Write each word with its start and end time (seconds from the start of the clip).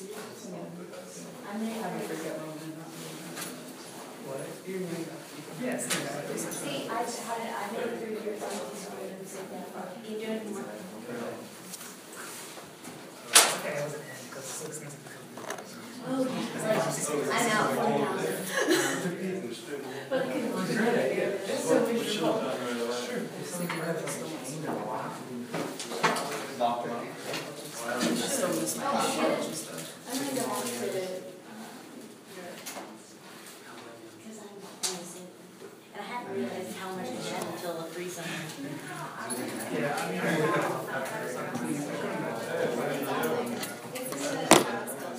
I 0.00 1.58
may 1.60 1.76
I 1.76 1.92
have 1.92 2.00
forget 2.08 2.32
when 2.40 2.56
we 2.56 2.72
not 2.72 2.88
What? 4.24 4.40
Yes. 5.60 5.84
See, 6.56 6.88
I 6.88 7.04
just 7.04 7.20
had 7.28 7.44
it, 7.44 7.52
I 7.52 7.68
made 7.68 7.84
it 7.84 8.00
through 8.00 8.16
your 8.24 8.32
phone, 8.40 8.72
so 8.72 8.96
I 8.96 9.12
didn't 9.12 9.28
say 9.28 9.44
that. 9.52 9.68
You 10.08 10.16
doing 10.16 10.56
more? 10.56 10.64
Okay, 13.60 13.76
I 13.76 13.84
wasn't 13.84 14.08
in, 14.08 14.16
because 14.24 14.40
it's 14.40 14.56
so 14.56 14.64
expensive 14.72 15.04
to 15.04 15.12
come. 15.12 15.60
Oh, 16.00 16.24
I 16.24 17.44
know, 17.44 17.76
I 17.76 17.92
know. 17.92 18.16
But 20.08 20.16
I 20.16 20.32
couldn't 20.32 20.56
look 20.56 20.70
at 20.80 20.96
it. 20.96 21.44
It's 21.44 21.60
so 21.60 21.76
miserable. 21.84 22.40
Just 22.40 23.52
think 23.52 23.68
you 23.74 23.80
have 23.84 24.00
a 24.00 24.00
little 24.00 24.32
email. 24.48 24.80
Doctor. 26.56 26.88
Just 28.00 28.40
don't 28.40 28.54
miss 28.60 28.76
my 28.78 28.82
Oh, 28.86 28.88
shit. 29.04 29.44
and 29.44 29.54
stuff. 29.54 29.76
I'm 30.10 30.16
gonna 30.18 30.34
go 30.34 30.44
on 30.50 30.62
to, 30.62 30.68
um, 30.68 30.80
cause 34.20 34.38
I'm 34.42 34.56
innocent. 34.82 35.28
And 35.94 36.00
I 36.00 36.02
hadn't 36.02 36.32
realized 36.34 36.72
how 36.76 36.88
much 36.92 37.06
I 37.06 37.08
had 37.10 37.44
until 37.54 37.74
the 37.74 37.84
free 37.84 38.08
summer. 38.08 38.26
Yeah, 39.78 39.96
I 39.96 40.10
mean, 40.10 40.20
I. 40.20 40.24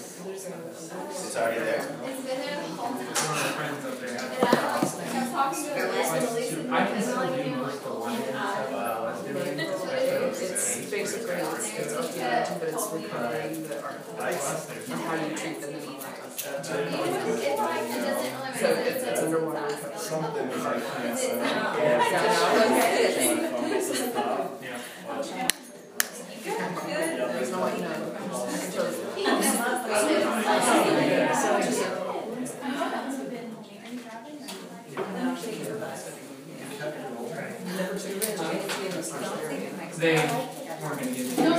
It's 0.01 1.35
already 1.37 1.59
there. 1.59 1.77
It's 1.77 2.21
been 2.21 2.39
there 2.41 2.55
the 2.55 2.67
whole 2.75 2.91
time. 2.91 3.05
Friends 3.53 3.85
up 3.85 3.99
there. 4.01 4.09
And 4.09 4.19
I 4.19 4.81
like, 4.81 5.11
kept 5.11 5.31
talking 5.31 5.63
to 5.63 5.69
Elise 5.71 6.11
and 6.11 6.23
Elise 6.27 6.53
and 6.53 6.73
I 6.73 6.75
can 6.85 6.95
and 6.95 7.03
still 7.03 7.15
like, 7.17 7.31
do 7.31 7.41
you 7.41 7.49
know, 7.51 7.57
most 7.61 7.77
of 7.77 7.83
the 7.83 7.89
like, 7.93 8.01
London 8.01 8.33
stuff, 8.33 8.73
uh, 8.73 9.03
let's 9.05 9.21
do 9.21 9.29
it. 9.37 9.59
It's 10.41 10.91
basically, 10.91 11.35
it's, 11.35 11.67
it's 11.77 11.93
up 11.93 12.07
to 12.11 12.17
but 12.59 12.67
it's 12.67 12.87
recovering 12.91 13.53
the 13.67 13.75
arthritis 13.83 14.89
and 14.91 15.01
how 15.01 15.13
you 15.15 15.29
treat 15.37 15.57
them 15.61 15.71
and 15.71 15.83
all 15.87 15.99
that 16.01 16.13
kind 16.17 16.27
of 16.27 16.33
stuff. 16.35 16.67
Even 16.71 16.89
if 16.91 17.27
it's 17.31 17.59
like, 17.59 17.81
it 17.81 18.01
doesn't 18.01 18.31
really 18.31 18.51
make 18.51 18.59
So 18.59 18.67
sense. 18.73 18.87
it's, 18.87 19.03
it's 19.07 19.19
underwater 19.21 19.65
It's 19.67 19.75
recovery. 19.75 20.00
Something 20.00 20.00
is 20.00 20.00
like 20.00 20.00
It's 20.00 20.00
cancer. 20.00 20.00
not. 20.00 20.00
Yeah. 20.00 20.00
There's 20.00 20.00
no, 20.00 20.00
you 20.11 20.17
know, 20.19 20.27
I 28.43 28.59
can 28.59 28.71
tell 28.71 28.85
you. 28.85 29.11
Never 37.77 37.97
too 37.97 38.13
rich, 38.15 38.37
I 38.37 38.51
can't 38.51 38.71
see 38.71 38.85
in 38.85 38.91
this 38.91 39.11
last 39.11 39.41
area. 39.41 39.69
They 39.97 40.15
weren't 40.81 40.99
gonna 40.99 41.11
give 41.11 41.37
me. 41.37 41.43
No, 41.43 41.51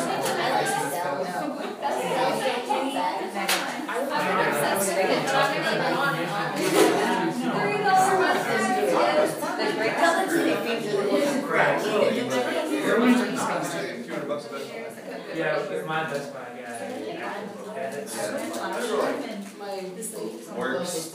Works. 20.57 21.15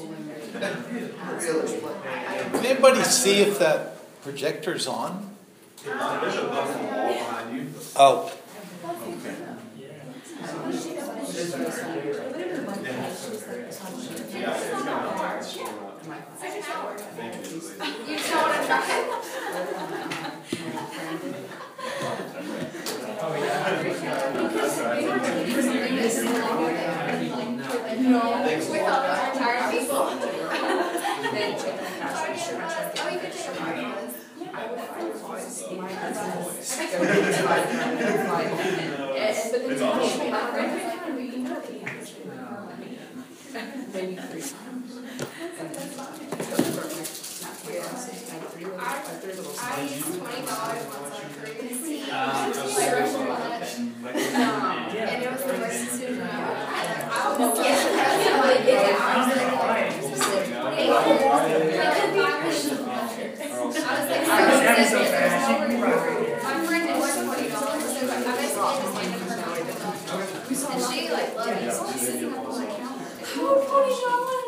Can 2.54 2.66
anybody 2.66 3.04
see 3.04 3.42
if 3.42 3.60
that 3.60 3.98
projector's 4.22 4.88
on? 4.88 5.36
Oh, 7.96 8.32
Yeah, 14.34 15.87
you. 16.18 16.24
Oh, 23.20 23.36
yeah. 23.38 23.72
With 28.58 28.88
all 28.88 29.02
the 29.02 29.10
retired 29.32 29.68
people. 29.72 30.04
You 34.38 34.54
times. 44.48 44.92
And 45.58 45.74
then, 45.74 45.92
yeah, 47.74 48.02
so 48.02 48.16
it's 48.18 48.28
like 48.28 48.44
three 48.52 48.66
little, 48.66 48.78
like 48.78 49.20
three 49.22 49.34
little 49.34 49.47
I 49.60 49.76
slides. 49.76 49.96
used 49.96 50.20
twenty 50.20 50.46
dollars 50.46 50.86
once 50.88 51.18
on 51.18 51.26
cruise. 51.34 51.74
Um, 52.08 52.30
Like 52.78 52.92
Russian 52.94 53.26
lunch. 53.28 53.72
And 53.78 55.18
it 55.24 55.32
was 55.32 55.44
the 55.44 55.54
worst 55.58 55.82
sushi. 55.98 56.18
I 56.18 57.26
was, 57.38 57.58
yeah, 57.58 57.76
like, 58.38 58.64
yeah, 58.68 58.98
I 58.98 59.18
was 59.18 59.28
like, 59.28 59.42
I 59.42 59.58
was 59.58 60.22
like, 60.28 60.54
I 64.28 64.42
was 64.48 64.62
having 64.62 64.86
so 64.86 64.98
I 64.98 65.08
fast. 65.08 65.48
My 66.44 66.54
friend 66.66 66.84
had 66.88 66.98
won 67.00 67.12
twenty 67.26 67.48
dollars, 67.50 67.84
so 67.84 67.90
I 67.98 68.22
basically 68.38 68.76
just 68.78 68.94
handed 68.98 69.22
her 69.26 69.38
money. 69.38 69.64
And 70.70 70.82
she 70.84 71.00
like 71.12 71.32
loved 71.36 71.52
it. 71.52 71.74
She's 71.94 72.02
sitting 72.08 72.34
up 72.34 72.40
on 72.40 72.54
my 72.58 72.66
counter. 72.66 73.06
Oh, 73.38 73.56
twenty 73.68 73.94
dollars. 74.06 74.47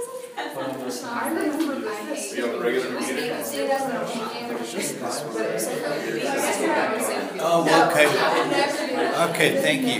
Oh, 7.41 7.63
okay. 7.89 8.07
Okay, 9.29 9.49
thank 9.61 9.81
you. 9.85 9.99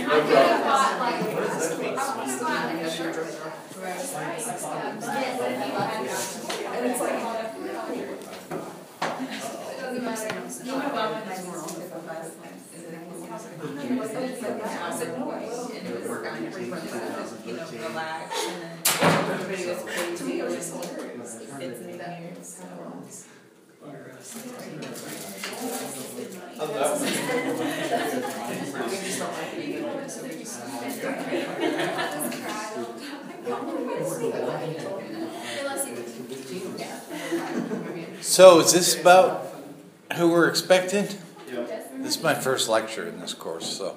And 13.60 13.88
It 13.90 13.98
was 13.98 14.10
on 14.10 14.26
you 17.46 17.52
know, 17.54 17.66
relax, 17.88 18.46
and 18.46 18.62
then 18.62 18.69
everybody 19.02 19.66
was 19.66 19.82
crazy. 19.84 20.40
It 20.40 20.44
was 20.44 20.54
just 20.54 20.72
hilarious. 20.74 21.40
It's 21.58 21.80
new 21.80 21.88
year, 21.88 22.34
so. 22.42 22.64
We 28.90 28.96
just 28.96 29.18
don't 29.18 29.32
like 29.32 29.52
being 29.56 29.72
in 29.72 29.84
it, 29.84 30.10
so 30.10 30.22
we 30.22 30.28
just. 30.38 30.60
Unless 35.62 35.82
you. 35.86 35.94
So 38.22 38.60
is 38.60 38.72
this 38.72 39.00
about 39.00 39.54
who 40.16 40.30
we're 40.30 40.48
expecting? 40.48 41.08
Yep. 41.50 42.02
This 42.02 42.16
is 42.16 42.22
my 42.22 42.34
first 42.34 42.68
lecture 42.68 43.08
in 43.08 43.18
this 43.20 43.34
course, 43.34 43.66
so 43.66 43.96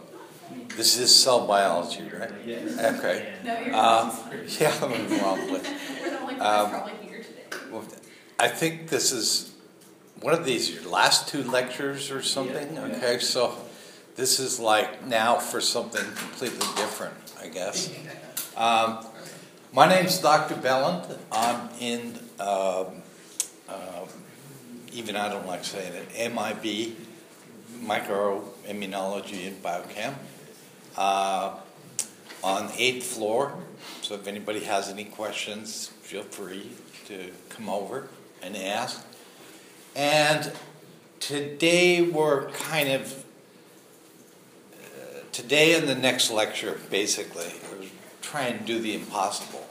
this 0.75 0.97
is 0.97 1.13
cell 1.15 1.45
biology, 1.47 2.03
right? 2.17 2.31
Yes. 2.45 2.79
Okay. 2.79 3.33
No, 3.43 3.59
you're. 3.59 3.73
Uh, 3.75 4.15
yeah, 4.59 4.73
I'm 4.81 4.91
in 4.93 5.09
the 5.09 5.15
wrong 5.17 5.47
place. 5.47 5.67
We're 6.01 6.09
the 6.09 6.19
only 6.19 6.35
Um, 6.35 6.71
ones 6.71 6.83
probably 6.91 7.07
here 7.07 7.23
today. 7.23 7.97
I 8.39 8.47
think 8.47 8.89
this 8.89 9.11
is 9.11 9.51
one 10.21 10.33
of 10.33 10.45
these 10.45 10.69
your 10.71 10.89
last 10.89 11.27
two 11.27 11.43
lectures 11.43 12.11
or 12.11 12.21
something. 12.21 12.77
Okay, 12.77 13.19
so 13.19 13.55
this 14.15 14.39
is 14.39 14.59
like 14.59 15.05
now 15.05 15.35
for 15.37 15.61
something 15.61 16.03
completely 16.15 16.67
different, 16.75 17.13
I 17.41 17.47
guess. 17.47 17.91
Um, 18.55 19.05
my 19.71 19.87
name's 19.87 20.19
Dr. 20.19 20.55
Belland. 20.55 21.17
I'm 21.31 21.69
in, 21.79 22.19
um, 22.39 23.01
um, 23.69 24.07
even 24.91 25.15
I 25.15 25.29
don't 25.29 25.47
like 25.47 25.63
saying 25.65 25.93
it, 25.93 26.31
MIB, 26.33 26.95
Microimmunology 27.83 29.47
and 29.47 29.63
Biochem, 29.63 30.13
uh, 30.97 31.55
on 32.43 32.71
eighth 32.77 33.05
floor. 33.05 33.57
So 34.01 34.15
if 34.15 34.27
anybody 34.27 34.61
has 34.61 34.89
any 34.89 35.05
questions, 35.05 35.87
feel 36.01 36.23
free 36.23 36.71
to 37.07 37.31
come 37.49 37.69
over 37.69 38.07
and 38.41 38.55
ask. 38.55 39.05
And 39.95 40.51
today 41.19 42.01
we're 42.01 42.49
kind 42.51 42.89
of, 42.89 43.25
uh, 44.73 45.19
today 45.31 45.75
and 45.75 45.87
the 45.87 45.95
next 45.95 46.31
lecture, 46.31 46.79
basically, 46.89 47.47
we're 47.71 47.87
trying 48.21 48.59
to 48.59 48.63
do 48.65 48.79
the 48.79 48.95
impossible. 48.95 49.65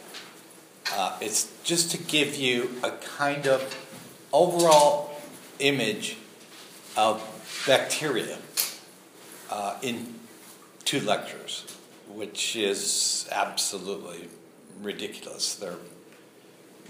Uh, 0.92 1.16
it's 1.20 1.52
just 1.64 1.90
to 1.90 1.98
give 1.98 2.36
you 2.36 2.70
a 2.82 2.90
kind 2.90 3.46
of 3.46 3.76
overall 4.32 5.20
image 5.58 6.16
of 6.96 7.22
bacteria 7.66 8.38
uh, 9.50 9.76
in 9.82 10.14
two 10.84 11.00
lectures. 11.00 11.64
which 12.08 12.56
is 12.56 13.26
absolutely 13.32 14.28
ridiculous. 14.82 15.54
There 15.54 15.72
are 15.72 15.78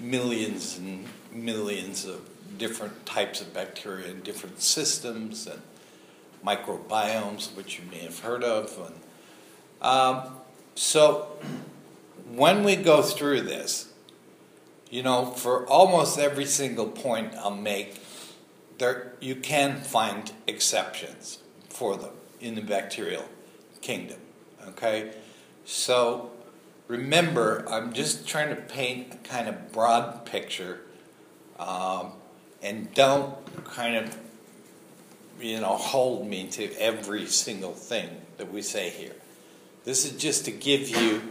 millions 0.01 0.77
and 0.79 1.07
millions 1.31 2.05
of 2.05 2.29
different 2.59 3.07
types 3.07 3.41
of 3.41 3.55
bacteria 3.55 4.09
in 4.09 4.23
different 4.23 4.61
systems 4.61 5.47
and 5.47 5.63
microbiomes, 6.45 7.55
which 7.57 7.79
you 7.79 7.85
may 7.91 8.01
have 8.01 8.19
heard 8.21 8.43
of. 8.43 8.77
And, 8.87 8.95
um, 9.81 10.37
so, 10.75 11.37
when 12.35 12.65
we 12.65 12.77
go 12.77 13.03
through 13.03 13.43
this, 13.43 13.93
you 14.91 15.03
know, 15.03 15.27
for 15.27 15.67
almost 15.67 16.19
every 16.19 16.47
single 16.47 16.89
point 16.89 17.35
I'll 17.35 17.51
make, 17.51 18.01
there 18.79 19.13
you 19.21 19.37
can 19.37 19.81
find 19.81 20.33
exceptions 20.47 21.39
for 21.69 21.97
them 21.97 22.13
in 22.41 22.55
the 22.55 22.61
bacterial 22.63 23.25
kingdom. 23.83 24.19
Okay, 24.69 25.13
so 25.65 26.31
remember, 26.89 27.65
I'm 27.69 27.93
just 27.93 28.27
trying 28.27 28.49
to 28.49 28.61
paint 28.61 29.13
a 29.13 29.17
kind 29.19 29.49
of 29.49 29.73
broad 29.73 30.25
picture, 30.25 30.81
um, 31.59 32.13
and 32.63 32.93
don't 32.95 33.35
kind 33.65 33.97
of 33.97 34.17
you 35.41 35.61
know 35.61 35.77
hold 35.77 36.27
me 36.27 36.47
to 36.49 36.73
every 36.81 37.27
single 37.27 37.73
thing 37.73 38.09
that 38.39 38.51
we 38.51 38.63
say 38.63 38.91
here. 38.91 39.15
This 39.85 40.05
is 40.05 40.13
just 40.13 40.45
to 40.45 40.53
give 40.53 40.89
you 40.89 41.23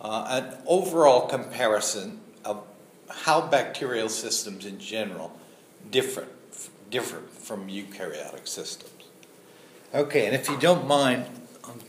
uh, 0.00 0.26
an 0.28 0.58
overall 0.66 1.26
comparison 1.26 2.20
of 2.44 2.64
how 3.10 3.40
bacterial 3.40 4.08
systems 4.08 4.64
in 4.64 4.78
general 4.78 5.38
differ 5.90 6.26
differ 6.90 7.22
from 7.30 7.68
eukaryotic 7.68 8.46
systems. 8.46 8.90
Okay, 9.94 10.26
and 10.26 10.34
if 10.34 10.48
you 10.48 10.56
don't 10.58 10.86
mind, 10.86 11.26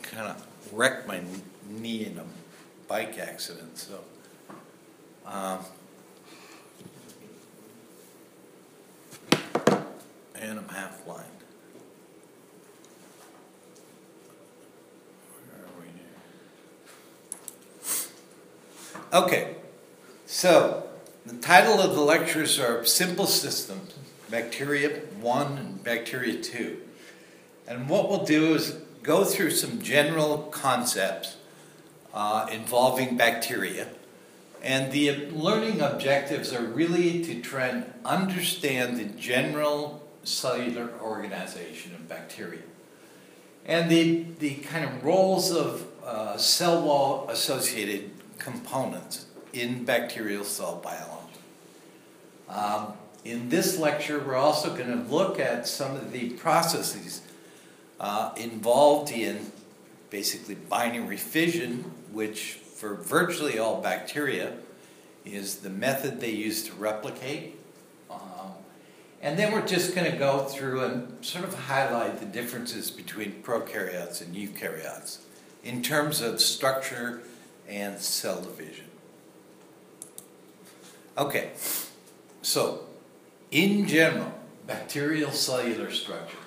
kind 0.01 0.27
of 0.27 0.47
wrecked 0.71 1.07
my 1.07 1.21
knee 1.69 2.05
in 2.05 2.17
a 2.17 2.25
bike 2.87 3.17
accident, 3.19 3.77
so. 3.77 3.99
Um, 5.25 5.59
and 10.35 10.59
I'm 10.59 10.67
half 10.69 11.03
blind. 11.05 11.25
Where 15.51 15.61
are 15.61 15.71
we? 19.21 19.25
Okay, 19.25 19.55
so 20.25 20.87
the 21.25 21.35
title 21.37 21.79
of 21.79 21.95
the 21.95 22.01
lectures 22.01 22.59
are 22.59 22.83
Simple 22.85 23.27
Systems 23.27 23.93
Bacteria 24.29 24.89
1 25.21 25.57
and 25.57 25.83
Bacteria 25.83 26.41
2. 26.41 26.81
And 27.67 27.87
what 27.87 28.09
we'll 28.09 28.25
do 28.25 28.55
is 28.55 28.77
go 29.03 29.23
through 29.23 29.51
some 29.51 29.81
general 29.81 30.37
concepts 30.51 31.37
uh, 32.13 32.47
involving 32.51 33.17
bacteria. 33.17 33.89
And 34.61 34.91
the 34.91 35.27
learning 35.27 35.81
objectives 35.81 36.53
are 36.53 36.63
really 36.63 37.21
to 37.25 37.41
try 37.41 37.67
and 37.67 37.93
understand 38.05 38.97
the 38.97 39.05
general 39.05 40.01
cellular 40.23 40.89
organization 41.01 41.93
of 41.93 42.07
bacteria 42.07 42.61
and 43.65 43.89
the, 43.89 44.25
the 44.39 44.55
kind 44.55 44.85
of 44.85 45.03
roles 45.03 45.51
of 45.51 45.85
uh, 46.05 46.37
cell 46.37 46.81
wall 46.81 47.27
associated 47.29 48.11
components 48.37 49.25
in 49.53 49.85
bacterial 49.85 50.43
cell 50.43 50.81
biology. 50.83 51.23
Um, 52.49 52.93
in 53.23 53.49
this 53.49 53.77
lecture, 53.77 54.19
we're 54.19 54.35
also 54.35 54.75
going 54.75 54.89
to 54.89 55.09
look 55.09 55.39
at 55.39 55.67
some 55.67 55.95
of 55.95 56.11
the 56.11 56.31
processes 56.31 57.21
uh, 57.99 58.33
involved 58.37 59.11
in 59.11 59.51
basically 60.09 60.55
binary 60.55 61.17
fission, 61.17 61.91
which 62.11 62.53
for 62.53 62.95
virtually 62.95 63.57
all 63.57 63.81
bacteria 63.81 64.53
is 65.25 65.57
the 65.57 65.69
method 65.69 66.19
they 66.19 66.31
use 66.31 66.63
to 66.63 66.73
replicate. 66.73 67.57
Um, 68.11 68.51
and 69.21 69.39
then 69.39 69.53
we're 69.53 69.65
just 69.65 69.95
going 69.95 70.11
to 70.11 70.17
go 70.17 70.39
through 70.43 70.83
and 70.83 71.25
sort 71.25 71.45
of 71.45 71.53
highlight 71.53 72.19
the 72.19 72.25
differences 72.25 72.91
between 72.91 73.41
prokaryotes 73.41 74.21
and 74.21 74.35
eukaryotes 74.35 75.19
in 75.63 75.81
terms 75.81 76.21
of 76.21 76.41
structure 76.41 77.21
and 77.67 77.99
cell 77.99 78.41
division. 78.41 78.85
Okay, 81.17 81.51
so 82.41 82.85
in 83.51 83.87
general, 83.87 84.33
bacterial 84.67 85.31
cellular 85.31 85.91
structure. 85.91 86.37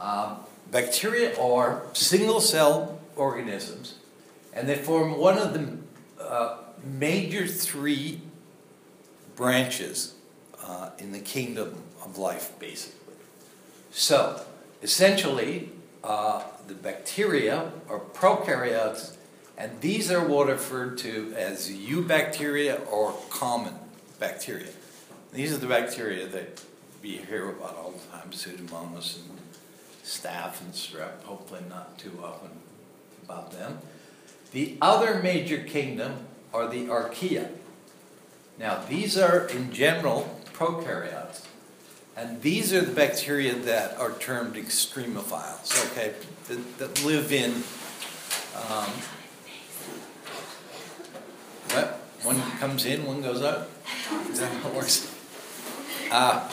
Um, 0.00 0.38
bacteria 0.74 1.40
are 1.40 1.84
single 1.92 2.40
cell 2.40 3.00
organisms, 3.14 3.94
and 4.52 4.68
they 4.68 4.74
form 4.74 5.16
one 5.18 5.38
of 5.38 5.54
the 5.54 5.78
uh, 6.20 6.56
major 6.82 7.46
three 7.46 8.20
branches 9.36 10.14
uh, 10.64 10.90
in 10.98 11.12
the 11.12 11.20
kingdom 11.20 11.80
of 12.04 12.18
life, 12.18 12.58
basically. 12.58 13.14
So, 13.92 14.42
essentially, 14.82 15.70
uh, 16.02 16.42
the 16.66 16.74
bacteria 16.74 17.70
are 17.88 18.00
prokaryotes, 18.00 19.14
and 19.56 19.80
these 19.80 20.10
are 20.10 20.26
what 20.26 20.48
are 20.48 20.54
referred 20.54 20.98
to 20.98 21.32
as 21.36 21.70
eubacteria 21.70 22.84
or 22.90 23.14
common 23.30 23.74
bacteria. 24.18 24.72
These 25.32 25.52
are 25.52 25.58
the 25.58 25.68
bacteria 25.68 26.26
that 26.26 26.64
we 27.00 27.18
hear 27.18 27.48
about 27.50 27.76
all 27.76 27.92
the 27.92 28.18
time, 28.18 28.32
Pseudomonas 28.32 29.20
and 29.20 29.43
staph 30.04 30.60
and 30.60 30.72
strep, 30.72 31.22
hopefully 31.24 31.62
not 31.68 31.98
too 31.98 32.12
often 32.22 32.50
about 33.24 33.50
them. 33.52 33.78
The 34.52 34.76
other 34.80 35.20
major 35.22 35.58
kingdom 35.58 36.26
are 36.52 36.68
the 36.68 36.86
archaea. 36.86 37.48
Now, 38.58 38.84
these 38.88 39.18
are 39.18 39.48
in 39.48 39.72
general 39.72 40.40
prokaryotes, 40.52 41.46
and 42.16 42.40
these 42.42 42.72
are 42.72 42.82
the 42.82 42.92
bacteria 42.92 43.54
that 43.54 43.98
are 43.98 44.12
termed 44.12 44.54
extremophiles, 44.54 45.90
okay, 45.90 46.14
that, 46.48 46.78
that 46.78 47.04
live 47.04 47.32
in. 47.32 47.50
Um, 48.54 48.90
what? 51.72 52.00
One 52.22 52.40
comes 52.58 52.86
in, 52.86 53.04
one 53.04 53.22
goes 53.22 53.42
out? 53.42 53.68
Is 54.30 54.38
that 54.38 54.52
how 54.52 54.68
it 54.68 54.74
works? 54.74 55.12
Uh, 56.10 56.48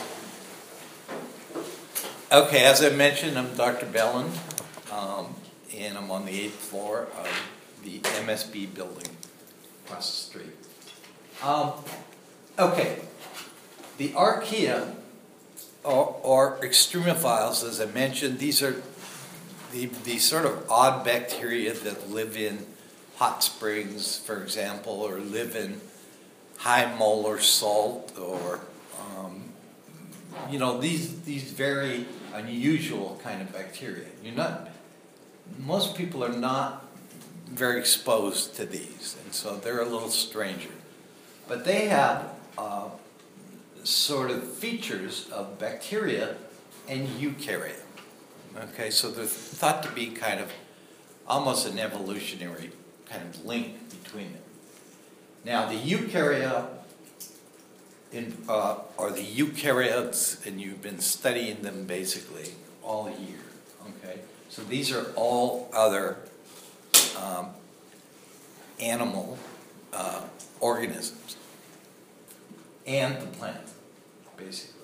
okay, 2.31 2.63
as 2.63 2.81
I 2.83 2.89
mentioned, 2.89 3.37
I'm 3.37 3.55
Dr. 3.55 3.85
Belland, 3.85 4.31
um, 4.91 5.35
and 5.75 5.97
I'm 5.97 6.09
on 6.09 6.25
the 6.25 6.41
eighth 6.41 6.55
floor 6.55 7.07
of 7.17 7.27
the 7.83 7.99
MSB 7.99 8.73
building 8.73 9.09
across 9.85 10.09
the 10.11 10.39
street. 10.39 10.55
Um, 11.43 11.73
okay, 12.57 12.99
the 13.97 14.09
archaea 14.09 14.95
or, 15.83 16.59
extremophiles, 16.61 17.67
as 17.67 17.81
I 17.81 17.85
mentioned, 17.85 18.37
these 18.37 18.61
are 18.61 18.81
the, 19.71 19.87
the 20.03 20.19
sort 20.19 20.45
of 20.45 20.69
odd 20.69 21.03
bacteria 21.03 21.73
that 21.73 22.11
live 22.11 22.37
in 22.37 22.65
hot 23.15 23.43
springs, 23.43 24.17
for 24.17 24.41
example, 24.41 24.93
or 24.93 25.19
live 25.19 25.55
in 25.55 25.81
high 26.57 26.93
molar 26.97 27.39
salt, 27.39 28.13
or 28.19 28.59
um, 28.99 29.45
you 30.49 30.59
know 30.59 30.79
these 30.79 31.21
these 31.21 31.43
very 31.43 32.05
unusual 32.33 33.19
kind 33.23 33.41
of 33.41 33.51
bacteria. 33.51 34.07
You're 34.23 34.35
not 34.35 34.69
most 35.59 35.95
people 35.95 36.23
are 36.23 36.29
not 36.29 36.85
very 37.47 37.79
exposed 37.79 38.55
to 38.55 38.65
these, 38.65 39.17
and 39.23 39.33
so 39.33 39.57
they're 39.57 39.81
a 39.81 39.89
little 39.89 40.09
stranger. 40.09 40.69
But 41.47 41.65
they 41.65 41.87
have 41.87 42.29
uh, 42.57 42.89
sort 43.83 44.31
of 44.31 44.47
features 44.53 45.29
of 45.29 45.59
bacteria 45.59 46.37
and 46.87 47.07
eukarya. 47.07 47.75
Okay, 48.57 48.89
so 48.89 49.11
they're 49.11 49.25
thought 49.25 49.83
to 49.83 49.91
be 49.91 50.07
kind 50.07 50.39
of 50.39 50.51
almost 51.27 51.67
an 51.67 51.79
evolutionary 51.79 52.71
kind 53.09 53.23
of 53.23 53.45
link 53.45 54.03
between 54.03 54.33
them. 54.33 54.41
Now, 55.43 55.69
the 55.69 55.77
eukarya 55.77 56.67
in, 58.11 58.37
uh, 58.49 58.77
are 58.97 59.11
the 59.11 59.23
eukaryotes, 59.23 60.45
and 60.45 60.59
you've 60.59 60.81
been 60.81 60.99
studying 60.99 61.61
them 61.61 61.85
basically 61.85 62.51
all 62.83 63.09
year. 63.09 63.39
Okay, 64.03 64.19
so 64.49 64.63
these 64.63 64.91
are 64.91 65.11
all 65.15 65.69
other 65.73 66.17
um, 67.17 67.49
animal 68.79 69.37
uh, 69.93 70.21
organisms 70.59 71.37
and 72.85 73.21
the 73.21 73.27
plant, 73.27 73.67
basically. 74.37 74.75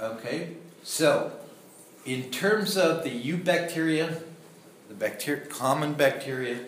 Okay, 0.00 0.56
so 0.82 1.32
in 2.04 2.30
terms 2.30 2.76
of 2.76 3.04
the 3.04 3.10
eubacteria, 3.10 4.22
the 4.88 4.94
bacteria, 4.94 5.46
common 5.46 5.92
bacteria, 5.92 6.58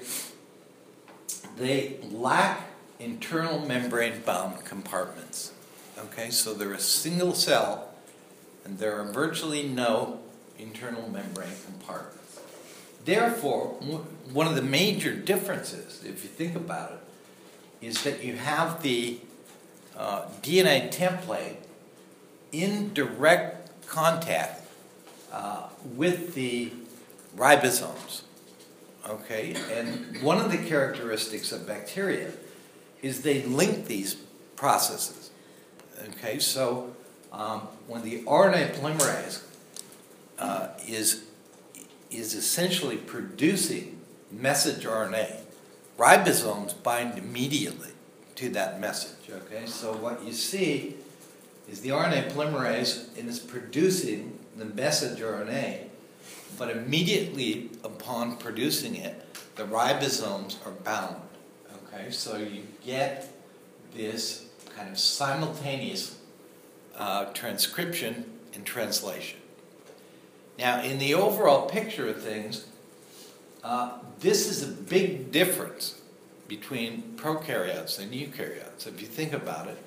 they 1.57 1.97
lack 2.11 2.69
internal 2.99 3.65
membrane 3.67 4.21
bound 4.25 4.65
compartments. 4.65 5.54
Okay, 5.97 6.31
so 6.31 6.55
they're 6.55 6.73
a 6.73 6.79
single 6.79 7.35
cell 7.35 7.91
and 8.65 8.79
there 8.79 8.99
are 8.99 9.05
virtually 9.05 9.63
no 9.63 10.21
internal 10.59 11.09
membrane 11.09 11.49
compartments. 11.65 12.41
therefore, 13.05 13.69
one 14.33 14.47
of 14.47 14.55
the 14.55 14.63
major 14.63 15.15
differences, 15.15 16.03
if 16.05 16.23
you 16.23 16.31
think 16.31 16.57
about 16.57 16.93
it, 16.93 17.87
is 17.87 18.03
that 18.05 18.25
you 18.25 18.37
have 18.37 18.83
the 18.83 19.19
uh, 19.97 20.23
DNA 20.43 20.91
template 20.91 21.57
in 22.51 22.95
direct 22.95 23.87
contact 23.87 24.63
uh, 25.33 25.69
with 25.95 26.35
the 26.35 26.73
ribosomes. 27.37 28.23
Okay, 29.07 29.55
and 29.71 30.23
one 30.23 30.41
of 30.41 30.51
the 30.51 30.57
characteristics 30.57 31.53
of 31.53 31.67
bacteria 31.67 32.31
is 33.03 33.21
they 33.21 33.43
link 33.43 33.87
these 33.87 34.15
processes. 34.57 35.24
Okay, 36.25 36.39
so 36.39 36.91
um, 37.33 37.61
when 37.87 38.03
the 38.03 38.23
RNA 38.23 38.77
polymerase 38.77 39.43
uh, 40.39 40.69
is 40.89 41.25
is 42.11 42.33
essentially 42.35 42.97
producing 42.97 44.01
message 44.33 44.87
RNA, 44.87 45.41
ribosomes 45.99 46.83
bind 46.83 47.19
immediately 47.19 47.91
to 48.37 48.49
that 48.51 48.81
message. 48.81 49.29
Okay, 49.29 49.67
so 49.67 49.93
what 49.93 50.25
you 50.25 50.33
see 50.33 50.97
is 51.71 51.83
the 51.83 51.91
RNA 51.91 52.33
polymerase 52.33 53.07
and 53.19 53.29
is 53.29 53.39
producing 53.39 54.39
the 54.57 54.65
message 54.65 55.19
RNA, 55.19 55.89
but 56.57 56.71
immediately 56.71 57.69
upon 57.83 58.39
producing 58.39 58.97
it, 58.97 59.27
the 59.57 59.65
ribosomes 59.65 60.57
are 60.67 60.73
bound. 60.73 61.17
Okay, 61.93 62.11
so 62.11 62.39
you 62.39 62.63
get 62.83 63.31
this 63.95 64.47
kind 64.77 64.91
of 64.91 64.99
simultaneous 64.99 66.19
uh, 66.97 67.27
transcription 67.27 68.25
and 68.55 68.65
translation. 68.65 69.39
Now, 70.59 70.83
in 70.83 70.99
the 70.99 71.15
overall 71.15 71.69
picture 71.69 72.09
of 72.09 72.23
things, 72.23 72.67
uh, 73.63 73.99
this 74.21 74.49
is 74.49 74.63
a 74.63 74.71
big 74.71 75.33
difference 75.33 76.01
between 76.47 77.15
prokaryotes 77.17 77.99
and 77.99 78.13
eukaryotes. 78.13 78.87
If 78.87 79.01
you 79.01 79.07
think 79.07 79.33
about 79.33 79.69
it, 79.69 79.79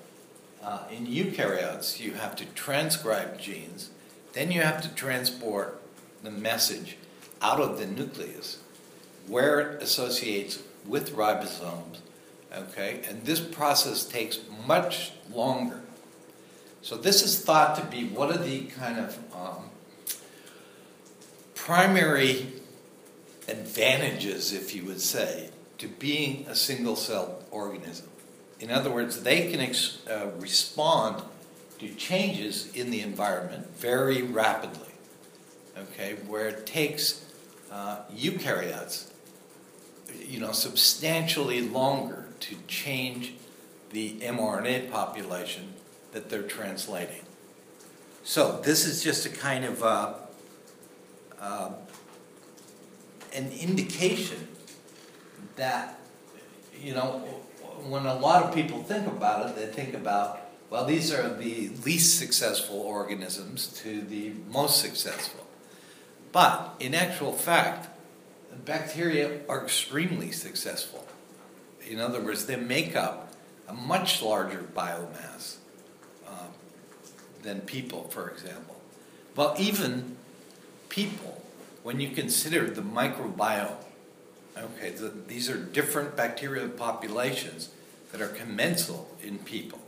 uh, 0.61 0.83
in 0.91 1.05
eukaryotes, 1.05 1.99
you 1.99 2.13
have 2.13 2.35
to 2.35 2.45
transcribe 2.45 3.39
genes, 3.39 3.91
then 4.33 4.51
you 4.51 4.61
have 4.61 4.81
to 4.81 4.89
transport 4.89 5.81
the 6.23 6.31
message 6.31 6.97
out 7.41 7.59
of 7.59 7.79
the 7.79 7.85
nucleus 7.85 8.59
where 9.27 9.59
it 9.59 9.83
associates 9.83 10.63
with 10.85 11.15
ribosomes. 11.15 11.99
Okay, 12.55 13.01
and 13.07 13.23
this 13.23 13.39
process 13.39 14.05
takes 14.05 14.39
much 14.65 15.11
longer. 15.33 15.81
So, 16.81 16.95
this 16.95 17.23
is 17.23 17.43
thought 17.43 17.75
to 17.77 17.85
be 17.85 18.05
one 18.05 18.31
of 18.31 18.45
the 18.45 18.65
kind 18.67 18.99
of 18.99 19.17
um, 19.35 19.69
primary 21.53 22.47
advantages, 23.47 24.53
if 24.53 24.73
you 24.73 24.85
would 24.85 25.01
say, 25.01 25.49
to 25.79 25.87
being 25.87 26.45
a 26.47 26.55
single 26.55 26.95
celled 26.95 27.43
organism. 27.51 28.07
In 28.59 28.71
other 28.71 28.89
words, 28.89 29.23
they 29.23 29.51
can 29.51 29.59
ex- 29.59 29.99
uh, 30.09 30.27
respond 30.37 31.23
to 31.79 31.93
changes 31.95 32.73
in 32.73 32.89
the 32.89 33.01
environment 33.01 33.69
very 33.75 34.21
rapidly. 34.21 34.87
Okay, 35.77 36.15
where 36.27 36.47
it 36.47 36.65
takes 36.65 37.23
uh, 37.71 37.97
eukaryotes, 38.15 39.11
you 40.25 40.39
know, 40.39 40.53
substantially 40.53 41.61
longer 41.61 42.26
to 42.41 42.55
change 42.67 43.33
the 43.91 44.19
mRNA 44.19 44.91
population 44.91 45.73
that 46.11 46.29
they're 46.29 46.43
translating. 46.43 47.23
So 48.23 48.59
this 48.63 48.85
is 48.85 49.03
just 49.03 49.25
a 49.25 49.29
kind 49.29 49.63
of 49.63 49.83
uh, 49.83 50.13
uh, 51.39 51.71
an 53.33 53.51
indication 53.51 54.47
that, 55.55 55.99
you 56.81 56.93
know, 56.93 57.19
when 57.87 58.05
a 58.05 58.15
lot 58.15 58.43
of 58.43 58.53
people 58.53 58.83
think 58.83 59.07
about 59.07 59.49
it, 59.49 59.55
they 59.55 59.67
think 59.67 59.93
about, 59.93 60.41
well, 60.69 60.85
these 60.85 61.13
are 61.13 61.33
the 61.33 61.69
least 61.85 62.19
successful 62.19 62.79
organisms 62.79 63.67
to 63.83 64.01
the 64.01 64.33
most 64.51 64.81
successful. 64.81 65.45
But 66.31 66.75
in 66.79 66.93
actual 66.93 67.31
fact, 67.31 67.87
bacteria 68.65 69.39
are 69.47 69.63
extremely 69.63 70.31
successful. 70.31 71.06
In 71.89 71.99
other 71.99 72.21
words, 72.21 72.45
they 72.45 72.55
make 72.55 72.95
up 72.95 73.33
a 73.67 73.73
much 73.73 74.21
larger 74.21 74.63
biomass 74.75 75.57
uh, 76.27 76.47
than 77.43 77.61
people, 77.61 78.03
for 78.09 78.29
example. 78.29 78.75
Well, 79.35 79.55
even 79.57 80.17
people, 80.89 81.43
when 81.83 81.99
you 81.99 82.09
consider 82.09 82.69
the 82.69 82.81
microbiome, 82.81 83.75
okay, 84.57 84.91
the, 84.91 85.13
these 85.27 85.49
are 85.49 85.57
different 85.57 86.15
bacterial 86.15 86.69
populations 86.69 87.69
that 88.11 88.21
are 88.21 88.29
commensal 88.29 89.09
in 89.21 89.39
people. 89.39 89.79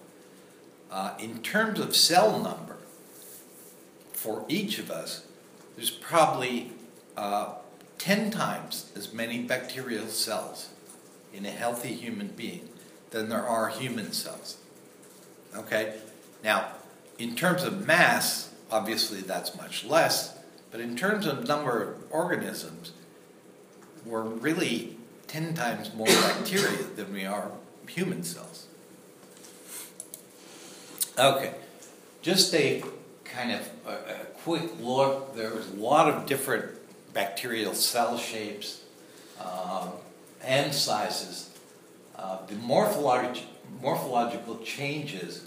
Uh, 0.92 1.14
in 1.20 1.42
terms 1.42 1.80
of 1.80 1.96
cell 1.96 2.40
number, 2.40 2.78
for 4.14 4.44
each 4.50 4.80
of 4.80 4.92
us, 4.92 5.26
there's 5.76 5.92
probably 5.92 6.72
uh, 7.16 7.54
10 7.98 8.32
times 8.32 8.92
as 8.96 9.14
many 9.14 9.40
bacterial 9.40 10.08
cells 10.08 10.70
in 11.34 11.46
a 11.46 11.52
healthy 11.52 11.94
human 11.94 12.28
being 12.30 12.70
than 13.12 13.30
there 13.30 13.46
are 13.46 13.70
human 13.70 14.12
cells. 14.12 14.58
Okay? 15.56 15.96
Now, 16.44 16.70
in 17.18 17.36
terms 17.36 17.64
of 17.64 17.86
mass, 17.86 18.54
obviously 18.72 19.22
that's 19.22 19.56
much 19.56 19.84
less, 19.84 20.38
but 20.72 20.80
in 20.80 20.96
terms 20.96 21.26
of 21.26 21.48
number 21.48 21.82
of 21.82 21.98
organisms, 22.12 22.92
we're 24.06 24.22
really 24.22 24.98
10 25.28 25.54
times 25.54 25.94
more 25.94 26.08
bacteria 26.22 26.84
than 26.96 27.14
we 27.14 27.26
are 27.26 27.52
human 27.88 28.24
cells. 28.24 28.68
Okay, 31.18 31.54
just 32.22 32.54
a 32.54 32.84
kind 33.26 33.52
of 33.52 33.70
a, 33.86 33.92
a 33.92 34.26
quick 34.44 34.70
look. 34.80 35.36
There's 35.36 35.70
a 35.70 35.76
lot 35.76 36.08
of 36.08 36.26
different 36.26 36.66
bacterial 37.14 37.74
cell 37.74 38.18
shapes 38.18 38.82
um, 39.42 39.90
and 40.44 40.74
sizes. 40.74 41.50
Uh, 42.16 42.46
the 42.48 42.56
morphologi- 42.56 43.44
morphological 43.82 44.58
changes 44.60 45.46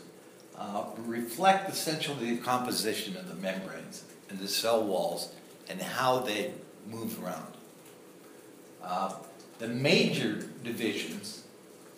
uh, 0.59 0.85
reflect 0.99 1.71
essentially 1.71 2.35
the 2.35 2.43
composition 2.43 3.17
of 3.17 3.29
the 3.29 3.35
membranes 3.35 4.05
and 4.31 4.39
the 4.39 4.49
cell 4.49 4.83
walls 4.83 5.35
and 5.69 5.81
how 5.81 6.19
they 6.19 6.53
move 6.89 7.23
around. 7.23 7.53
Uh, 8.83 9.15
the 9.59 9.69
major 9.69 10.49
divisions 10.65 11.45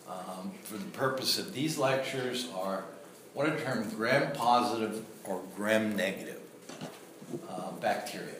um, 0.08 0.52
for 0.62 0.76
the 0.76 0.84
purpose 0.86 1.38
of 1.38 1.54
these 1.54 1.78
lectures 1.78 2.48
are 2.54 2.84
what 3.32 3.48
are 3.48 3.58
termed 3.58 3.94
gram 3.96 4.32
positive 4.32 5.04
or 5.24 5.42
gram 5.56 5.96
negative 5.96 6.40
uh, 7.48 7.70
bacteria. 7.80 8.34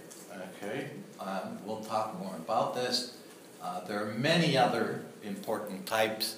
Okay, 0.62 0.90
um, 1.20 1.58
we'll 1.64 1.80
talk 1.80 2.18
more 2.18 2.34
about 2.36 2.74
this. 2.74 3.16
Uh, 3.64 3.80
there 3.84 4.06
are 4.06 4.12
many 4.12 4.58
other 4.58 5.00
important 5.22 5.86
types, 5.86 6.36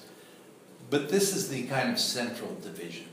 but 0.89 1.09
this 1.09 1.35
is 1.35 1.49
the 1.49 1.63
kind 1.63 1.91
of 1.91 1.99
central 1.99 2.55
division. 2.55 3.05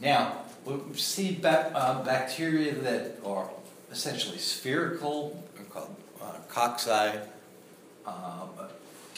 Now, 0.00 0.38
we 0.64 0.74
see 0.94 1.32
ba- 1.32 1.70
uh, 1.74 2.02
bacteria 2.02 2.74
that 2.74 3.18
are 3.24 3.48
essentially 3.92 4.38
spherical, 4.38 5.44
called 5.70 5.94
uh, 6.20 6.32
cocci. 6.50 7.20
Um, 8.04 8.50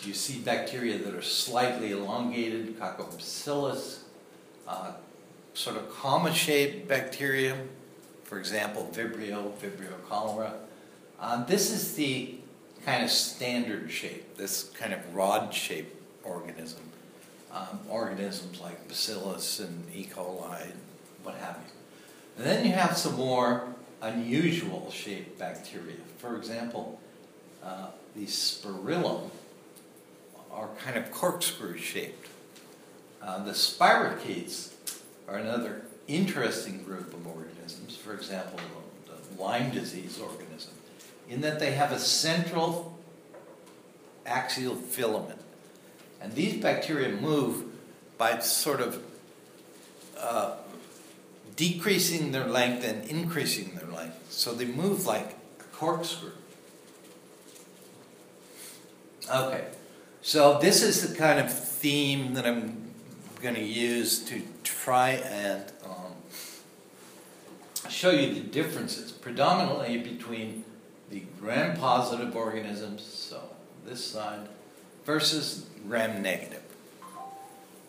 you 0.05 0.13
see 0.13 0.41
bacteria 0.41 0.99
that 0.99 1.15
are 1.15 1.23
slightly 1.23 1.93
elongated, 1.93 2.79
coccobacillus, 2.79 4.01
uh, 4.69 4.93
sort 5.55 5.77
of 5.77 5.91
comma-shaped 5.91 6.87
bacteria, 6.87 7.57
for 8.25 8.39
example, 8.39 8.91
Vibrio, 8.93 9.53
Vibrio 9.55 9.95
cholera. 10.07 10.53
Uh, 11.19 11.43
this 11.45 11.71
is 11.71 11.95
the 11.95 12.35
kind 12.87 13.03
of 13.03 13.11
standard 13.11 13.91
shape, 13.91 14.37
this 14.37 14.71
kind 14.79 14.95
of 14.95 15.15
rod-shaped 15.15 15.95
organism. 16.23 16.83
Um, 17.53 17.81
organisms 17.91 18.61
like 18.61 18.87
Bacillus 18.87 19.61
and 19.61 19.85
E. 19.93 20.09
coli, 20.13 20.63
and 20.63 20.81
what 21.23 21.35
have 21.37 21.57
you. 21.57 21.73
And 22.37 22.47
then 22.47 22.65
you 22.65 22.73
have 22.73 22.97
some 22.97 23.17
more 23.17 23.75
unusual 24.03 24.91
shaped 24.91 25.39
bacteria. 25.39 25.97
For 26.19 26.37
example, 26.37 27.01
uh, 27.65 27.89
the 28.15 28.27
spirillum 28.27 29.31
are 30.53 30.69
kind 30.85 30.97
of 30.97 31.11
corkscrew 31.11 31.79
shaped. 31.79 32.29
Uh, 33.23 33.43
the 33.43 33.53
spirochetes 33.53 34.75
are 35.29 35.39
another 35.39 35.83
interesting 36.07 36.85
group 36.85 37.13
of 37.13 37.27
organisms. 37.27 37.97
For 37.97 38.15
example, 38.15 38.61
the 39.07 39.43
Lyme 39.43 39.71
disease 39.73 40.21
organism, 40.21 40.75
in 41.29 41.41
that 41.41 41.59
they 41.59 41.73
have 41.73 41.93
a 41.93 41.99
central 41.99 42.99
axial 44.25 44.75
filament. 44.75 45.41
And 46.21 46.35
these 46.35 46.61
bacteria 46.61 47.11
move 47.11 47.65
by 48.19 48.39
sort 48.39 48.81
of 48.81 49.03
uh, 50.19 50.57
decreasing 51.57 52.33
their 52.33 52.47
length 52.47 52.85
and 52.85 53.09
increasing 53.09 53.75
their 53.75 53.89
length. 53.89 54.27
So 54.31 54.55
they 54.55 54.65
move 54.65 55.07
like 55.07 55.37
a 55.61 55.65
corkscrew. 55.73 56.33
Okay, 59.33 59.65
so 60.23 60.59
this 60.61 60.83
is 60.83 61.09
the 61.09 61.17
kind 61.17 61.41
of 61.41 61.53
theme 61.53 62.35
that 62.35 62.47
I'm 62.47 62.93
going 63.43 63.57
to 63.57 63.63
use 63.63 64.25
to 64.27 64.41
try 64.63 65.11
and 65.11 65.65
um, 65.85 66.13
show 67.89 68.11
you 68.11 68.33
the 68.35 68.41
differences, 68.41 69.11
predominantly 69.11 69.99
between 69.99 70.65
the 71.11 71.23
gram-positive 71.41 72.35
organisms, 72.35 73.03
so 73.03 73.41
this 73.85 74.05
side, 74.05 74.49
versus 75.05 75.67
gram-negative. 75.87 76.63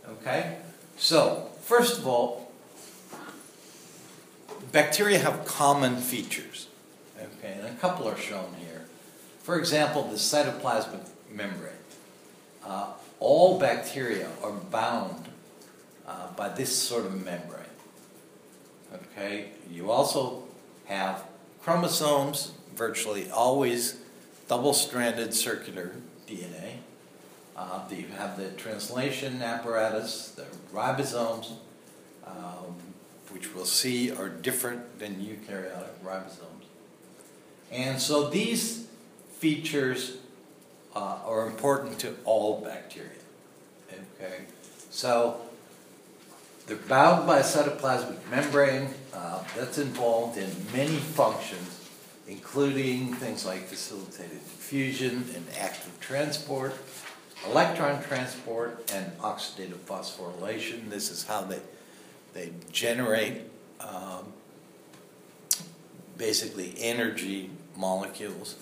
Okay, 0.08 0.58
so 0.98 1.50
first 1.62 1.98
of 1.98 2.08
all, 2.08 2.52
bacteria 4.72 5.20
have 5.20 5.46
common 5.46 5.98
features. 5.98 6.68
Okay, 7.20 7.54
and 7.60 7.68
a 7.68 7.74
couple 7.80 8.08
are 8.08 8.18
shown 8.18 8.54
here. 8.60 8.86
For 9.42 9.58
example, 9.58 10.04
the 10.04 10.16
cytoplasmic 10.16 11.08
membrane. 11.32 11.74
Uh, 12.66 12.92
all 13.20 13.60
bacteria 13.60 14.30
are 14.44 14.52
bound 14.52 15.28
uh, 16.08 16.32
by 16.36 16.50
this 16.50 16.76
sort 16.76 17.06
of 17.06 17.26
membrane. 17.26 17.64
Okay, 18.94 19.50
you 19.70 19.92
also 19.92 20.44
have 20.86 21.24
chromosomes, 21.62 22.52
virtually 22.78 23.30
always 23.32 23.98
double 24.48 24.74
stranded 24.74 25.34
circular 25.34 25.92
DNA. 26.28 26.78
Uh, 27.56 27.82
you 27.90 28.06
have 28.18 28.38
the 28.38 28.50
translation 28.52 29.42
apparatus, 29.42 30.30
the 30.30 30.46
ribosomes, 30.72 31.54
um, 32.26 32.76
which 33.32 33.54
we'll 33.56 33.66
see 33.66 34.12
are 34.12 34.30
different 34.30 35.00
than 35.00 35.16
eukaryotic 35.16 35.98
ribosomes. 36.06 36.68
And 37.72 38.00
so 38.00 38.30
these 38.30 38.88
features 39.40 40.18
uh, 40.96 41.20
are 41.26 41.48
important 41.48 42.00
to 42.00 42.16
all 42.26 42.62
bacteria. 42.62 43.10
Okay, 43.92 44.44
so 44.90 45.42
they're 46.66 46.78
bound 46.78 47.26
by 47.26 47.40
a 47.40 47.44
cytoplasmic 47.44 48.18
membrane 48.30 48.90
uh, 49.14 49.44
that's 49.56 49.78
involved 49.78 50.38
in 50.38 50.50
many 50.74 50.98
functions, 50.98 51.77
including 52.28 53.14
things 53.14 53.46
like 53.46 53.64
facilitated 53.64 54.32
diffusion 54.32 55.26
and 55.36 55.46
active 55.60 55.98
transport, 56.00 56.74
electron 57.46 58.02
transport, 58.04 58.92
and 58.94 59.18
oxidative 59.20 59.80
phosphorylation. 59.86 60.90
This 60.90 61.10
is 61.10 61.26
how 61.26 61.42
they 61.42 61.62
they 62.34 62.52
generate 62.72 63.42
um, 63.80 64.34
basically 66.18 66.74
energy 66.78 67.50
molecules 67.76 68.56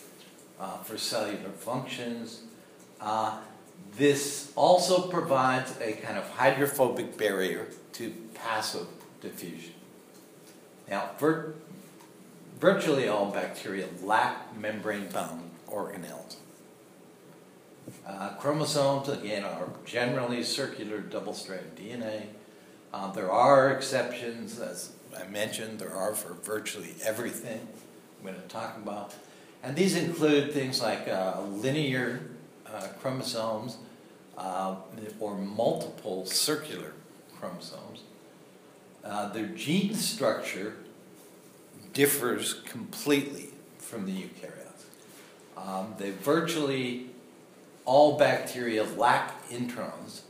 uh, 0.60 0.78
for 0.78 0.98
cellular 0.98 1.50
functions. 1.50 2.42
Uh, 3.02 3.38
this 3.98 4.52
also 4.56 5.08
provides 5.08 5.74
a 5.82 5.94
kind 5.94 6.18
of 6.18 6.30
hydrophobic 6.32 7.18
barrier 7.18 7.68
to 7.94 8.14
passive 8.34 8.88
diffusion. 9.22 9.74
Now, 10.90 11.10
vir- 11.18 11.56
virtually 12.60 13.08
all 13.08 13.32
bacteria 13.32 13.88
lack 14.04 14.56
membrane 14.58 15.08
bound 15.10 15.52
organelles. 15.68 16.38
Uh, 18.08 18.30
chromosomes, 18.40 19.10
again, 19.10 19.44
are 19.44 19.70
generally 19.86 20.44
circular 20.44 21.00
double 21.00 21.34
stranded 21.34 21.76
DNA. 21.76 22.24
Uh, 22.94 23.12
there 23.12 23.32
are 23.32 23.72
exceptions, 23.72 24.60
as 24.60 24.94
I 25.16 25.26
mentioned, 25.28 25.80
there 25.80 25.94
are 25.94 26.16
for 26.16 26.34
virtually 26.34 26.96
everything 27.04 27.68
I'm 28.20 28.26
going 28.26 28.42
to 28.42 28.48
talk 28.48 28.78
about. 28.78 29.14
And 29.62 29.76
these 29.76 29.96
include 29.96 30.54
things 30.54 30.82
like 30.82 31.08
uh, 31.08 31.42
linear 31.42 32.22
uh, 32.66 32.88
chromosomes 33.00 33.78
uh, 34.38 34.76
or 35.20 35.38
multiple 35.38 36.26
circular 36.26 36.94
chromosomes. 37.38 38.02
Uh, 39.04 39.30
their 39.30 39.48
gene 39.48 39.94
structure 39.94 40.78
differs 41.96 42.62
completely 42.66 43.50
from 43.80 44.06
the 44.06 44.12
eukaryotes. 44.12 44.84
Um, 45.58 45.96
they 45.98 46.12
virtually 46.12 47.08
all 47.86 48.18
bacteria 48.18 48.84
lack 48.84 49.50
introns, 49.50 50.22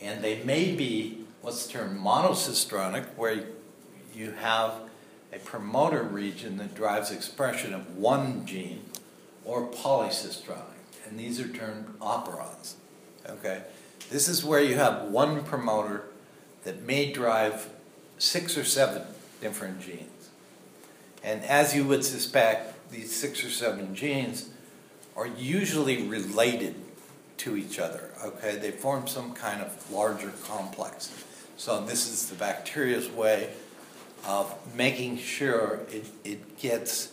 and 0.00 0.22
they 0.22 0.44
may 0.44 0.74
be 0.74 1.24
what's 1.42 1.66
termed 1.66 1.98
monocistronic, 1.98 3.06
where 3.16 3.46
you 4.14 4.32
have 4.32 4.72
a 5.32 5.38
promoter 5.38 6.02
region 6.02 6.58
that 6.58 6.74
drives 6.74 7.10
expression 7.10 7.74
of 7.74 7.96
one 7.96 8.46
gene, 8.46 8.82
or 9.44 9.68
polycistronic, 9.68 10.82
and 11.08 11.18
these 11.18 11.40
are 11.40 11.48
termed 11.48 11.86
operons. 12.00 12.74
Okay, 13.28 13.62
this 14.10 14.28
is 14.28 14.44
where 14.44 14.62
you 14.62 14.74
have 14.74 15.04
one 15.04 15.42
promoter 15.44 16.04
that 16.64 16.82
may 16.82 17.12
drive 17.12 17.68
six 18.18 18.58
or 18.58 18.64
seven 18.64 19.02
different 19.40 19.80
genes, 19.80 20.15
and 21.26 21.44
as 21.44 21.74
you 21.74 21.84
would 21.84 22.04
suspect, 22.04 22.90
these 22.90 23.12
six 23.12 23.44
or 23.44 23.50
seven 23.50 23.96
genes 23.96 24.48
are 25.16 25.26
usually 25.26 26.06
related 26.06 26.76
to 27.38 27.56
each 27.56 27.80
other. 27.80 28.10
Okay, 28.24 28.56
they 28.56 28.70
form 28.70 29.08
some 29.08 29.34
kind 29.34 29.60
of 29.60 29.90
larger 29.90 30.32
complex. 30.44 31.12
So 31.56 31.84
this 31.84 32.08
is 32.08 32.28
the 32.28 32.36
bacteria's 32.36 33.10
way 33.10 33.50
of 34.24 34.54
making 34.76 35.18
sure 35.18 35.80
it, 35.90 36.06
it 36.24 36.58
gets, 36.58 37.12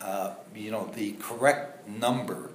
uh, 0.00 0.34
you 0.54 0.70
know, 0.70 0.88
the 0.94 1.12
correct 1.18 1.88
number 1.88 2.50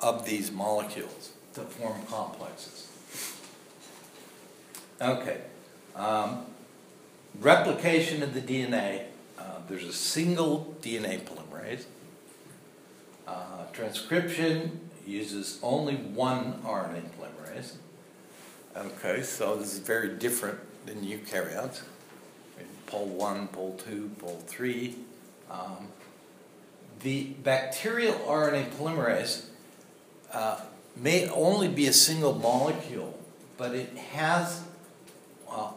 of 0.00 0.26
these 0.26 0.52
molecules 0.52 1.32
to 1.54 1.62
form 1.62 2.02
complexes. 2.10 2.90
Okay. 5.00 5.40
Um, 5.96 6.44
replication 7.40 8.22
of 8.22 8.34
the 8.34 8.40
DNA. 8.40 9.06
Uh, 9.62 9.68
there's 9.68 9.84
a 9.84 9.92
single 9.92 10.74
DNA 10.82 11.20
polymerase. 11.20 11.84
Uh, 13.26 13.64
transcription 13.72 14.80
uses 15.06 15.58
only 15.62 15.96
one 15.96 16.60
RNA 16.64 17.02
polymerase. 17.18 17.74
Okay, 18.76 19.22
so 19.22 19.56
this 19.56 19.74
is 19.74 19.80
very 19.80 20.16
different 20.16 20.58
than 20.86 21.02
eukaryotes. 21.02 21.82
Pol 22.86 23.06
1, 23.06 23.48
Pol 23.48 23.80
2, 23.86 24.10
Pol 24.18 24.42
3. 24.46 24.96
Um, 25.50 25.88
the 27.00 27.24
bacterial 27.42 28.14
RNA 28.14 28.70
polymerase 28.70 29.46
uh, 30.32 30.60
may 30.96 31.28
only 31.28 31.68
be 31.68 31.86
a 31.86 31.92
single 31.92 32.34
molecule, 32.34 33.18
but 33.56 33.74
it 33.74 33.96
has 33.96 34.62
uh, 35.50 35.70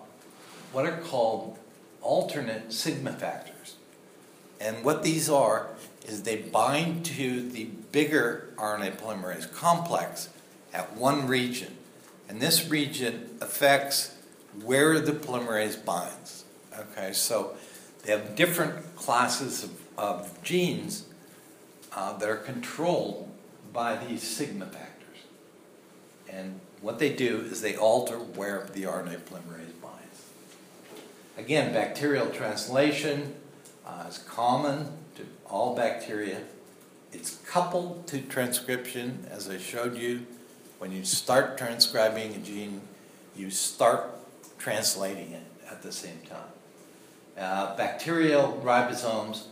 what 0.72 0.86
are 0.86 0.98
called 0.98 1.58
alternate 2.02 2.74
sigma 2.74 3.14
factors. 3.14 3.55
And 4.60 4.84
what 4.84 5.04
these 5.04 5.30
are 5.30 5.70
is 6.06 6.24
they 6.24 6.38
bind 6.38 7.06
to 7.06 7.50
the 7.50 7.66
bigger 7.92 8.54
RNA 8.58 8.98
polymerase 8.98 9.52
complex 9.52 10.30
at 10.74 10.96
one 10.96 11.28
region 11.28 11.76
and 12.28 12.42
this 12.42 12.70
region 12.70 13.38
affects 13.42 14.16
where 14.64 15.00
the 15.00 15.12
polymerase 15.12 15.84
binds. 15.84 16.46
Okay, 16.78 17.14
so 17.14 17.56
they 18.04 18.12
have 18.12 18.36
different 18.36 18.96
classes 18.96 19.64
of, 19.64 19.72
of 19.98 20.44
genes 20.44 21.06
uh, 21.94 22.18
that 22.18 22.30
are 22.30 22.38
controlled 22.38 23.32
by 23.72 23.96
these 23.96 24.24
sigma 24.24 24.66
factors. 24.66 25.18
And 26.30 26.60
what 26.82 27.00
they 27.00 27.14
do 27.14 27.42
is 27.42 27.62
they 27.62 27.76
alter 27.76 28.18
where 28.18 28.68
the 28.74 28.84
RNA 28.84 29.20
polymerase 29.20 29.82
binds. 29.82 30.30
Again, 31.38 31.74
bacterial 31.74 32.28
translation 32.28 33.36
uh, 33.86 34.06
is 34.08 34.18
common 34.20 34.92
to 35.16 35.26
all 35.50 35.76
bacteria. 35.76 36.42
It's 37.14 37.36
coupled 37.48 38.08
to 38.08 38.22
transcription, 38.22 39.26
as 39.30 39.50
I 39.50 39.58
showed 39.58 39.98
you 39.98 40.26
when 40.80 40.92
you 40.92 41.04
start 41.04 41.58
transcribing 41.58 42.36
a 42.36 42.38
gene, 42.40 42.82
you 43.36 43.50
start 43.50 44.04
translating 44.58 45.32
it 45.32 45.44
at 45.70 45.82
the 45.82 45.92
same 45.92 46.20
time. 46.30 46.52
Uh, 47.38 47.76
bacterial 47.76 48.62
ribosomes 48.64 49.46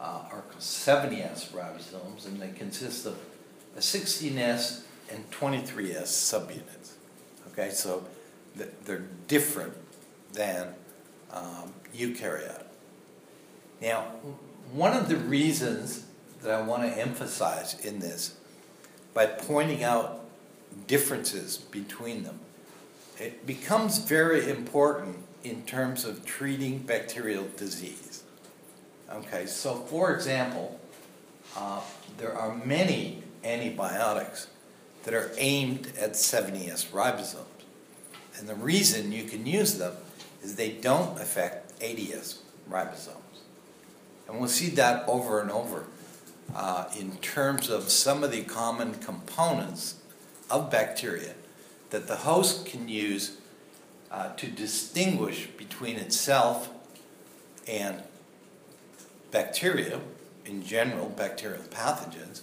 uh, 0.00 0.22
are 0.30 0.44
70S 0.58 1.48
ribosomes, 1.48 2.26
and 2.26 2.40
they 2.40 2.48
consist 2.50 3.06
of 3.06 3.18
a 3.76 3.80
16S 3.80 4.82
and 5.10 5.30
23S 5.30 6.04
subunits. 6.04 6.92
Okay, 7.52 7.70
so 7.70 8.06
th- 8.56 8.70
they're 8.84 9.04
different 9.26 9.74
than 10.32 10.68
um. 11.32 11.72
Now, 13.80 14.12
one 14.72 14.92
of 14.92 15.08
the 15.08 15.16
reasons 15.16 16.04
that 16.42 16.52
I 16.52 16.62
want 16.62 16.82
to 16.82 17.00
emphasize 17.00 17.78
in 17.84 18.00
this, 18.00 18.36
by 19.14 19.26
pointing 19.26 19.82
out 19.82 20.24
differences 20.86 21.56
between 21.56 22.24
them. 22.24 22.38
It 23.18 23.46
becomes 23.46 23.98
very 23.98 24.48
important 24.48 25.16
in 25.42 25.62
terms 25.64 26.04
of 26.04 26.24
treating 26.24 26.78
bacterial 26.78 27.48
disease. 27.56 28.22
Okay, 29.10 29.46
so 29.46 29.74
for 29.74 30.14
example, 30.14 30.78
uh, 31.56 31.80
there 32.18 32.36
are 32.36 32.54
many 32.54 33.22
antibiotics 33.42 34.48
that 35.04 35.14
are 35.14 35.30
aimed 35.38 35.92
at 35.98 36.12
70S 36.12 36.90
ribosomes. 36.90 37.44
And 38.38 38.48
the 38.48 38.54
reason 38.54 39.10
you 39.10 39.24
can 39.24 39.46
use 39.46 39.78
them 39.78 39.94
is 40.42 40.56
they 40.56 40.70
don't 40.70 41.18
affect 41.20 41.80
80S 41.80 42.38
ribosomes. 42.70 43.27
And 44.28 44.38
we'll 44.38 44.48
see 44.48 44.68
that 44.70 45.08
over 45.08 45.40
and 45.40 45.50
over 45.50 45.86
uh, 46.54 46.84
in 46.98 47.16
terms 47.18 47.70
of 47.70 47.88
some 47.88 48.22
of 48.22 48.30
the 48.30 48.42
common 48.42 48.94
components 48.94 49.96
of 50.50 50.70
bacteria 50.70 51.34
that 51.90 52.06
the 52.06 52.16
host 52.16 52.66
can 52.66 52.88
use 52.88 53.38
uh, 54.10 54.34
to 54.34 54.46
distinguish 54.46 55.46
between 55.56 55.96
itself 55.96 56.70
and 57.66 58.02
bacteria, 59.30 60.00
in 60.44 60.62
general, 60.62 61.08
bacterial 61.10 61.62
pathogens, 61.64 62.40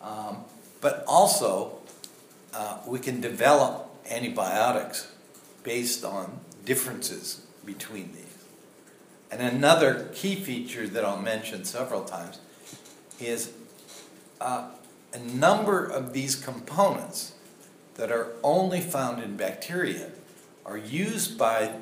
um, 0.00 0.44
but 0.80 1.04
also 1.06 1.78
uh, 2.54 2.78
we 2.86 2.98
can 2.98 3.20
develop 3.20 3.90
antibiotics 4.10 5.10
based 5.62 6.04
on 6.04 6.40
differences 6.64 7.42
between 7.64 8.12
these. 8.14 8.23
And 9.34 9.56
another 9.56 10.10
key 10.14 10.36
feature 10.36 10.86
that 10.86 11.04
I'll 11.04 11.20
mention 11.20 11.64
several 11.64 12.04
times 12.04 12.38
is 13.18 13.52
uh, 14.40 14.68
a 15.12 15.18
number 15.18 15.84
of 15.84 16.12
these 16.12 16.36
components 16.36 17.32
that 17.96 18.12
are 18.12 18.28
only 18.44 18.80
found 18.80 19.20
in 19.20 19.36
bacteria 19.36 20.12
are 20.64 20.78
used 20.78 21.36
by 21.36 21.72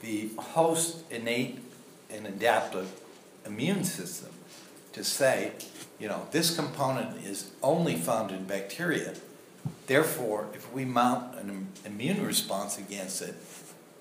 the 0.00 0.30
host 0.38 1.04
innate 1.10 1.58
and 2.08 2.26
adaptive 2.26 2.90
immune 3.44 3.84
system 3.84 4.30
to 4.94 5.04
say, 5.04 5.52
you 5.98 6.08
know, 6.08 6.28
this 6.30 6.56
component 6.56 7.26
is 7.26 7.50
only 7.62 7.94
found 7.94 8.30
in 8.30 8.44
bacteria. 8.44 9.12
Therefore, 9.86 10.46
if 10.54 10.72
we 10.72 10.86
mount 10.86 11.38
an 11.38 11.68
immune 11.84 12.24
response 12.24 12.78
against 12.78 13.20
it, 13.20 13.34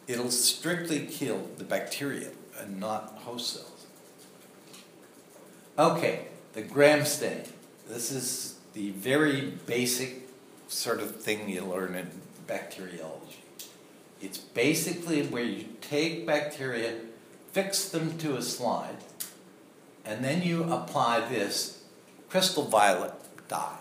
it'll 0.08 0.32
strictly 0.32 1.06
kill 1.06 1.50
the 1.58 1.66
bacteria 1.66 2.30
and 2.62 2.80
not 2.80 3.20
host 3.24 3.56
cells. 3.56 3.86
Okay, 5.78 6.28
the 6.54 6.62
gram 6.62 7.06
stain. 7.06 7.44
This 7.88 8.12
is 8.12 8.60
the 8.74 8.92
very 8.92 9.54
basic 9.66 10.30
sort 10.68 11.02
of 11.02 11.22
thing 11.22 11.50
you 11.50 11.66
learn 11.66 11.96
in 11.96 12.10
bacteriology. 12.48 13.44
It's 14.22 14.38
basically 14.38 15.24
where 15.24 15.44
you 15.44 15.66
take 15.82 16.28
bacteria, 16.28 16.94
fix 17.52 17.90
them 17.90 18.18
to 18.20 18.38
a 18.38 18.42
slide, 18.42 18.98
and 20.06 20.24
then 20.24 20.44
you 20.44 20.64
apply 20.72 21.28
this 21.28 21.84
crystal 22.30 22.66
violet 22.66 23.14
dye. 23.48 23.80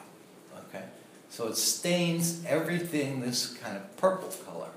Okay? 0.68 0.84
So 1.28 1.48
it 1.48 1.56
stains 1.56 2.44
everything 2.46 3.20
this 3.20 3.52
kind 3.54 3.76
of 3.76 3.96
purple 3.96 4.30
color. 4.50 4.70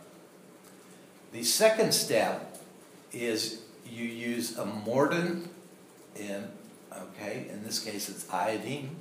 The 1.32 1.44
second 1.44 1.94
step 1.94 2.62
is 3.12 3.63
you 3.86 4.06
use 4.06 4.58
a 4.58 4.66
mordant 4.66 5.50
in, 6.16 6.48
okay, 6.92 7.48
in 7.50 7.64
this 7.64 7.80
case 7.80 8.10
it's 8.10 8.30
iodine. 8.32 8.96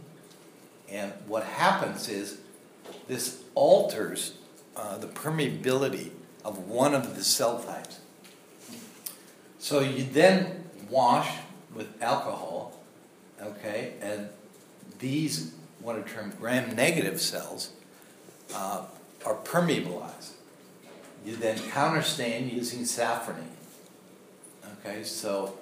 And 0.90 1.12
what 1.26 1.44
happens 1.44 2.08
is 2.08 2.38
this 3.08 3.42
alters 3.54 4.34
uh, 4.76 4.98
the 4.98 5.06
permeability 5.06 6.10
of 6.44 6.58
one 6.68 6.94
of 6.94 7.16
the 7.16 7.24
cell 7.24 7.62
types. 7.62 8.00
So 9.58 9.80
you 9.80 10.04
then 10.04 10.64
wash 10.90 11.30
with 11.74 12.02
alcohol, 12.02 12.80
okay, 13.40 13.94
and 14.02 14.28
these, 14.98 15.54
what 15.80 15.96
are 15.96 16.02
termed 16.02 16.38
gram 16.38 16.74
negative 16.74 17.20
cells, 17.20 17.70
uh, 18.54 18.84
are 19.24 19.36
permeabilized. 19.36 20.32
You 21.24 21.36
then 21.36 21.56
counterstain 21.56 22.52
using 22.52 22.80
safranine. 22.80 23.46
Okay, 24.84 25.04
so 25.04 25.56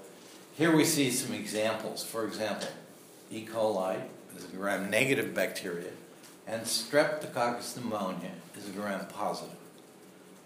here 0.56 0.74
we 0.74 0.82
see 0.82 1.10
some 1.10 1.34
examples. 1.34 2.02
For 2.02 2.24
example, 2.24 2.68
E. 3.30 3.44
coli 3.44 4.00
is 4.34 4.44
a 4.44 4.56
gram 4.56 4.88
negative 4.88 5.34
bacteria, 5.34 5.90
and 6.46 6.62
Streptococcus 6.62 7.76
pneumonia 7.76 8.30
is 8.56 8.66
a 8.66 8.72
gram 8.72 9.04
positive. 9.08 9.58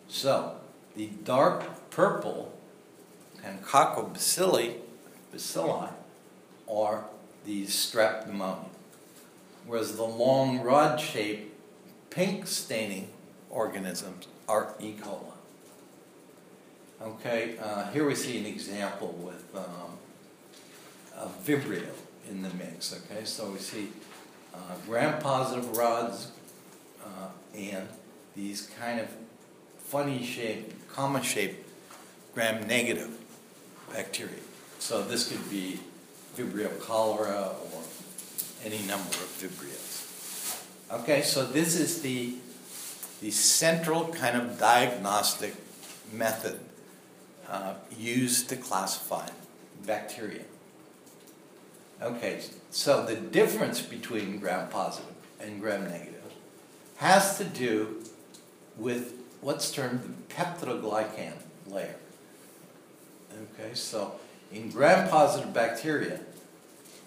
So 0.08 0.56
the 0.96 1.06
dark 1.22 1.88
purple 1.90 2.52
and 3.44 3.62
coccobacilli 3.62 4.78
bacilli 5.32 5.92
are 6.68 7.04
the 7.44 7.66
strep 7.66 8.26
pneumonia, 8.26 8.70
whereas 9.66 9.96
the 9.96 10.02
long 10.02 10.60
rod 10.60 10.98
shaped 10.98 11.54
pink 12.10 12.48
staining 12.48 13.10
organisms 13.50 14.26
are 14.48 14.74
E. 14.80 14.94
coli. 15.00 15.33
Okay, 17.04 17.56
uh, 17.62 17.90
here 17.90 18.06
we 18.06 18.14
see 18.14 18.38
an 18.38 18.46
example 18.46 19.08
with 19.08 19.44
um, 19.54 19.98
a 21.14 21.28
Vibrio 21.44 21.90
in 22.30 22.40
the 22.40 22.48
mix. 22.54 22.98
Okay, 22.98 23.26
so 23.26 23.50
we 23.50 23.58
see 23.58 23.88
uh, 24.54 24.58
gram-positive 24.86 25.76
rods 25.76 26.30
uh, 27.04 27.28
and 27.54 27.86
these 28.34 28.70
kind 28.80 29.00
of 29.00 29.08
funny 29.76 30.24
shaped, 30.24 30.88
comma 30.88 31.22
shaped 31.22 31.68
gram-negative 32.34 33.18
bacteria. 33.92 34.40
So 34.78 35.02
this 35.02 35.28
could 35.28 35.50
be 35.50 35.80
Vibrio 36.36 36.80
cholera 36.80 37.50
or 37.74 37.82
any 38.64 38.78
number 38.86 39.10
of 39.10 39.28
Vibrios. 39.42 41.02
Okay, 41.02 41.20
so 41.20 41.44
this 41.44 41.78
is 41.78 42.00
the, 42.00 42.36
the 43.20 43.30
central 43.30 44.08
kind 44.08 44.38
of 44.38 44.58
diagnostic 44.58 45.54
method 46.10 46.58
uh, 47.48 47.74
used 47.96 48.48
to 48.48 48.56
classify 48.56 49.28
bacteria. 49.86 50.42
Okay, 52.02 52.40
so 52.70 53.04
the 53.04 53.16
difference 53.16 53.80
between 53.80 54.38
gram 54.38 54.68
positive 54.68 55.14
and 55.40 55.60
gram 55.60 55.84
negative 55.84 56.32
has 56.96 57.38
to 57.38 57.44
do 57.44 58.02
with 58.76 59.14
what's 59.40 59.70
termed 59.70 60.02
the 60.02 60.34
peptidoglycan 60.34 61.34
layer. 61.66 61.96
Okay, 63.54 63.74
so 63.74 64.14
in 64.52 64.70
gram 64.70 65.08
positive 65.08 65.52
bacteria, 65.52 66.20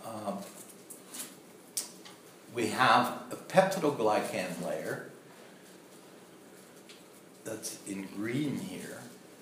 um, 0.06 0.40
we 2.54 2.68
have 2.68 3.22
a 3.32 3.36
peptidoglycan 3.36 4.66
layer 4.66 5.10
that's 7.44 7.80
in 7.88 8.08
green 8.16 8.58
here, 8.58 9.00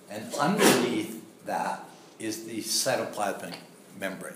and 0.10 0.34
underneath 0.36 1.24
that 1.46 1.84
is 2.20 2.46
the 2.46 2.60
cytoplasmic 2.60 3.56
membrane. 4.00 4.34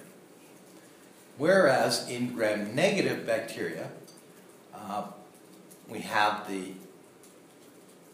Whereas 1.37 2.09
in 2.09 2.33
gram 2.33 2.75
negative 2.75 3.25
bacteria, 3.25 3.89
uh, 4.73 5.03
we 5.87 5.99
have 5.99 6.47
the 6.49 6.73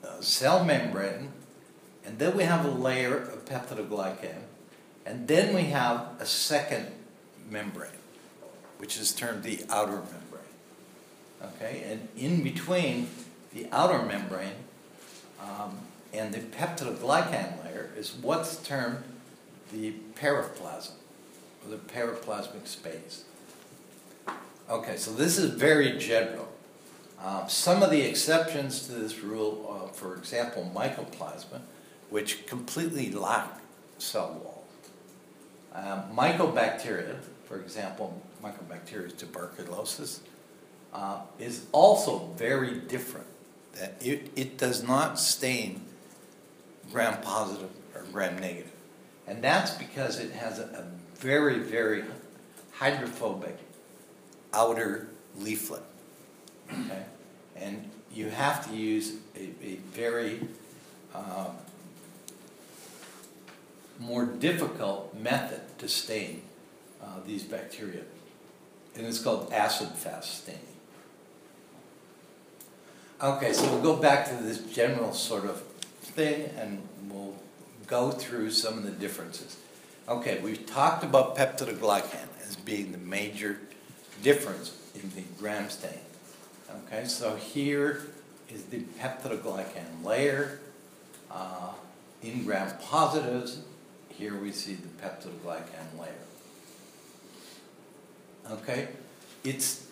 uh, 0.03 0.21
cell 0.21 0.63
membrane, 0.63 1.31
and 2.05 2.19
then 2.19 2.37
we 2.37 2.43
have 2.43 2.65
a 2.65 2.69
layer 2.69 3.17
of 3.17 3.45
peptidoglycan, 3.45 4.43
and 5.05 5.27
then 5.27 5.55
we 5.55 5.63
have 5.63 6.07
a 6.19 6.25
second 6.25 6.87
membrane, 7.49 7.89
which 8.77 8.97
is 8.97 9.11
termed 9.11 9.43
the 9.43 9.65
outer 9.69 9.97
membrane. 9.97 10.21
Okay, 11.43 11.83
and 11.87 12.07
in 12.15 12.43
between 12.43 13.07
the 13.53 13.67
outer 13.71 14.03
membrane 14.03 14.53
um, 15.41 15.77
and 16.17 16.34
the 16.34 16.39
peptidoglycan 16.39 17.63
layer 17.63 17.91
is 17.97 18.13
what's 18.21 18.58
termed 18.58 19.04
the 19.71 19.93
periplasm, 20.15 20.93
or 21.63 21.71
the 21.71 21.78
periplasmic 21.78 22.67
space. 22.67 23.25
Okay, 24.69 24.97
so 24.97 25.12
this 25.12 25.38
is 25.38 25.51
very 25.51 25.97
general. 25.97 26.51
Um, 27.23 27.43
some 27.47 27.82
of 27.84 27.91
the 27.91 28.01
exceptions 28.01 28.88
to 28.88 28.93
this 28.93 29.19
rule, 29.19 29.84
uh, 29.86 29.91
for 29.91 30.15
example, 30.15 30.71
mycoplasma, 30.75 31.62
which 32.10 32.45
completely 32.45 33.12
lack 33.12 33.60
cell 33.97 34.39
walls. 34.43 34.65
Um, 35.73 36.15
mycobacteria, 36.15 37.17
for 37.45 37.60
example, 37.60 38.21
Mycobacterium 38.43 39.17
tuberculosis, 39.17 40.21
uh, 40.93 41.21
is 41.39 41.65
also 41.71 42.30
very 42.38 42.75
different. 42.75 43.28
That 43.73 43.95
it, 43.99 44.32
it 44.36 44.58
does 44.58 44.84
not 44.84 45.19
stain 45.19 45.82
gram 46.91 47.21
positive 47.21 47.69
or 47.93 48.04
gram 48.12 48.38
negative. 48.39 48.71
And 49.28 49.43
that's 49.43 49.71
because 49.71 50.19
it 50.19 50.32
has 50.32 50.60
a, 50.60 50.63
a 50.63 50.86
very, 51.19 51.60
very 51.60 52.04
hydrophobic 52.74 53.58
outer 54.54 55.08
leaflet. 55.38 55.84
Okay? 56.71 57.04
And 57.56 57.89
you 58.13 58.30
have 58.30 58.69
to 58.69 58.76
use 58.76 59.15
a, 59.36 59.50
a 59.63 59.76
very 59.91 60.48
uh, 61.13 61.50
more 64.00 64.26
difficult 64.26 65.13
method 65.15 65.62
to 65.80 65.88
stain 65.88 66.41
uh, 67.02 67.19
these 67.26 67.43
bacteria. 67.43 68.02
And 68.95 69.06
it's 69.06 69.19
called 69.19 69.52
acid 69.52 69.89
fast 69.89 70.43
staining. 70.43 70.62
Okay, 73.21 73.54
so 73.54 73.63
we'll 73.69 73.82
go 73.82 73.95
back 73.95 74.28
to 74.28 74.36
this 74.43 74.60
general 74.60 75.13
sort 75.13 75.45
of 75.45 75.63
thing 76.15 76.49
and 76.58 76.82
we'll 77.10 77.36
go 77.88 78.12
through 78.12 78.49
some 78.51 78.78
of 78.78 78.84
the 78.84 78.91
differences. 78.91 79.58
Okay, 80.08 80.39
we've 80.39 80.65
talked 80.65 81.04
about 81.04 81.36
peptidoglycan 81.36 82.28
as 82.47 82.56
being 82.56 82.91
the 82.91 82.97
major 82.97 83.60
difference 84.23 84.75
in 84.95 85.12
the 85.15 85.23
gram 85.39 85.69
stain. 85.69 85.99
Okay, 86.88 87.06
so 87.06 87.36
here 87.36 88.06
is 88.49 88.65
the 88.65 88.80
peptidoglycan 88.99 90.04
layer 90.04 90.60
uh, 91.32 91.73
in 92.21 92.43
gram 92.43 92.71
positives. 92.82 93.60
Here 94.10 94.36
we 94.38 94.51
see 94.51 94.75
the 94.75 94.88
peptidoglycan 95.04 95.99
layer. 95.99 96.12
Okay, 98.51 98.88
it's 99.43 99.88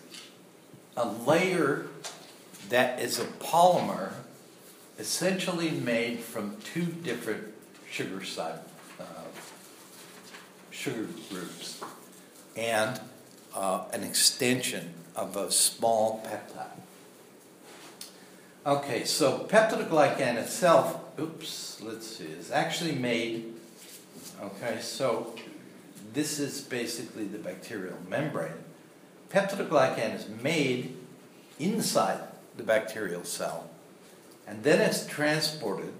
a 0.96 1.06
layer 1.06 1.86
that 2.68 3.00
is 3.00 3.18
a 3.18 3.24
polymer 3.24 4.12
essentially 4.98 5.70
made 5.70 6.20
from 6.20 6.56
two 6.62 6.84
different 6.84 7.44
sugar 7.90 8.24
side 8.24 8.58
uh, 9.00 9.04
sugar 10.70 11.06
groups 11.30 11.82
and 12.56 13.00
uh, 13.54 13.84
an 13.92 14.02
extension 14.02 14.94
of 15.16 15.36
a 15.36 15.50
small 15.50 16.24
peptide. 16.26 16.70
Okay, 18.66 19.04
so 19.04 19.46
peptidoglycan 19.50 20.36
itself, 20.36 20.98
oops, 21.20 21.80
let's 21.82 22.16
see, 22.16 22.24
is 22.24 22.50
actually 22.50 22.94
made. 22.94 23.52
Okay, 24.42 24.78
so 24.80 25.34
this 26.14 26.38
is 26.38 26.62
basically 26.62 27.26
the 27.26 27.38
bacterial 27.38 27.98
membrane. 28.08 28.52
Peptidoglycan 29.30 30.14
is 30.14 30.28
made 30.42 30.96
inside 31.58 32.20
the 32.56 32.62
bacterial 32.62 33.24
cell, 33.24 33.68
and 34.46 34.62
then 34.62 34.80
it's 34.80 35.06
transported 35.06 35.92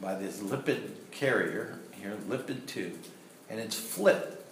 by 0.00 0.14
this 0.14 0.40
lipid 0.40 0.90
carrier 1.10 1.78
here, 1.92 2.16
lipid 2.28 2.66
2, 2.66 2.92
and 3.48 3.60
it's 3.60 3.78
flipped 3.78 4.42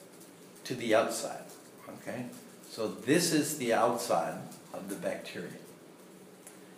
to 0.64 0.74
the 0.74 0.94
outside. 0.94 1.42
Okay? 1.88 2.26
So 2.68 2.86
this 2.86 3.32
is 3.32 3.58
the 3.58 3.72
outside 3.72 4.38
of 4.72 4.88
the 4.88 4.94
bacteria. 4.94 5.50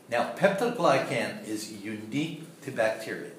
Now, 0.08 0.32
peptidoglycan 0.36 1.46
is 1.46 1.72
unique 1.72 2.44
to 2.62 2.70
bacteria. 2.70 3.30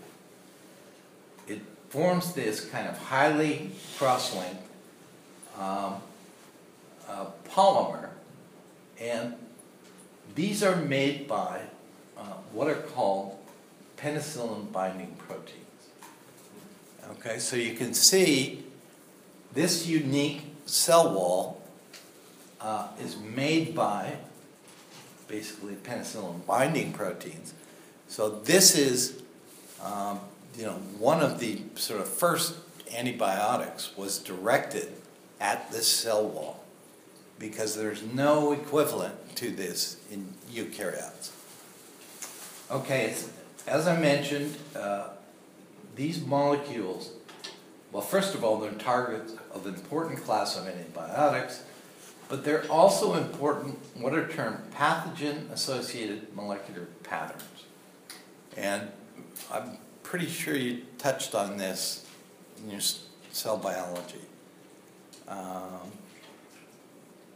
It 1.48 1.62
forms 1.90 2.34
this 2.34 2.66
kind 2.66 2.88
of 2.88 2.98
highly 2.98 3.72
cross-linked 3.98 4.64
um, 5.60 5.96
uh, 7.08 7.26
polymer, 7.50 8.10
and 9.00 9.36
these 10.36 10.64
are 10.64 10.76
made 10.76 11.28
by 11.28 11.62
uh, 12.18 12.22
what 12.52 12.68
are 12.68 12.76
called 12.76 13.38
penicillin 13.98 14.72
binding 14.72 15.16
proteins. 15.28 15.60
Okay, 17.12 17.40
so 17.40 17.56
you 17.56 17.74
can 17.74 17.94
see 17.94 18.64
this 19.54 19.86
unique 19.88 20.42
cell 20.66 21.14
wall 21.14 21.62
uh, 22.62 22.88
is 23.02 23.18
made 23.18 23.76
by 23.76 24.16
basically 25.28 25.76
penicillin 25.76 26.46
binding 26.46 26.94
proteins. 26.94 27.54
So 28.08 28.30
this 28.30 28.76
is, 28.78 29.22
um, 29.82 30.20
you 30.58 30.66
know, 30.66 30.74
one 30.98 31.22
of 31.22 31.40
the 31.40 31.62
sort 31.76 32.00
of 32.02 32.08
first 32.08 32.56
antibiotics 32.96 33.96
was 33.98 34.20
directed 34.20 34.92
at 35.40 35.72
this 35.72 35.88
cell 35.88 36.26
wall 36.26 36.64
because 37.40 37.76
there's 37.76 38.04
no 38.04 38.52
equivalent 38.54 39.36
to 39.36 39.50
this 39.50 39.98
in 40.12 40.34
eukaryotes. 40.52 41.32
Okay, 42.72 43.14
as 43.68 43.88
I 43.88 44.00
mentioned, 44.00 44.56
uh, 44.76 45.10
these 45.96 46.26
molecules, 46.26 47.12
well, 47.92 48.02
first 48.02 48.34
of 48.34 48.44
all, 48.44 48.58
they're 48.58 48.72
targets 48.72 49.36
of 49.54 49.68
an 49.68 49.76
important 49.76 50.24
class 50.24 50.58
of 50.58 50.68
antibiotics, 50.68 51.64
but 52.30 52.44
they're 52.44 52.66
also 52.72 53.14
important 53.16 53.78
what 53.96 54.14
are 54.14 54.28
termed 54.28 54.58
pathogen-associated 54.74 56.36
molecular 56.36 56.88
patterns. 57.04 57.44
And 58.58 58.90
I'm 59.52 59.78
pretty 60.02 60.28
sure 60.28 60.56
you 60.56 60.84
touched 60.98 61.36
on 61.36 61.58
this 61.58 62.06
in 62.64 62.72
your 62.72 62.82
cell 63.32 63.58
biology. 63.58 64.22
Um, 65.28 65.92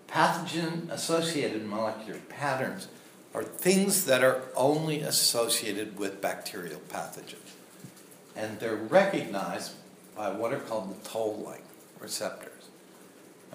pathogen-associated 0.08 1.66
molecular 1.66 2.20
patterns 2.30 2.88
are 3.34 3.44
things 3.44 4.06
that 4.06 4.24
are 4.24 4.44
only 4.56 5.02
associated 5.02 5.98
with 5.98 6.22
bacterial 6.22 6.82
pathogens. 6.90 7.54
And 8.36 8.60
they're 8.60 8.76
recognized 8.76 9.74
by 10.16 10.32
what 10.32 10.54
are 10.54 10.60
called 10.60 10.90
the 10.90 11.10
toll-like 11.10 11.64
receptors. 12.00 12.70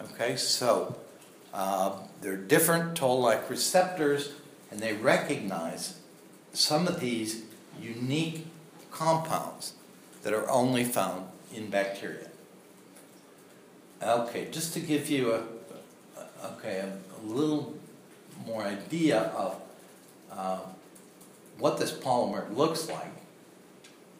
Okay, 0.01 0.37
so 0.37 0.97
uh, 1.53 1.99
there 2.21 2.33
are 2.33 2.37
different 2.37 2.97
toll-like 2.97 3.49
receptors, 3.51 4.33
and 4.71 4.81
they 4.81 4.95
recognize 4.95 5.99
some 6.53 6.87
of 6.87 7.01
these 7.01 7.43
unique 7.81 8.47
compounds 8.91 9.75
that 10.23 10.33
are 10.33 10.49
only 10.51 10.85
found 10.85 11.27
in 11.55 11.69
bacteria. 11.71 12.29
Okay, 14.03 14.49
just 14.51 14.73
to 14.75 14.81
give 14.81 15.09
you 15.09 15.33
a, 15.33 15.43
okay, 16.45 16.79
a, 16.79 16.87
a 16.89 17.21
little 17.25 17.75
more 18.47 18.63
idea 18.63 19.21
of 19.37 19.61
uh, 20.31 20.61
what 21.59 21.79
this 21.79 21.93
polymer 21.93 22.55
looks 22.57 22.89
like. 22.89 23.13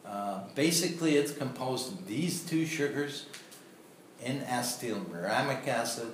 Uh, 0.07 0.41
basically, 0.55 1.17
it's 1.17 1.33
composed 1.33 1.93
of 1.93 2.07
these 2.07 2.43
two 2.43 2.67
sugars, 2.67 3.27
N-acetylmuramic 4.23 5.67
acid 5.67 6.13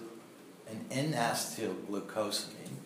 and 0.69 0.85
N-acetylglucosamine. 0.91 2.77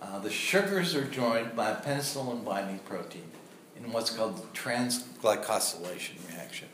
Uh, 0.00 0.18
the 0.18 0.30
sugars 0.30 0.94
are 0.94 1.04
joined 1.04 1.54
by 1.54 1.70
a 1.70 1.76
penicillin 1.76 2.44
binding 2.44 2.80
protein 2.80 3.30
in 3.76 3.92
what's 3.92 4.10
called 4.10 4.36
the 4.36 4.46
transglycosylation 4.58 6.28
reaction. 6.28 6.68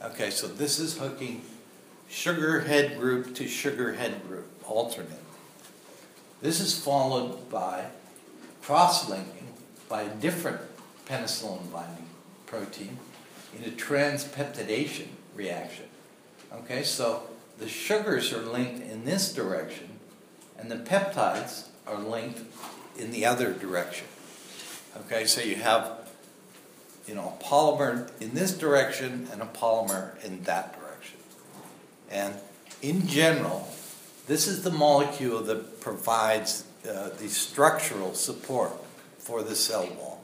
Okay, 0.00 0.30
so 0.30 0.46
this 0.46 0.78
is 0.78 0.96
hooking 0.96 1.42
sugar 2.08 2.60
head 2.60 2.98
group 2.98 3.34
to 3.34 3.48
sugar 3.48 3.94
head 3.94 4.26
group, 4.28 4.46
alternate. 4.64 5.27
This 6.40 6.60
is 6.60 6.78
followed 6.78 7.50
by 7.50 7.86
cross-linking 8.62 9.48
by 9.88 10.02
a 10.02 10.14
different 10.14 10.60
penicillin 11.06 11.72
binding 11.72 12.06
protein 12.46 12.98
in 13.56 13.64
a 13.64 13.74
transpeptidation 13.74 15.08
reaction. 15.34 15.86
Okay, 16.52 16.82
so 16.82 17.24
the 17.58 17.68
sugars 17.68 18.32
are 18.32 18.42
linked 18.42 18.82
in 18.88 19.04
this 19.04 19.32
direction, 19.32 19.88
and 20.56 20.70
the 20.70 20.76
peptides 20.76 21.68
are 21.86 21.98
linked 21.98 22.40
in 22.96 23.10
the 23.10 23.26
other 23.26 23.52
direction. 23.52 24.06
Okay, 24.96 25.24
so 25.24 25.40
you 25.40 25.56
have 25.56 25.90
you 27.06 27.14
know 27.14 27.36
a 27.38 27.42
polymer 27.42 28.10
in 28.20 28.34
this 28.34 28.56
direction 28.56 29.28
and 29.32 29.42
a 29.42 29.46
polymer 29.46 30.22
in 30.24 30.44
that 30.44 30.78
direction. 30.78 31.18
And 32.10 32.34
in 32.80 33.06
general, 33.08 33.68
this 34.28 34.46
is 34.46 34.62
the 34.62 34.70
molecule 34.70 35.42
that 35.42 35.80
provides 35.80 36.64
uh, 36.88 37.08
the 37.18 37.28
structural 37.28 38.14
support 38.14 38.72
for 39.18 39.42
the 39.42 39.54
cell 39.56 39.86
wall. 39.98 40.22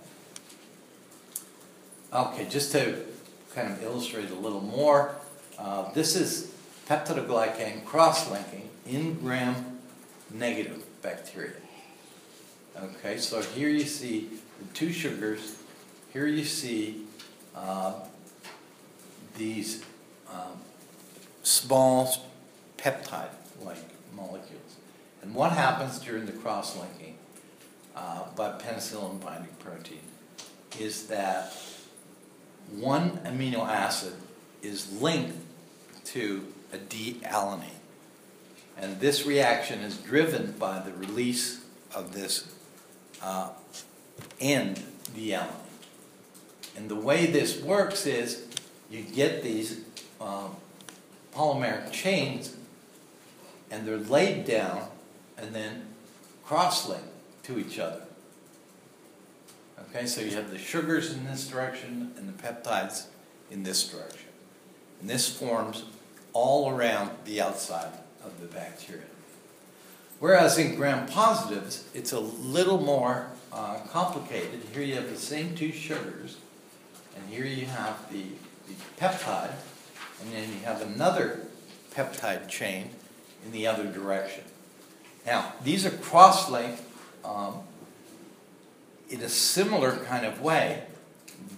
Okay, 2.12 2.46
just 2.48 2.70
to 2.72 3.04
kind 3.54 3.72
of 3.72 3.82
illustrate 3.82 4.30
a 4.30 4.34
little 4.34 4.60
more, 4.60 5.16
uh, 5.58 5.90
this 5.92 6.14
is 6.14 6.52
peptidoglycan 6.86 7.84
cross-linking 7.86 8.68
in 8.86 9.14
gram-negative 9.14 10.84
bacteria. 11.02 11.52
Okay, 12.76 13.16
so 13.16 13.40
here 13.40 13.68
you 13.70 13.84
see 13.84 14.28
the 14.58 14.74
two 14.74 14.92
sugars. 14.92 15.56
Here 16.12 16.26
you 16.26 16.44
see 16.44 17.06
uh, 17.56 17.94
these 19.38 19.82
um, 20.30 20.58
small 21.42 22.14
peptide-like 22.76 23.93
molecules. 24.14 24.76
And 25.22 25.34
what 25.34 25.52
happens 25.52 25.98
during 25.98 26.26
the 26.26 26.32
cross-linking 26.32 27.16
uh, 27.96 28.24
by 28.36 28.50
penicillin 28.58 29.20
binding 29.20 29.54
protein 29.58 30.00
is 30.78 31.06
that 31.06 31.54
one 32.70 33.18
amino 33.18 33.66
acid 33.66 34.14
is 34.62 35.00
linked 35.00 35.36
to 36.04 36.46
a 36.72 36.78
D-alanine. 36.78 37.80
And 38.76 39.00
this 39.00 39.24
reaction 39.24 39.80
is 39.80 39.96
driven 39.98 40.52
by 40.52 40.80
the 40.80 40.92
release 40.92 41.64
of 41.94 42.12
this 42.12 42.52
uh, 43.22 43.50
end 44.40 44.82
D-alanine. 45.14 45.48
And 46.76 46.88
the 46.88 46.96
way 46.96 47.26
this 47.26 47.62
works 47.62 48.04
is 48.04 48.46
you 48.90 49.02
get 49.02 49.42
these 49.42 49.80
um, 50.20 50.56
polymeric 51.34 51.92
chains 51.92 52.56
and 53.74 53.88
they're 53.88 53.98
laid 53.98 54.44
down 54.44 54.86
and 55.36 55.52
then 55.52 55.82
cross-linked 56.44 57.08
to 57.42 57.58
each 57.58 57.78
other. 57.80 58.02
Okay, 59.80 60.06
so 60.06 60.20
you 60.20 60.30
have 60.30 60.50
the 60.50 60.58
sugars 60.58 61.12
in 61.12 61.24
this 61.24 61.48
direction 61.48 62.12
and 62.16 62.28
the 62.28 62.42
peptides 62.42 63.06
in 63.50 63.64
this 63.64 63.88
direction. 63.88 64.28
And 65.00 65.10
this 65.10 65.28
forms 65.28 65.84
all 66.32 66.70
around 66.70 67.10
the 67.24 67.40
outside 67.40 67.92
of 68.24 68.40
the 68.40 68.46
bacteria. 68.46 69.02
Whereas 70.20 70.56
in 70.56 70.76
gram 70.76 71.06
positives, 71.06 71.84
it's 71.94 72.12
a 72.12 72.20
little 72.20 72.80
more 72.80 73.26
uh, 73.52 73.78
complicated. 73.90 74.62
Here 74.72 74.82
you 74.82 74.94
have 74.94 75.10
the 75.10 75.18
same 75.18 75.56
two 75.56 75.72
sugars, 75.72 76.36
and 77.16 77.28
here 77.28 77.44
you 77.44 77.66
have 77.66 78.10
the, 78.12 78.22
the 78.68 78.74
peptide, 79.00 79.54
and 80.22 80.32
then 80.32 80.48
you 80.48 80.60
have 80.64 80.80
another 80.80 81.48
peptide 81.92 82.48
chain 82.48 82.90
in 83.44 83.52
the 83.52 83.66
other 83.66 83.86
direction. 83.86 84.44
Now, 85.26 85.52
these 85.62 85.86
are 85.86 85.90
cross-linked 85.90 86.82
um, 87.24 87.60
in 89.08 89.20
a 89.20 89.28
similar 89.28 89.96
kind 90.04 90.26
of 90.26 90.40
way, 90.40 90.84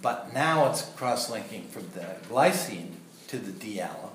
but 0.01 0.33
now 0.33 0.69
it's 0.69 0.83
cross-linking 0.95 1.67
from 1.67 1.89
the 1.93 2.05
glycine 2.29 2.91
to 3.27 3.37
the 3.37 3.51
D-Ala, 3.51 4.09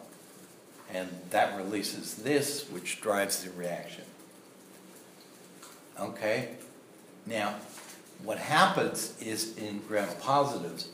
and 0.93 1.09
that 1.31 1.57
releases 1.57 2.17
this, 2.17 2.69
which 2.71 3.01
drives 3.01 3.45
the 3.45 3.51
reaction. 3.51 4.05
Okay? 6.01 6.51
Now, 7.27 7.57
what 8.23 8.39
happens 8.39 9.15
is 9.21 9.57
in 9.57 9.81
gram 9.87 10.09
positives, 10.21 10.89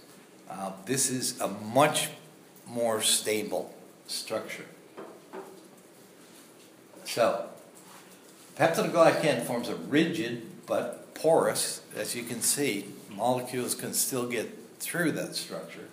uh, 0.50 0.72
this 0.86 1.10
is 1.10 1.40
a 1.40 1.48
much 1.48 2.08
more 2.66 3.02
stable 3.02 3.74
structure. 4.06 4.64
So, 7.08 7.48
peptidoglycan 8.58 9.44
forms 9.44 9.70
a 9.70 9.76
rigid 9.76 10.42
but 10.66 11.14
porous, 11.14 11.80
as 11.96 12.14
you 12.14 12.22
can 12.22 12.42
see, 12.42 12.88
molecules 13.10 13.74
can 13.74 13.94
still 13.94 14.28
get 14.28 14.58
through 14.78 15.12
that 15.12 15.34
structure, 15.34 15.88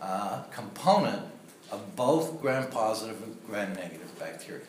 uh, 0.00 0.44
component 0.44 1.26
of 1.70 1.94
both 1.96 2.40
gram-positive 2.40 3.22
and 3.22 3.36
gram-negative 3.46 4.18
bacteria 4.18 4.62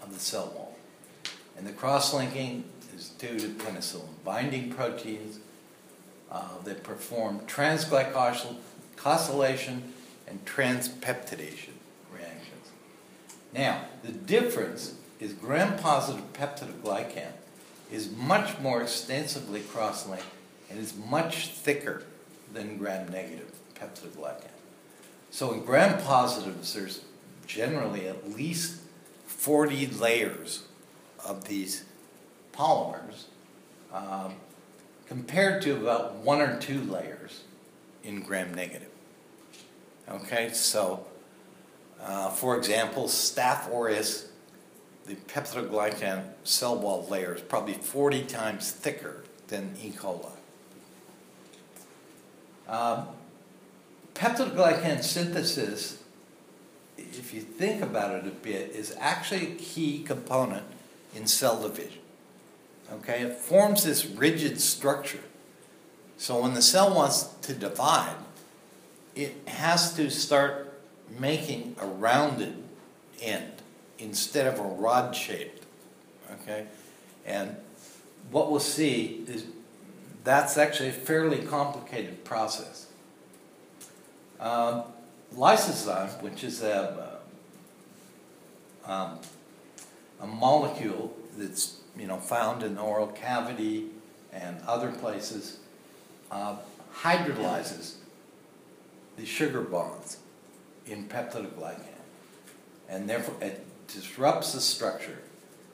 of 0.00 0.14
the 0.14 0.20
cell 0.20 0.52
wall. 0.54 0.78
And 1.58 1.66
the 1.66 1.72
cross-linking 1.72 2.62
is 2.96 3.08
due 3.08 3.40
to 3.40 3.48
penicillin 3.48 4.22
binding 4.24 4.70
proteins 4.70 5.40
uh, 6.30 6.50
that 6.62 6.84
perform 6.84 7.40
transglycosylation 7.48 9.80
and 10.28 10.44
transpeptidation. 10.46 11.73
Now, 13.54 13.82
the 14.02 14.10
difference 14.12 14.96
is 15.20 15.32
gram-positive 15.32 16.32
peptidoglycan 16.32 17.30
is 17.92 18.10
much 18.10 18.58
more 18.58 18.82
extensively 18.82 19.60
cross-linked 19.60 20.26
and 20.68 20.78
is 20.78 20.94
much 20.96 21.48
thicker 21.48 22.02
than 22.52 22.78
gram-negative 22.78 23.52
peptidoglycan. 23.74 24.50
So 25.30 25.52
in 25.52 25.64
gram-positives, 25.64 26.74
there's 26.74 27.04
generally 27.46 28.08
at 28.08 28.30
least 28.34 28.80
40 29.26 29.86
layers 29.86 30.64
of 31.24 31.46
these 31.46 31.84
polymers 32.52 33.24
um, 33.92 34.34
compared 35.06 35.62
to 35.62 35.76
about 35.76 36.16
one 36.16 36.40
or 36.40 36.58
two 36.58 36.80
layers 36.80 37.44
in 38.02 38.20
gram-negative. 38.20 38.90
Okay, 40.08 40.50
so 40.52 41.06
uh, 42.04 42.28
for 42.28 42.56
example, 42.56 43.04
Staph 43.04 43.72
aureus, 43.72 44.28
the 45.06 45.14
peptidoglycan 45.14 46.24
cell 46.44 46.78
wall 46.78 47.06
layer 47.10 47.34
is 47.34 47.40
probably 47.40 47.74
40 47.74 48.24
times 48.24 48.70
thicker 48.70 49.24
than 49.48 49.74
E. 49.82 49.90
coli. 49.90 50.30
Um, 52.68 53.06
peptidoglycan 54.14 55.02
synthesis, 55.02 56.02
if 56.98 57.32
you 57.32 57.40
think 57.40 57.82
about 57.82 58.14
it 58.14 58.26
a 58.26 58.30
bit, 58.30 58.70
is 58.70 58.94
actually 59.00 59.52
a 59.52 59.54
key 59.56 60.02
component 60.02 60.64
in 61.14 61.26
cell 61.26 61.62
division. 61.62 62.00
Okay, 62.92 63.22
it 63.22 63.36
forms 63.36 63.84
this 63.84 64.04
rigid 64.04 64.60
structure. 64.60 65.24
So 66.18 66.42
when 66.42 66.54
the 66.54 66.62
cell 66.62 66.94
wants 66.94 67.24
to 67.42 67.54
divide, 67.54 68.16
it 69.14 69.34
has 69.46 69.94
to 69.94 70.10
start 70.10 70.63
making 71.18 71.76
a 71.80 71.86
rounded 71.86 72.62
end 73.20 73.52
instead 73.98 74.46
of 74.46 74.58
a 74.58 74.62
rod 74.62 75.14
shaped. 75.14 75.64
Okay? 76.32 76.66
And 77.26 77.56
what 78.30 78.50
we'll 78.50 78.60
see 78.60 79.24
is 79.26 79.46
that's 80.24 80.56
actually 80.56 80.88
a 80.88 80.92
fairly 80.92 81.38
complicated 81.38 82.24
process. 82.24 82.88
Um, 84.40 84.84
lysozyme, 85.36 86.20
which 86.22 86.44
is 86.44 86.62
a, 86.62 87.20
uh, 88.86 88.90
um, 88.90 89.18
a 90.20 90.26
molecule 90.26 91.16
that's 91.36 91.80
you 91.96 92.06
know 92.06 92.18
found 92.18 92.62
in 92.62 92.74
the 92.74 92.80
oral 92.80 93.06
cavity 93.08 93.86
and 94.32 94.60
other 94.66 94.90
places, 94.90 95.58
uh, 96.30 96.56
hydrolyzes 97.02 97.94
the 99.16 99.24
sugar 99.24 99.60
bonds 99.60 100.18
in 100.86 101.08
peptidoglycan, 101.08 101.80
and 102.88 103.08
therefore 103.08 103.36
it 103.40 103.64
disrupts 103.88 104.52
the 104.52 104.60
structure. 104.60 105.18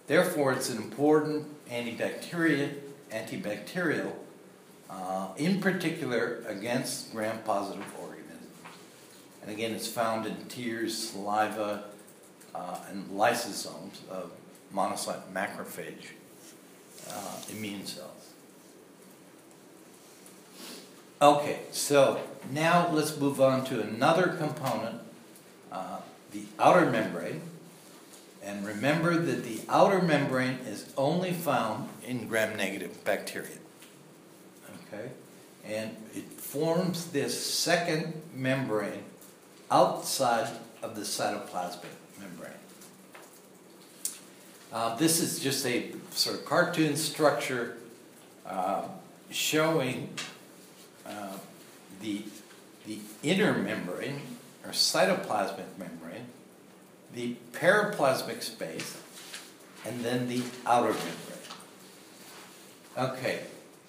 Therefore, 0.06 0.52
it's 0.52 0.70
an 0.70 0.78
important 0.78 1.46
antibacterial, 1.70 2.72
antibacterial 3.10 4.12
uh, 4.90 5.28
in 5.36 5.60
particular 5.60 6.42
against 6.48 7.12
gram-positive 7.12 7.84
organisms. 8.00 8.56
And 9.42 9.50
again, 9.50 9.72
it's 9.72 9.86
found 9.86 10.26
in 10.26 10.36
tears, 10.48 11.10
saliva, 11.10 11.84
uh, 12.54 12.78
and 12.90 13.08
lysosomes 13.10 14.06
of 14.10 14.32
monocyte 14.74 15.22
macrophage 15.32 16.06
uh, 17.08 17.36
immune 17.50 17.86
cells. 17.86 18.19
Okay, 21.22 21.58
so 21.70 22.18
now 22.50 22.88
let's 22.90 23.18
move 23.18 23.42
on 23.42 23.62
to 23.66 23.82
another 23.82 24.28
component, 24.28 25.02
uh, 25.70 25.98
the 26.32 26.44
outer 26.58 26.90
membrane. 26.90 27.42
And 28.42 28.66
remember 28.66 29.18
that 29.18 29.44
the 29.44 29.60
outer 29.68 30.00
membrane 30.00 30.60
is 30.66 30.90
only 30.96 31.32
found 31.32 31.90
in 32.06 32.26
gram-negative 32.26 33.04
bacteria. 33.04 33.58
Okay? 34.86 35.10
And 35.66 35.94
it 36.14 36.24
forms 36.24 37.08
this 37.08 37.38
second 37.38 38.14
membrane 38.34 39.04
outside 39.70 40.48
of 40.82 40.96
the 40.96 41.02
cytoplasmic 41.02 41.84
membrane. 42.18 42.52
Uh, 44.72 44.96
this 44.96 45.20
is 45.20 45.38
just 45.38 45.66
a 45.66 45.92
sort 46.12 46.38
of 46.38 46.46
cartoon 46.46 46.96
structure 46.96 47.76
uh, 48.46 48.84
showing 49.30 50.08
the, 52.00 52.24
the 52.86 52.98
inner 53.22 53.54
membrane, 53.54 54.20
or 54.64 54.70
cytoplasmic 54.70 55.78
membrane, 55.78 56.26
the 57.14 57.36
periplasmic 57.52 58.42
space, 58.42 59.00
and 59.86 60.00
then 60.04 60.28
the 60.28 60.42
outer 60.66 60.92
membrane. 60.92 61.16
Okay, 62.98 63.40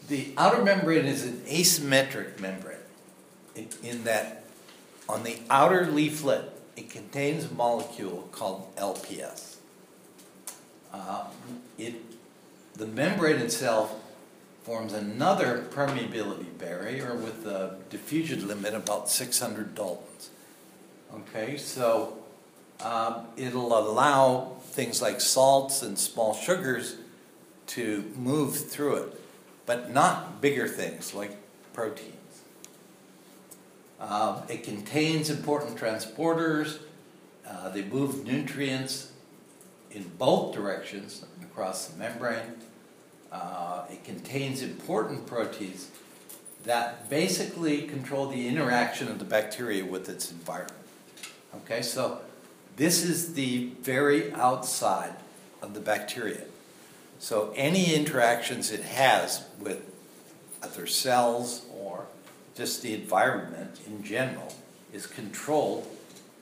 the 0.07 0.33
outer 0.37 0.63
membrane 0.63 1.05
is 1.05 1.25
an 1.25 1.41
asymmetric 1.47 2.39
membrane 2.39 2.77
in, 3.55 3.67
in 3.83 4.03
that 4.03 4.43
on 5.09 5.23
the 5.23 5.37
outer 5.49 5.85
leaflet 5.85 6.53
it 6.77 6.89
contains 6.89 7.51
a 7.51 7.53
molecule 7.53 8.29
called 8.31 8.73
LPS. 8.75 9.57
Uh, 10.93 11.25
it, 11.77 11.95
the 12.75 12.87
membrane 12.87 13.37
itself 13.37 13.93
forms 14.63 14.93
another 14.93 15.65
permeability 15.71 16.57
barrier 16.57 17.15
with 17.15 17.45
a 17.45 17.77
diffusion 17.89 18.47
limit 18.47 18.73
of 18.73 18.83
about 18.83 19.09
600 19.09 19.73
Daltons. 19.73 20.29
Okay, 21.13 21.57
so 21.57 22.17
um, 22.83 23.27
it'll 23.35 23.77
allow 23.77 24.57
things 24.63 25.01
like 25.01 25.19
salts 25.19 25.81
and 25.81 25.97
small 25.97 26.33
sugars 26.33 26.95
to 27.67 28.11
move 28.15 28.55
through 28.55 28.95
it, 28.95 29.21
but 29.65 29.91
not 29.91 30.41
bigger 30.41 30.67
things 30.67 31.13
like 31.13 31.37
proteins. 31.73 32.15
Uh, 33.99 34.41
it 34.49 34.63
contains 34.63 35.29
important 35.29 35.77
transporters. 35.77 36.79
Uh, 37.47 37.69
they 37.69 37.83
move 37.83 38.25
nutrients 38.25 39.11
in 39.91 40.09
both 40.17 40.53
directions 40.55 41.25
across 41.41 41.87
the 41.87 41.97
membrane. 41.97 42.55
Uh, 43.31 43.85
it 43.89 44.03
contains 44.03 44.61
important 44.61 45.25
proteins 45.25 45.89
that 46.63 47.09
basically 47.09 47.83
control 47.83 48.27
the 48.27 48.47
interaction 48.47 49.07
of 49.07 49.19
the 49.19 49.25
bacteria 49.25 49.85
with 49.85 50.09
its 50.09 50.31
environment. 50.31 50.77
Okay, 51.55 51.81
so 51.81 52.19
this 52.75 53.03
is 53.03 53.33
the 53.33 53.71
very 53.81 54.31
outside 54.33 55.15
of 55.61 55.73
the 55.73 55.79
bacteria. 55.79 56.43
So 57.19 57.53
any 57.55 57.93
interactions 57.93 58.71
it 58.71 58.83
has 58.83 59.45
with 59.59 59.83
other 60.61 60.87
cells 60.87 61.65
or 61.73 62.05
just 62.55 62.81
the 62.81 62.93
environment 62.93 63.79
in 63.85 64.03
general 64.03 64.53
is 64.93 65.07
controlled 65.07 65.87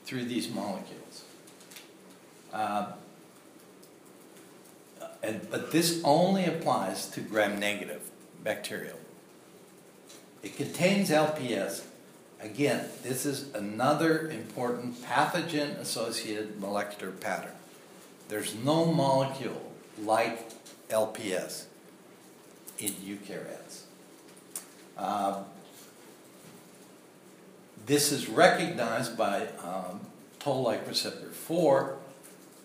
through 0.04 0.24
these 0.24 0.48
molecules. 0.50 1.24
Uh, 2.52 2.92
and, 5.22 5.50
but 5.50 5.70
this 5.70 6.00
only 6.04 6.44
applies 6.44 7.06
to 7.10 7.20
gram-negative 7.20 8.10
bacterial. 8.42 8.98
It 10.42 10.56
contains 10.56 11.10
LPS. 11.10 11.82
Again, 12.40 12.86
this 13.02 13.26
is 13.26 13.54
another 13.54 14.30
important 14.30 15.02
pathogen-associated 15.04 16.58
molecular 16.58 17.12
pattern. 17.12 17.52
There's 18.28 18.54
no 18.54 18.86
molecule 18.86 19.72
like 20.02 20.50
LPS 20.88 21.64
in 22.78 22.92
eukaryotes. 22.92 23.82
Um, 24.96 25.44
this 27.84 28.12
is 28.12 28.28
recognized 28.28 29.18
by 29.18 29.48
um, 29.62 30.00
toll-like 30.38 30.86
receptor 30.86 31.28
4 31.28 31.96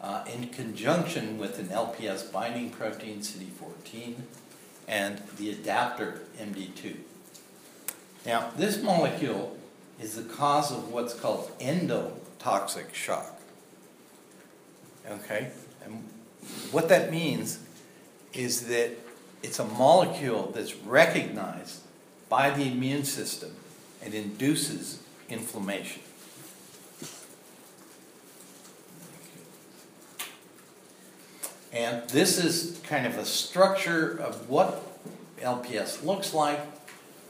uh, 0.01 0.23
in 0.31 0.49
conjunction 0.49 1.37
with 1.37 1.59
an 1.59 1.67
LPS 1.67 2.31
binding 2.31 2.69
protein, 2.69 3.19
CD14, 3.19 4.15
and 4.87 5.21
the 5.37 5.49
adapter, 5.51 6.21
MD2. 6.39 6.95
Now, 8.25 8.51
this 8.55 8.81
molecule 8.81 9.57
is 9.99 10.15
the 10.15 10.23
cause 10.23 10.71
of 10.71 10.91
what's 10.91 11.13
called 11.13 11.51
endotoxic 11.59 12.93
shock. 12.93 13.39
Okay? 15.09 15.51
And 15.83 16.03
what 16.71 16.89
that 16.89 17.11
means 17.11 17.59
is 18.33 18.67
that 18.67 18.91
it's 19.41 19.59
a 19.59 19.65
molecule 19.65 20.51
that's 20.53 20.75
recognized 20.75 21.81
by 22.29 22.49
the 22.49 22.63
immune 22.63 23.05
system 23.05 23.51
and 24.03 24.13
induces 24.13 24.99
inflammation. 25.29 26.01
And 31.75 32.09
this 32.09 32.37
is 32.37 32.79
kind 32.85 33.05
of 33.05 33.17
a 33.17 33.25
structure 33.25 34.17
of 34.17 34.49
what 34.49 34.81
LPS 35.41 36.05
looks 36.05 36.33
like. 36.33 36.61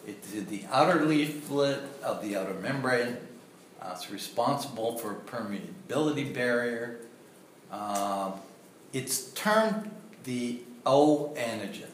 It's 0.05 0.29
the 0.29 0.61
outer 0.71 1.03
leaflet 1.03 1.79
of 2.03 2.21
the 2.21 2.37
outer 2.37 2.53
membrane. 2.53 3.17
Uh, 3.81 3.93
it's 3.95 4.11
responsible 4.11 4.99
for 4.99 5.15
permeability 5.15 6.31
barrier. 6.31 6.99
Um, 7.71 8.33
it's 8.93 9.31
termed 9.31 9.89
the 10.25 10.59
O 10.85 11.33
antigen, 11.35 11.89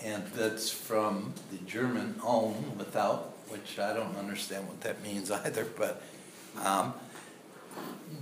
and 0.00 0.24
that's 0.28 0.70
from 0.70 1.34
the 1.50 1.58
German 1.58 2.14
"ohne" 2.22 2.76
without, 2.76 3.32
which 3.48 3.76
I 3.80 3.92
don't 3.92 4.16
understand 4.16 4.68
what 4.68 4.80
that 4.82 5.02
means 5.02 5.30
either. 5.44 5.66
But 5.76 6.00
um, 6.64 6.94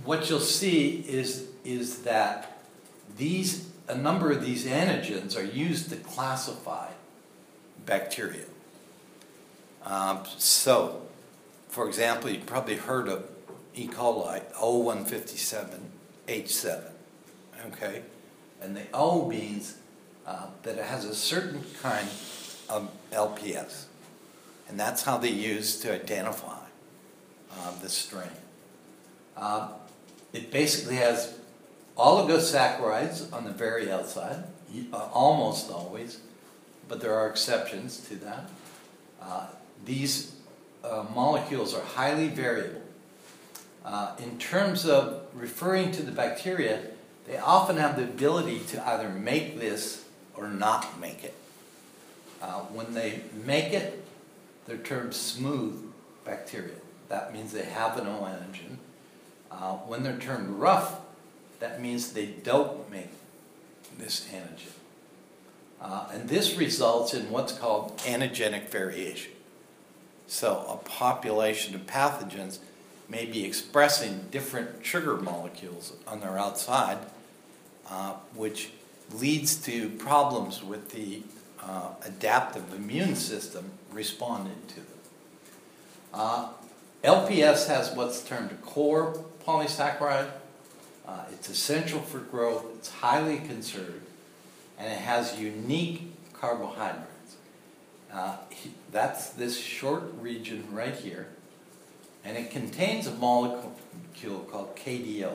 what 0.03 0.31
you'll 0.31 0.39
see 0.39 1.05
is 1.07 1.47
is 1.63 1.99
that 1.99 2.58
these 3.19 3.69
a 3.89 3.95
number 3.95 4.31
of 4.31 4.45
these 4.45 4.65
antigens 4.65 5.35
are 5.35 5.43
used 5.43 5.89
to 5.89 5.95
classify 5.95 6.89
bacteria. 7.85 8.45
Um, 9.83 10.19
so, 10.37 11.01
for 11.67 11.87
example, 11.87 12.29
you've 12.29 12.45
probably 12.45 12.75
heard 12.75 13.07
of 13.07 13.27
E. 13.73 13.87
coli 13.87 14.43
O157H7. 14.53 16.83
Okay? 17.67 18.03
And 18.61 18.77
the 18.77 18.83
O 18.93 19.27
means 19.27 19.77
uh, 20.27 20.45
that 20.61 20.77
it 20.77 20.85
has 20.85 21.05
a 21.05 21.15
certain 21.15 21.63
kind 21.81 22.07
of 22.69 22.91
LPS. 23.11 23.85
And 24.67 24.79
that's 24.79 25.01
how 25.03 25.17
they 25.17 25.31
use 25.31 25.79
to 25.79 25.91
identify 25.91 26.59
uh, 27.51 27.71
the 27.81 27.89
strain. 27.89 28.29
Uh, 29.35 29.69
it 30.31 30.51
basically 30.51 30.97
has 30.97 31.38
oligosaccharides 31.99 33.31
on 33.33 33.43
the 33.43 33.51
very 33.51 33.91
outside, 33.91 34.43
uh, 34.93 35.09
almost 35.11 35.69
always, 35.69 36.19
but 36.87 37.01
there 37.01 37.13
are 37.13 37.29
exceptions 37.29 37.99
to 38.07 38.15
that. 38.15 38.49
Uh, 39.21 39.47
these 39.85 40.35
uh, 40.83 41.05
molecules 41.13 41.73
are 41.73 41.83
highly 41.83 42.29
variable. 42.29 42.81
Uh, 43.83 44.15
in 44.19 44.37
terms 44.37 44.85
of 44.85 45.23
referring 45.33 45.91
to 45.91 46.01
the 46.01 46.11
bacteria, 46.11 46.81
they 47.27 47.37
often 47.37 47.77
have 47.77 47.95
the 47.95 48.03
ability 48.03 48.59
to 48.59 48.87
either 48.87 49.09
make 49.09 49.59
this 49.59 50.05
or 50.35 50.47
not 50.47 50.99
make 50.99 51.23
it. 51.23 51.35
Uh, 52.41 52.61
when 52.71 52.93
they 52.93 53.21
make 53.45 53.73
it, 53.73 54.05
they're 54.65 54.77
termed 54.77 55.13
smooth 55.13 55.91
bacteria. 56.23 56.75
That 57.09 57.33
means 57.33 57.51
they 57.51 57.65
have 57.65 57.97
an 57.97 58.07
O 58.07 58.21
antigen. 58.21 58.77
Uh, 59.51 59.73
when 59.87 60.03
they're 60.03 60.17
termed 60.17 60.49
rough, 60.49 61.01
that 61.59 61.81
means 61.81 62.13
they 62.13 62.27
don't 62.27 62.89
make 62.91 63.09
this 63.97 64.27
antigen. 64.33 64.73
Uh, 65.81 66.09
and 66.13 66.27
this 66.27 66.55
results 66.55 67.13
in 67.13 67.29
what's 67.31 67.53
called 67.53 67.97
antigenic 67.99 68.69
variation. 68.69 69.31
So 70.27 70.65
a 70.67 70.77
population 70.87 71.73
of 71.73 71.85
pathogens 71.85 72.59
may 73.07 73.25
be 73.25 73.43
expressing 73.45 74.27
different 74.29 74.85
sugar 74.85 75.15
molecules 75.15 75.93
on 76.05 76.19
their 76.19 76.37
outside, 76.37 76.99
uh, 77.89 78.13
which 78.35 78.71
leads 79.11 79.55
to 79.55 79.89
problems 79.89 80.63
with 80.63 80.91
the 80.91 81.23
uh, 81.61 81.89
adaptive 82.05 82.73
immune 82.73 83.15
system 83.15 83.71
responding 83.91 84.61
to 84.67 84.75
them. 84.75 84.85
Uh, 86.13 86.49
LPS 87.03 87.67
has 87.67 87.91
what's 87.95 88.21
termed 88.21 88.51
a 88.51 88.55
core 88.55 89.23
polysaccharide. 89.45 90.29
Uh, 91.09 91.23
it's 91.33 91.49
essential 91.49 91.99
for 92.01 92.19
growth, 92.19 92.65
it's 92.75 92.91
highly 92.91 93.39
conserved, 93.39 94.05
and 94.77 94.91
it 94.91 94.99
has 94.99 95.39
unique 95.39 96.13
carbohydrates. 96.33 97.37
Uh, 98.13 98.35
that's 98.91 99.31
this 99.31 99.59
short 99.59 100.03
region 100.19 100.67
right 100.71 100.93
here, 100.93 101.29
and 102.23 102.37
it 102.37 102.51
contains 102.51 103.07
a 103.07 103.11
molecule 103.11 104.45
called 104.51 104.75
KDO, 104.75 105.33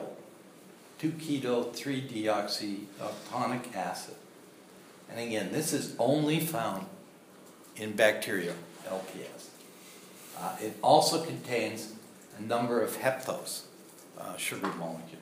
2-keto 1.01 1.75
3-deoxyoctonic 1.75 3.75
acid. 3.75 4.15
And 5.09 5.19
again, 5.19 5.51
this 5.51 5.73
is 5.73 5.93
only 5.99 6.39
found 6.39 6.85
in 7.75 7.97
bacteria, 7.97 8.53
LPS. 8.87 9.49
Uh, 10.39 10.55
it 10.61 10.77
also 10.81 11.21
contains 11.21 11.91
a 12.39 12.41
number 12.41 12.81
of 12.81 12.97
heptose 12.97 13.63
uh, 14.17 14.37
sugar 14.37 14.71
molecules. 14.79 15.14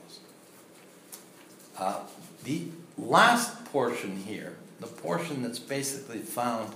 Uh, 1.77 1.99
the 2.43 2.67
last 2.97 3.65
portion 3.65 4.17
here, 4.17 4.55
the 4.79 4.87
portion 4.87 5.41
that's 5.41 5.59
basically 5.59 6.19
found 6.19 6.73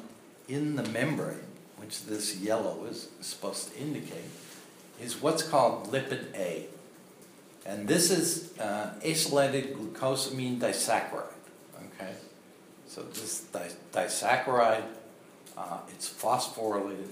in 0.48 0.76
the 0.76 0.84
membrane, 0.84 1.44
which 1.78 2.06
this 2.06 2.38
yellow 2.38 2.86
is 2.86 3.10
supposed 3.22 3.74
to 3.74 3.80
indicate, 3.80 4.30
is 5.02 5.22
what's 5.22 5.44
called 5.44 5.92
lipid 5.92 6.34
A. 6.36 6.66
And 7.66 7.88
this 7.88 8.10
is 8.12 8.58
uh, 8.60 8.94
acylated 9.04 9.76
glucosamine 9.76 10.58
disaccharide. 10.58 11.34
Okay? 11.76 12.14
So 12.88 13.04
this 13.04 13.42
di- 13.42 13.70
disaccharide, 13.92 14.86
uh, 15.58 15.80
it's 15.94 16.10
phosphorylated. 16.10 17.10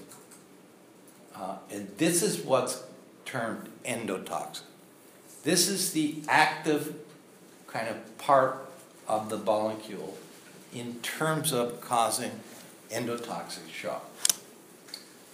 Uh, 1.34 1.56
and 1.70 1.88
this 1.98 2.22
is 2.22 2.40
what's 2.40 2.82
termed 3.26 3.68
endotoxin. 3.84 4.62
This 5.42 5.68
is 5.68 5.92
the 5.92 6.22
active 6.26 7.05
kind 7.76 7.88
of 7.88 8.18
part 8.18 8.66
of 9.06 9.28
the 9.28 9.36
molecule 9.36 10.16
in 10.72 10.94
terms 11.00 11.52
of 11.52 11.80
causing 11.80 12.30
endotoxic 12.90 13.70
shock. 13.70 14.10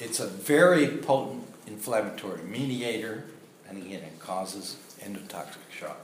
It's 0.01 0.19
a 0.19 0.27
very 0.27 0.89
potent 0.89 1.45
inflammatory 1.69 2.43
mediator, 2.43 3.25
and 3.69 3.79
again, 3.79 4.03
it 4.03 4.19
causes 4.19 4.77
endotoxic 5.01 5.71
shock. 5.71 6.01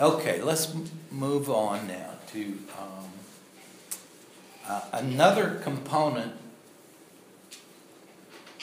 Okay, 0.00 0.40
let's 0.40 0.74
move 1.10 1.50
on 1.50 1.86
now 1.86 2.10
to 2.32 2.58
um, 2.80 3.10
uh, 4.66 4.80
another 4.92 5.60
component 5.62 6.32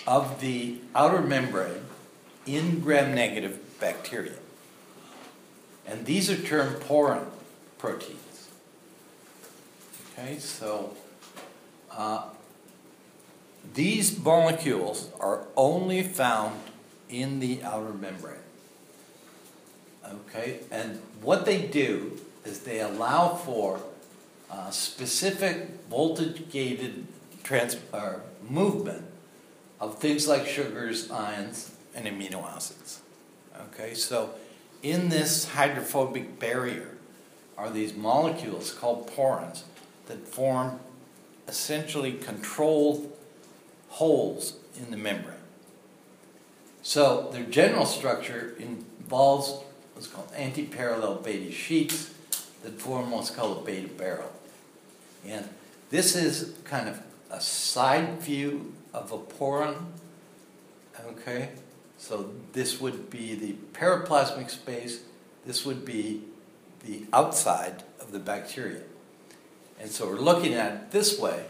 of 0.08 0.42
the 0.42 0.80
outer 0.96 1.22
membrane 1.22 1.86
in 2.48 2.80
gram-negative 2.80 3.80
bacteria. 3.80 4.34
And 5.92 6.06
these 6.06 6.30
are 6.30 6.38
termed 6.38 6.78
porin 6.78 7.26
proteins. 7.78 8.48
Okay, 10.14 10.38
so 10.38 10.96
uh, 11.92 12.30
these 13.74 14.18
molecules 14.18 15.10
are 15.20 15.44
only 15.58 16.02
found 16.02 16.62
in 17.10 17.42
the 17.42 17.62
outer 17.62 17.92
membrane. 17.92 18.38
Okay, 20.06 20.60
and 20.72 21.02
what 21.22 21.46
they 21.46 21.62
do 21.68 22.18
is 22.46 22.62
they 22.62 22.80
allow 22.80 23.36
for 23.36 23.82
uh, 24.50 24.70
specific 24.70 25.72
voltage 25.90 26.50
gated 26.50 27.06
trans- 27.44 27.76
or 27.92 28.22
movement 28.50 29.04
of 29.82 30.00
things 30.00 30.26
like 30.26 30.48
sugars, 30.48 31.12
ions, 31.12 31.72
and 31.94 32.06
amino 32.08 32.46
acids. 32.46 33.02
Okay, 33.74 33.94
so 33.94 34.36
in 34.84 35.10
this 35.10 35.50
hydrophobic 35.50 36.40
barrier 36.40 36.98
are 37.58 37.70
these 37.70 37.94
molecules 37.94 38.74
called 38.74 39.10
porins 39.12 39.64
that 40.08 40.28
form 40.28 40.80
essentially 41.48 42.14
controlled 42.14 43.12
holes 43.90 44.56
in 44.80 44.90
the 44.92 44.98
membrane. 44.98 45.36
So 46.82 47.30
their 47.32 47.44
general 47.44 47.86
structure 47.86 48.56
involves 48.58 49.62
what's 49.94 50.08
called 50.08 50.32
anti-parallel 50.36 51.16
beta 51.16 51.52
sheets 51.52 52.12
that 52.64 52.80
form 52.80 53.12
what's 53.12 53.30
called 53.30 53.62
a 53.62 53.66
beta 53.66 53.88
barrel. 53.90 54.32
And 55.26 55.48
this 55.90 56.16
is 56.16 56.56
kind 56.64 56.90
of 56.90 57.02
a 57.30 57.42
side 57.42 58.22
view 58.22 58.74
of 58.94 59.12
a 59.12 59.18
porin. 59.18 59.76
Okay, 61.06 61.50
so 62.02 62.32
this 62.54 62.82
would 62.82 63.12
be 63.12 63.36
the 63.36 63.54
periplasmic 63.74 64.50
space. 64.50 65.02
This 65.46 65.68
would 65.68 65.86
be 65.86 66.24
the 66.84 67.06
outside 67.14 67.84
of 68.00 68.12
the 68.12 68.18
bacteria. 68.18 68.82
And 69.80 69.92
so 69.92 70.08
we're 70.08 70.20
looking 70.20 70.56
at 70.56 70.74
it 70.74 70.92
this 70.92 71.20
way. 71.20 71.46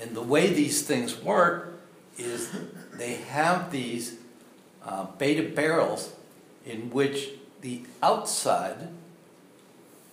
And 0.00 0.16
the 0.16 0.22
way 0.22 0.52
these 0.52 0.82
things 0.82 1.22
work 1.22 1.80
is 2.18 2.50
they 2.92 3.14
have 3.28 3.70
these 3.70 4.16
uh, 4.84 5.06
beta 5.16 5.44
barrels 5.54 6.12
in 6.66 6.90
which 6.90 7.28
the 7.60 7.82
outside 8.02 8.88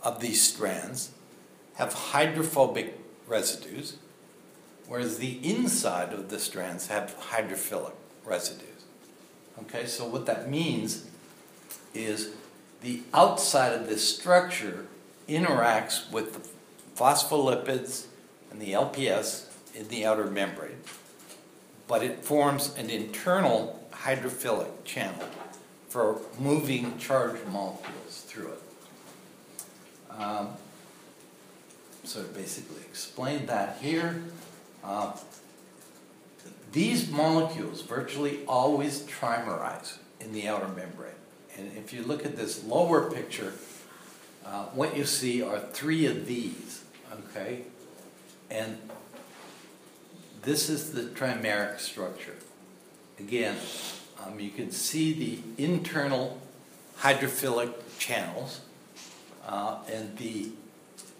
of 0.03 0.19
these 0.19 0.43
strands 0.43 1.09
have 1.73 1.91
hydrophobic 1.91 2.99
residues, 3.27 3.97
whereas 4.87 5.17
the 5.17 5.39
inside 5.43 6.13
of 6.13 6.29
the 6.29 6.37
strands 6.37 6.85
have 6.87 7.17
hydrophilic 7.31 7.93
residues. 8.23 8.74
Okay, 9.61 9.85
so 9.85 10.05
what 10.05 10.25
that 10.25 10.49
means 10.49 11.05
is 11.93 12.35
the 12.81 13.01
outside 13.13 13.73
of 13.73 13.87
this 13.87 14.15
structure 14.15 14.85
interacts 15.29 16.11
with 16.11 16.33
the 16.33 16.49
phospholipids 16.95 18.05
and 18.51 18.61
the 18.61 18.73
LPS 18.73 19.45
in 19.73 19.87
the 19.87 20.05
outer 20.05 20.25
membrane, 20.25 20.81
but 21.87 22.03
it 22.03 22.23
forms 22.23 22.75
an 22.77 22.89
internal 22.89 23.87
hydrophilic 23.91 24.83
channel 24.83 25.27
for 25.89 26.19
moving 26.37 26.97
charged 26.97 27.45
molecules 27.47 28.25
through 28.27 28.51
it. 28.51 28.61
Um, 30.11 30.49
so 32.03 32.23
basically 32.23 32.81
explain 32.81 33.45
that 33.47 33.77
here. 33.81 34.21
Uh, 34.83 35.13
these 36.75 37.09
molecules 37.09 37.81
virtually 37.83 38.41
always 38.49 39.03
trimerize 39.03 39.97
in 40.19 40.33
the 40.33 40.45
outer 40.45 40.67
membrane. 40.67 41.13
And 41.57 41.71
if 41.77 41.93
you 41.93 42.03
look 42.03 42.25
at 42.25 42.35
this 42.35 42.65
lower 42.65 43.09
picture, 43.09 43.53
uh, 44.45 44.65
what 44.65 44.97
you 44.97 45.05
see 45.05 45.41
are 45.41 45.57
three 45.57 46.05
of 46.05 46.27
these, 46.27 46.83
okay? 47.13 47.61
And 48.51 48.77
this 50.41 50.69
is 50.69 50.91
the 50.91 51.03
trimeric 51.03 51.79
structure. 51.79 52.35
Again, 53.19 53.55
um, 54.25 54.41
you 54.41 54.49
can 54.49 54.69
see 54.69 55.13
the 55.13 55.63
internal 55.63 56.41
hydrophilic 56.99 57.71
channels 57.99 58.59
uh, 59.47 59.77
and 59.89 60.17
the 60.17 60.49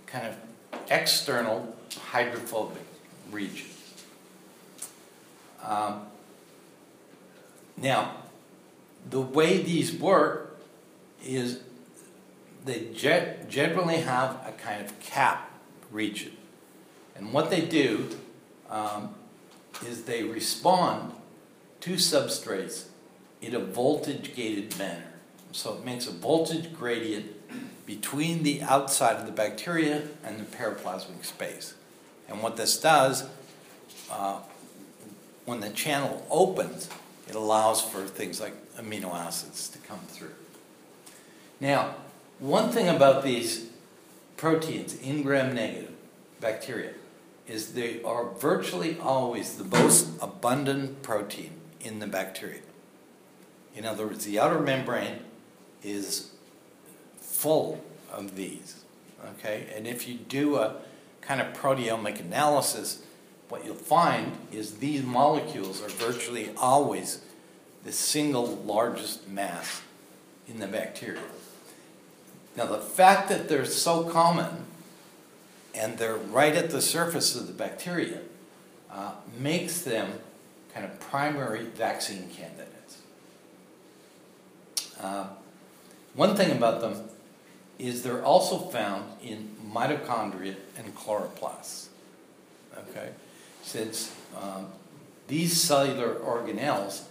kind 0.06 0.28
of 0.28 0.36
external 0.92 1.78
hydrophobic 2.12 2.84
region. 3.32 3.68
Um, 5.66 6.02
now, 7.78 8.18
the 9.10 9.22
way 9.22 9.62
these 9.62 9.94
work 9.94 10.60
is 11.24 11.60
they 12.64 12.88
ge- 12.94 13.50
generally 13.50 13.98
have 13.98 14.32
a 14.48 14.54
kind 14.58 14.84
of 14.84 15.00
cap 15.00 15.52
region. 15.92 16.32
And 17.16 17.32
what 17.32 17.50
they 17.50 17.62
do 17.62 18.10
um, 18.70 19.14
is 19.86 20.04
they 20.04 20.24
respond 20.24 21.14
to 21.82 21.94
substrates 21.94 22.86
in 23.42 23.54
a 23.54 23.60
voltage 23.60 24.36
gated 24.36 24.78
manner. 24.78 25.14
So 25.52 25.76
it 25.76 25.86
makes 25.86 26.08
a 26.08 26.12
voltage 26.12 26.74
gradient 26.74 27.32
between 27.86 28.44
the 28.44 28.62
outside 28.62 29.18
of 29.18 29.26
the 29.26 29.32
bacteria 29.32 30.04
and 30.24 30.40
the 30.40 30.44
periplasmic 30.44 31.24
space. 31.24 31.76
And 32.28 32.42
what 32.42 32.58
this 32.58 32.80
does, 32.80 33.26
uh, 34.12 34.40
when 35.46 35.60
the 35.60 35.70
channel 35.70 36.26
opens, 36.30 36.90
it 37.28 37.36
allows 37.36 37.82
for 37.82 38.06
things 38.06 38.42
like 38.42 38.54
amino 38.76 39.14
acids 39.14 39.70
to 39.70 39.78
come 39.80 40.00
through. 40.08 40.34
Now, 41.60 41.96
one 42.40 42.70
thing 42.70 42.88
about 42.88 43.24
these 43.24 43.70
proteins 44.38 44.96
in 45.00 45.24
gram 45.24 45.56
negative 45.56 45.92
bacteria 46.42 46.94
is 47.48 47.74
they 47.74 48.02
are 48.04 48.26
virtually 48.26 48.98
always 49.00 49.58
the 49.58 49.64
most 49.64 50.10
abundant 50.22 51.02
protein 51.04 51.52
in 51.80 52.00
the 52.00 52.08
bacteria. 52.08 52.62
In 53.76 53.86
other 53.86 54.08
words, 54.08 54.26
the 54.26 54.40
outer 54.40 54.60
membrane 54.60 55.20
is 55.84 56.32
full 57.20 57.84
of 58.12 58.36
these. 58.36 58.84
Okay, 59.40 59.68
and 59.76 59.88
if 59.88 60.08
you 60.08 60.16
do 60.16 60.58
a 60.58 60.78
kind 61.22 61.42
of 61.42 61.54
proteomic 61.54 62.20
analysis, 62.20 63.04
what 63.50 63.66
you'll 63.66 63.76
find 63.76 64.38
is 64.52 64.78
these 64.78 65.04
molecules 65.04 65.82
are 65.82 65.90
virtually 65.90 66.50
always 66.58 67.22
the 67.84 67.92
single 67.92 68.48
largest 68.48 69.28
mass 69.28 69.82
in 70.48 70.60
the 70.60 70.68
bacteria. 70.68 71.22
Now, 72.56 72.66
the 72.66 72.80
fact 72.80 73.30
that 73.30 73.48
they're 73.50 73.66
so 73.66 74.04
common 74.04 74.66
and 75.74 75.98
they're 75.98 76.16
right 76.16 76.56
at 76.56 76.70
the 76.70 76.82
surface 76.82 77.36
of 77.36 77.48
the 77.48 77.54
bacteria 77.54 78.22
uh, 78.92 79.12
makes 79.38 79.82
them 79.82 80.20
kind 80.74 80.86
of 80.86 81.00
primary 81.00 81.64
vaccine 81.64 82.30
candidates. 82.30 83.02
Uh, 85.00 85.28
one 86.14 86.36
thing 86.36 86.52
about 86.52 86.82
them 86.82 87.10
is 87.78 88.04
they're 88.04 88.24
also 88.24 88.58
found 88.58 89.04
in 89.22 89.54
mitochondria 89.70 90.56
and 90.78 90.96
chloroplasts. 90.96 91.88
Okay, 92.78 93.10
since 93.66 94.16
um, 94.40 94.68
these 95.28 95.60
cellular 95.60 96.14
organelles 96.14 97.06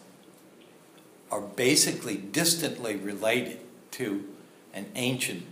are 1.31 1.41
basically 1.41 2.17
distantly 2.17 2.95
related 2.95 3.59
to 3.91 4.25
an 4.73 4.87
ancient 4.95 5.43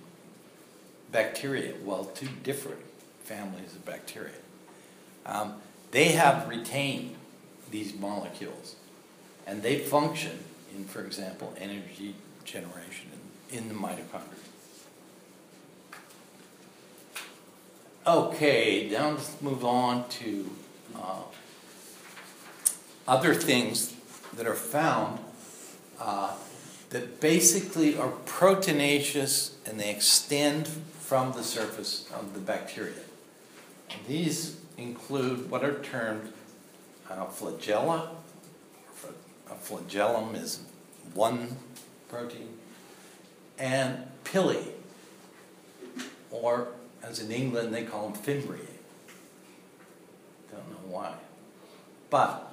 bacteria, 1.10 1.74
well, 1.84 2.04
two 2.04 2.28
different 2.44 2.78
families 3.24 3.74
of 3.74 3.84
bacteria. 3.84 4.30
Um, 5.26 5.54
they 5.90 6.12
have 6.12 6.48
retained 6.48 7.16
these 7.72 7.94
molecules, 7.94 8.76
and 9.44 9.62
they 9.62 9.80
function 9.80 10.38
in, 10.74 10.84
for 10.84 11.04
example, 11.04 11.52
energy 11.58 12.14
generation 12.44 13.10
in, 13.50 13.58
in 13.58 13.68
the 13.68 13.74
mitochondria. 13.74 14.38
Okay, 18.06 18.88
now 18.90 19.10
let's 19.10 19.40
move 19.42 19.64
on 19.64 20.08
to 20.08 20.48
uh, 20.96 21.22
other 23.06 23.34
things 23.34 23.94
that 24.34 24.46
are 24.46 24.54
found 24.54 25.18
uh, 26.00 26.34
that 26.90 27.20
basically 27.20 27.96
are 27.96 28.12
proteinaceous 28.26 29.52
and 29.66 29.78
they 29.78 29.90
extend 29.90 30.68
from 30.68 31.32
the 31.32 31.42
surface 31.42 32.08
of 32.14 32.34
the 32.34 32.40
bacteria. 32.40 32.92
And 33.90 34.06
these 34.06 34.56
include 34.76 35.50
what 35.50 35.64
are 35.64 35.82
termed 35.82 36.32
uh, 37.10 37.26
flagella. 37.26 38.08
A 39.50 39.54
flagellum 39.54 40.34
is 40.34 40.60
one 41.14 41.56
protein, 42.08 42.48
and 43.58 44.06
pili, 44.24 44.64
or 46.30 46.68
as 47.02 47.20
in 47.20 47.30
England 47.30 47.74
they 47.74 47.84
call 47.84 48.08
them 48.08 48.22
fimbriae. 48.22 48.71
Don't 50.52 50.70
know 50.70 50.96
why. 50.96 51.14
But 52.10 52.52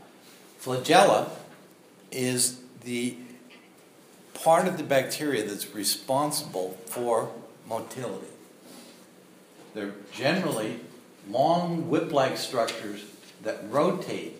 flagella 0.61 1.29
is 2.11 2.59
the 2.83 3.15
part 4.33 4.67
of 4.67 4.77
the 4.77 4.83
bacteria 4.83 5.45
that's 5.45 5.75
responsible 5.75 6.77
for 6.85 7.31
motility. 7.67 8.27
They're 9.73 9.93
generally 10.13 10.79
long 11.29 11.89
whip 11.89 12.11
like 12.11 12.37
structures 12.37 13.05
that 13.43 13.59
rotate 13.69 14.35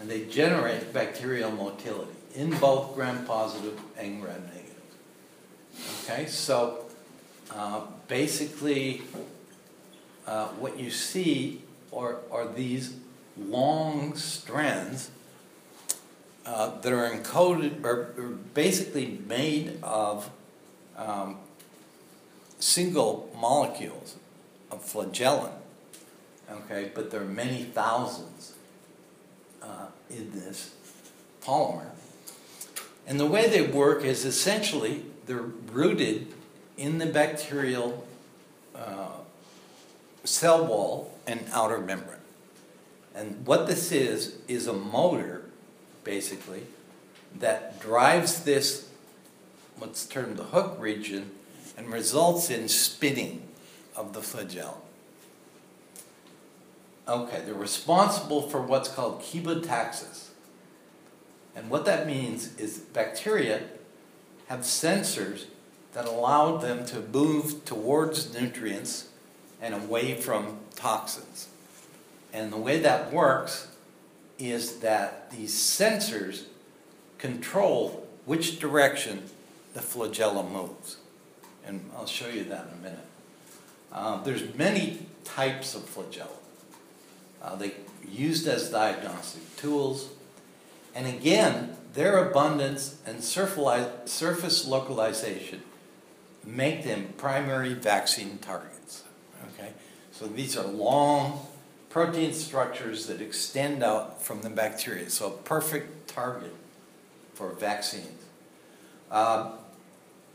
and 0.00 0.08
they 0.08 0.24
generate 0.24 0.92
bacterial 0.92 1.50
motility 1.50 2.12
in 2.34 2.50
both 2.58 2.94
gram 2.94 3.24
positive 3.24 3.78
and 3.96 4.20
gram 4.20 4.42
negative. 4.42 4.74
Okay, 6.04 6.26
so 6.26 6.84
uh, 7.54 7.82
basically, 8.06 9.02
uh, 10.26 10.48
what 10.48 10.78
you 10.78 10.90
see 10.90 11.62
are, 11.92 12.18
are 12.30 12.46
these 12.46 12.94
long 13.36 14.16
strands 14.16 15.10
uh, 16.44 16.80
that 16.80 16.92
are 16.92 17.10
encoded, 17.10 17.84
or, 17.84 18.14
or 18.16 18.28
basically 18.54 19.18
made 19.26 19.78
of 19.82 20.30
um, 20.96 21.36
single 22.58 23.30
molecules 23.38 24.16
of 24.70 24.82
flagellin. 24.82 25.52
Okay, 26.50 26.90
but 26.94 27.10
there 27.10 27.20
are 27.20 27.26
many 27.26 27.64
thousands 27.64 28.54
uh, 29.62 29.86
in 30.08 30.32
this 30.32 30.74
polymer. 31.42 31.90
And 33.06 33.20
the 33.20 33.26
way 33.26 33.48
they 33.48 33.62
work 33.62 34.04
is 34.04 34.24
essentially 34.24 35.04
they're 35.26 35.50
rooted 35.72 36.28
in 36.76 36.98
the 36.98 37.06
bacterial 37.06 38.06
uh, 38.74 39.08
cell 40.24 40.64
wall 40.64 41.17
and 41.28 41.44
outer 41.52 41.78
membrane. 41.78 42.16
And 43.14 43.46
what 43.46 43.66
this 43.66 43.92
is, 43.92 44.38
is 44.48 44.66
a 44.66 44.72
motor, 44.72 45.42
basically, 46.02 46.62
that 47.38 47.78
drives 47.78 48.44
this, 48.44 48.88
what's 49.76 50.06
termed 50.06 50.38
the 50.38 50.44
hook 50.44 50.76
region, 50.80 51.30
and 51.76 51.92
results 51.92 52.50
in 52.50 52.66
spinning 52.66 53.46
of 53.94 54.14
the 54.14 54.22
flagellum. 54.22 54.80
Okay, 57.06 57.42
they're 57.44 57.54
responsible 57.54 58.42
for 58.42 58.62
what's 58.62 58.88
called 58.88 59.22
chemotaxis. 59.22 60.28
And 61.54 61.68
what 61.70 61.84
that 61.84 62.06
means 62.06 62.56
is 62.56 62.78
bacteria 62.78 63.62
have 64.46 64.60
sensors 64.60 65.44
that 65.92 66.06
allow 66.06 66.56
them 66.56 66.86
to 66.86 67.00
move 67.00 67.64
towards 67.64 68.32
nutrients 68.32 69.08
and 69.60 69.74
away 69.74 70.14
from 70.14 70.58
toxins. 70.78 71.48
And 72.32 72.52
the 72.52 72.56
way 72.56 72.78
that 72.80 73.12
works 73.12 73.68
is 74.38 74.78
that 74.78 75.30
these 75.30 75.54
sensors 75.54 76.44
control 77.18 78.06
which 78.24 78.60
direction 78.60 79.24
the 79.74 79.82
flagellum 79.82 80.52
moves. 80.52 80.98
And 81.66 81.90
I'll 81.96 82.06
show 82.06 82.28
you 82.28 82.44
that 82.44 82.68
in 82.68 82.78
a 82.78 82.82
minute. 82.82 83.06
Uh, 83.92 84.22
there's 84.22 84.54
many 84.54 85.06
types 85.24 85.74
of 85.74 85.84
flagellum. 85.84 86.28
Uh, 87.42 87.56
they 87.56 87.72
used 88.08 88.46
as 88.46 88.70
diagnostic 88.70 89.56
tools. 89.56 90.10
And 90.94 91.06
again, 91.06 91.76
their 91.94 92.18
abundance 92.18 92.98
and 93.06 93.22
surface 93.24 94.66
localization 94.66 95.62
make 96.44 96.84
them 96.84 97.14
primary 97.16 97.74
vaccine 97.74 98.38
targets. 98.38 98.77
So 100.18 100.26
these 100.26 100.56
are 100.56 100.66
long 100.66 101.46
protein 101.90 102.32
structures 102.32 103.06
that 103.06 103.20
extend 103.20 103.84
out 103.84 104.20
from 104.20 104.42
the 104.42 104.50
bacteria. 104.50 105.08
So 105.10 105.28
a 105.28 105.30
perfect 105.30 106.08
target 106.08 106.52
for 107.34 107.52
vaccines. 107.52 108.24
Uh, 109.12 109.52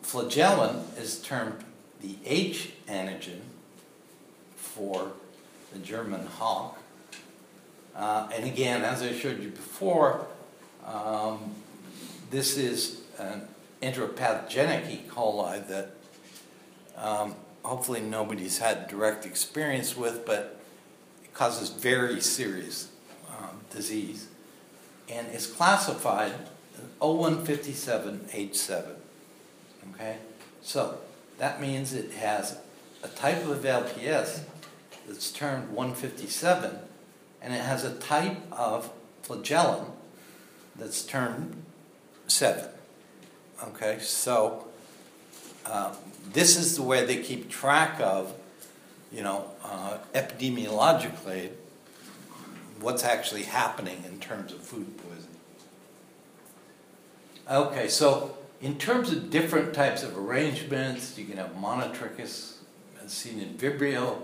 flagellin 0.01 0.85
is 0.97 1.21
termed 1.21 1.65
the 2.01 2.15
H 2.25 2.71
antigen 2.87 3.41
for 4.55 5.11
the 5.73 5.79
German 5.79 6.27
Hauch. 6.27 6.77
Uh, 7.93 8.29
and 8.33 8.45
again, 8.45 8.83
as 8.83 9.01
I 9.01 9.11
showed 9.11 9.43
you 9.43 9.49
before, 9.49 10.25
um, 10.85 11.55
this 12.31 12.55
is 12.55 13.01
an 13.19 13.49
enteropathogenic 13.81 14.89
E. 14.89 15.01
coli 15.09 15.67
that 15.67 15.91
um, 16.95 17.35
hopefully 17.63 18.01
nobody's 18.01 18.59
had 18.59 18.87
direct 18.87 19.25
experience 19.25 19.95
with, 19.95 20.25
but 20.25 20.59
it 21.23 21.33
causes 21.33 21.69
very 21.69 22.21
serious 22.21 22.89
um, 23.29 23.61
disease 23.71 24.27
and 25.09 25.27
is 25.33 25.47
classified 25.47 26.33
O157H7. 27.01 28.85
Okay? 29.93 30.17
So 30.61 30.97
that 31.37 31.61
means 31.61 31.93
it 31.93 32.11
has 32.13 32.57
a 33.03 33.07
type 33.09 33.45
of 33.45 33.63
LPS 33.63 34.41
that's 35.07 35.31
termed 35.31 35.69
157, 35.69 36.79
and 37.41 37.53
it 37.53 37.61
has 37.61 37.83
a 37.83 37.95
type 37.95 38.37
of 38.51 38.89
flagellum 39.21 39.87
that's 40.75 41.03
termed 41.03 41.61
7. 42.27 42.65
Okay, 43.65 43.97
so 43.99 44.67
uh, 45.65 45.93
this 46.31 46.57
is 46.57 46.75
the 46.75 46.83
way 46.83 47.05
they 47.05 47.17
keep 47.17 47.49
track 47.49 47.99
of, 47.99 48.33
you 49.11 49.23
know, 49.23 49.45
uh, 49.63 49.97
epidemiologically 50.13 51.49
what's 52.79 53.03
actually 53.03 53.43
happening 53.43 54.03
in 54.05 54.19
terms 54.19 54.51
of 54.51 54.61
food 54.61 54.97
poisoning. 54.97 55.29
Okay, 57.49 57.87
so 57.87 58.37
in 58.61 58.77
terms 58.77 59.11
of 59.11 59.29
different 59.29 59.73
types 59.73 60.03
of 60.03 60.17
arrangements, 60.17 61.17
you 61.17 61.25
can 61.25 61.37
have 61.37 61.55
monotrichous, 61.55 62.57
as 63.03 63.11
seen 63.11 63.39
in 63.39 63.49
Vibrio, 63.55 64.17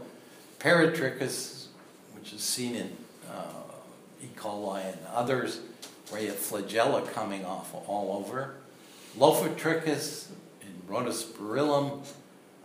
peritrichous, 0.59 1.67
which 2.15 2.33
is 2.33 2.41
seen 2.41 2.75
in 2.75 2.97
uh, 3.29 4.23
E. 4.23 4.27
coli 4.35 4.85
and 4.85 4.99
others, 5.13 5.61
where 6.09 6.21
you 6.21 6.27
have 6.27 6.37
flagella 6.37 7.09
coming 7.11 7.45
off 7.45 7.73
all 7.87 8.17
over. 8.17 8.55
Lophotrichous 9.17 10.27
in 10.29 10.35
Rhodospirillum, 10.89 12.05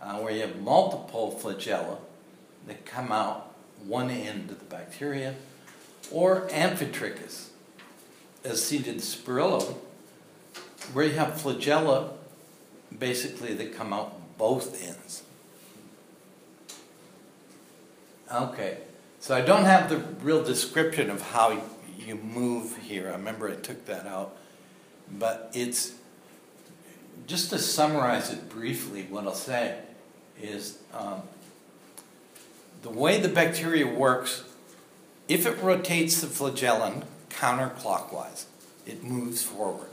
uh, 0.01 0.19
where 0.19 0.33
you 0.33 0.41
have 0.41 0.59
multiple 0.61 1.39
flagella 1.41 1.97
that 2.67 2.85
come 2.85 3.11
out 3.11 3.53
one 3.85 4.09
end 4.09 4.49
of 4.49 4.59
the 4.59 4.65
bacteria. 4.65 5.35
Or 6.11 6.47
seen 8.63 8.85
in 8.85 8.95
Spirillum, 8.95 9.75
where 10.93 11.05
you 11.05 11.13
have 11.13 11.33
flagella 11.33 12.11
basically 12.97 13.53
that 13.55 13.75
come 13.75 13.93
out 13.93 14.37
both 14.37 14.83
ends. 14.83 15.23
Okay, 18.31 18.79
so 19.19 19.35
I 19.35 19.41
don't 19.41 19.65
have 19.65 19.89
the 19.89 19.97
real 19.97 20.43
description 20.43 21.09
of 21.09 21.21
how 21.21 21.61
you 21.97 22.15
move 22.15 22.77
here. 22.77 23.09
I 23.09 23.13
remember 23.13 23.49
I 23.49 23.55
took 23.55 23.85
that 23.85 24.05
out. 24.05 24.35
But 25.11 25.51
it's, 25.53 25.93
just 27.27 27.49
to 27.49 27.59
summarize 27.59 28.31
it 28.31 28.49
briefly, 28.49 29.07
what 29.09 29.25
I'll 29.25 29.33
say 29.33 29.79
is 30.41 30.79
um, 30.93 31.21
the 32.81 32.89
way 32.89 33.19
the 33.19 33.29
bacteria 33.29 33.87
works, 33.87 34.43
if 35.27 35.45
it 35.45 35.61
rotates 35.61 36.21
the 36.21 36.27
flagellum 36.27 37.03
counterclockwise, 37.29 38.45
it 38.85 39.03
moves 39.03 39.43
forward. 39.43 39.89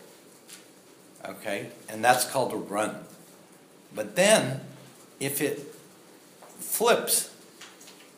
Okay? 1.25 1.71
And 1.89 2.05
that's 2.05 2.29
called 2.29 2.53
a 2.53 2.57
run. 2.57 3.05
But 3.95 4.17
then, 4.17 4.61
if 5.21 5.41
it 5.41 5.75
flips 6.59 7.35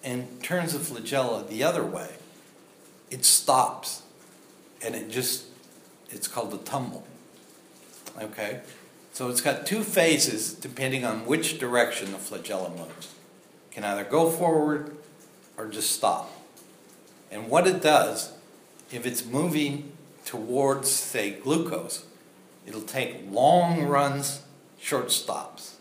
and 0.03 0.43
turns 0.43 0.73
the 0.73 0.79
flagella 0.79 1.49
the 1.49 1.63
other 1.63 1.85
way, 1.85 2.11
it 3.11 3.25
stops 3.25 4.03
and 4.85 4.95
it 4.95 5.11
just, 5.11 5.45
it's 6.11 6.29
called 6.29 6.53
a 6.53 6.59
tumble. 6.59 7.07
Okay? 8.21 8.61
So 9.15 9.31
it's 9.31 9.41
got 9.41 9.65
two 9.65 9.85
phases 9.85 10.53
depending 10.53 11.05
on 11.05 11.25
which 11.25 11.61
direction 11.61 12.11
the 12.11 12.19
flagellum 12.19 12.77
moves. 12.77 13.15
It 13.71 13.75
can 13.75 13.85
either 13.85 14.03
go 14.03 14.29
forward 14.29 14.97
or 15.57 15.69
just 15.69 15.93
stop. 15.93 16.33
And 17.31 17.49
what 17.49 17.69
it 17.69 17.81
does, 17.81 18.33
if 18.91 19.07
it's 19.07 19.25
moving 19.25 19.93
towards, 20.25 20.91
say, 20.91 21.31
glucose, 21.31 22.07
it'll 22.67 22.83
take 22.83 23.31
long 23.31 23.85
runs, 23.85 24.43
short 24.81 25.13
stops. 25.13 25.77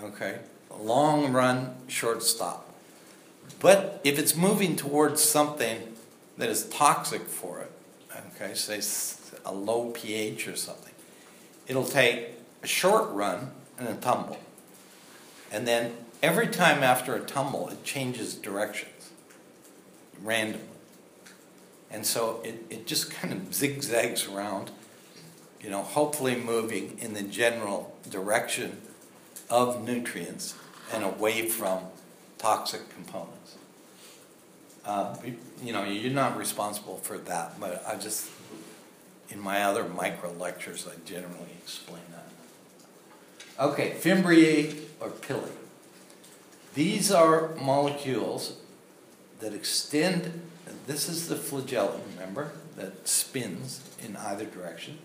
Okay? 0.00 0.38
Long 0.78 1.32
run, 1.32 1.74
short 1.88 2.22
stop. 2.22 2.72
But 3.58 4.00
if 4.04 4.20
it's 4.20 4.36
moving 4.36 4.76
towards 4.76 5.20
something 5.20 5.96
that 6.38 6.48
is 6.48 6.68
toxic 6.68 7.22
for 7.22 7.58
it, 7.58 7.72
okay, 8.36 8.54
say 8.54 8.80
a 9.44 9.52
low 9.52 9.90
pH 9.90 10.46
or 10.46 10.54
something, 10.54 10.89
it'll 11.70 11.84
take 11.84 12.30
a 12.64 12.66
short 12.66 13.08
run 13.12 13.52
and 13.78 13.88
a 13.88 13.94
tumble. 13.94 14.38
And 15.52 15.68
then 15.68 15.92
every 16.20 16.48
time 16.48 16.82
after 16.82 17.14
a 17.14 17.20
tumble, 17.20 17.68
it 17.68 17.84
changes 17.84 18.34
directions 18.34 19.10
randomly. 20.20 20.66
And 21.92 22.04
so 22.04 22.40
it, 22.44 22.66
it 22.70 22.86
just 22.88 23.12
kind 23.12 23.32
of 23.32 23.54
zigzags 23.54 24.26
around, 24.26 24.72
you 25.62 25.70
know, 25.70 25.82
hopefully 25.82 26.34
moving 26.34 26.98
in 26.98 27.14
the 27.14 27.22
general 27.22 27.96
direction 28.08 28.80
of 29.48 29.86
nutrients 29.86 30.56
and 30.92 31.04
away 31.04 31.48
from 31.48 31.84
toxic 32.38 32.88
components. 32.90 33.56
Uh, 34.84 35.16
you 35.62 35.72
know, 35.72 35.84
you're 35.84 36.12
not 36.12 36.36
responsible 36.36 36.96
for 36.96 37.16
that, 37.16 37.60
but 37.60 37.84
I 37.86 37.94
just, 37.94 38.28
in 39.30 39.40
my 39.40 39.62
other 39.62 39.84
micro 39.84 40.32
lectures, 40.32 40.86
I 40.86 40.94
generally 41.08 41.54
explain 41.62 42.02
that. 42.10 43.64
Okay, 43.64 43.92
fimbriae 43.92 44.84
or 45.00 45.10
pili. 45.10 45.50
These 46.74 47.10
are 47.10 47.54
molecules 47.56 48.56
that 49.40 49.52
extend, 49.54 50.42
this 50.86 51.08
is 51.08 51.28
the 51.28 51.36
flagellum, 51.36 52.00
remember, 52.14 52.52
that 52.76 53.06
spins 53.08 53.82
in 54.02 54.16
either 54.16 54.44
direction. 54.44 54.98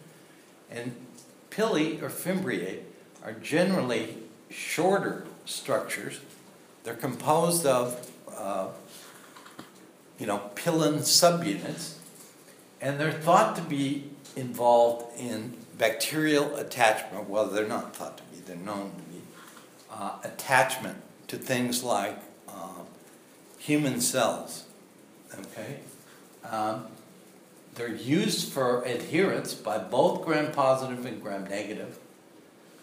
And 0.69 0.95
pili 1.49 2.01
or 2.01 2.09
fimbriae 2.09 2.81
are 3.23 3.33
generally 3.33 4.17
shorter 4.49 5.25
structures. 5.45 6.19
They're 6.83 6.93
composed 6.93 7.65
of, 7.65 8.11
uh, 8.31 8.67
you 10.19 10.27
know, 10.27 10.37
pilin 10.55 10.99
subunits, 10.99 11.95
and 12.79 12.99
they're 12.99 13.11
thought 13.11 13.55
to 13.55 13.61
be 13.61 14.11
involved 14.35 15.17
in 15.19 15.57
bacterial 15.77 16.55
attachment. 16.55 17.29
Well, 17.29 17.47
they're 17.47 17.67
not 17.67 17.95
thought 17.95 18.17
to 18.17 18.23
be, 18.23 18.39
they're 18.45 18.55
known 18.55 18.91
to 18.91 19.03
be. 19.03 19.21
Uh, 19.91 20.17
attachment 20.23 20.97
to 21.27 21.37
things 21.37 21.83
like 21.83 22.17
uh, 22.47 22.83
human 23.57 24.01
cells. 24.01 24.65
Okay? 25.33 25.79
Um, 26.49 26.87
they're 27.75 27.95
used 27.95 28.51
for 28.51 28.83
adherence 28.83 29.53
by 29.53 29.77
both 29.77 30.23
gram 30.25 30.51
positive 30.51 31.05
and 31.05 31.21
gram 31.21 31.45
negative. 31.45 31.99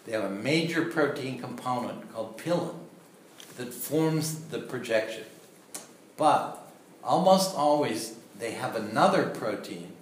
They 0.05 0.11
have 0.11 0.25
a 0.25 0.29
major 0.29 0.85
protein 0.85 1.39
component 1.39 2.13
called 2.13 2.37
pilin 2.37 2.75
that 3.57 3.73
forms 3.73 4.45
the 4.45 4.59
projection. 4.59 5.23
But 6.17 6.59
almost 7.03 7.55
always 7.55 8.15
they 8.37 8.51
have 8.51 8.75
another 8.75 9.27
protein 9.27 9.92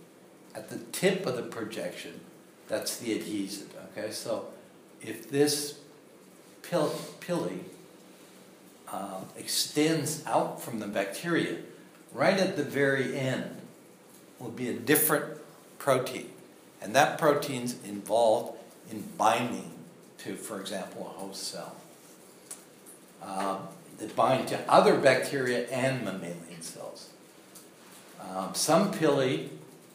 at 0.56 0.70
the 0.70 0.78
tip 0.92 1.26
of 1.26 1.36
the 1.36 1.44
projection 1.44 2.20
that's 2.68 2.98
the 2.98 3.14
adhesive. 3.14 3.74
Okay, 3.92 4.12
so 4.12 4.48
if 5.02 5.30
this 5.30 5.80
pill, 6.62 6.90
pili 7.20 7.60
uh, 8.88 9.20
extends 9.38 10.26
out 10.26 10.62
from 10.62 10.80
the 10.80 10.88
bacteria, 10.88 11.58
right 12.14 12.38
at 12.38 12.56
the 12.56 12.64
very 12.64 13.18
end 13.18 13.58
will 14.40 14.52
be 14.52 14.70
a 14.70 14.74
different 14.74 15.26
protein. 15.80 16.30
And 16.82 16.96
that 16.96 17.18
protein's 17.18 17.76
involved 17.84 18.58
in 18.90 19.02
binding 19.18 19.72
to, 20.20 20.36
for 20.36 20.62
example, 20.62 21.14
a 21.14 21.20
host 21.20 21.44
cell. 21.44 21.76
Um, 23.22 23.68
that 23.98 24.16
bind 24.16 24.48
to 24.48 24.72
other 24.72 24.98
bacteria 24.98 25.68
and 25.68 26.04
mammalian 26.04 26.62
cells. 26.62 27.10
Um, 28.20 28.56
some 28.56 28.94
pili 28.94 29.50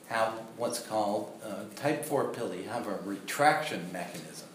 have 0.09 0.33
what's 0.57 0.81
called 0.81 1.33
uh, 1.45 1.65
type 1.75 2.05
4 2.05 2.33
pili 2.33 2.67
have 2.67 2.87
a 2.87 2.99
retraction 3.05 3.91
mechanism. 3.93 4.49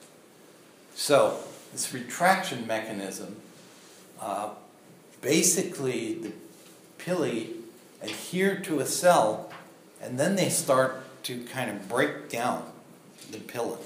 So 0.96 1.40
this 1.72 1.94
retraction 1.94 2.66
mechanism, 2.68 3.38
uh, 4.20 4.50
basically 5.22 6.16
the 6.16 6.32
pili 7.00 7.56
adhere 8.02 8.60
to 8.62 8.80
a 8.80 8.86
cell 8.86 9.52
and 10.02 10.20
then 10.20 10.36
they 10.36 10.50
start 10.50 11.04
to 11.24 11.44
kind 11.46 11.70
of 11.70 11.88
break 11.88 12.30
down 12.30 12.66
the 13.30 13.38
pili. 13.38 13.78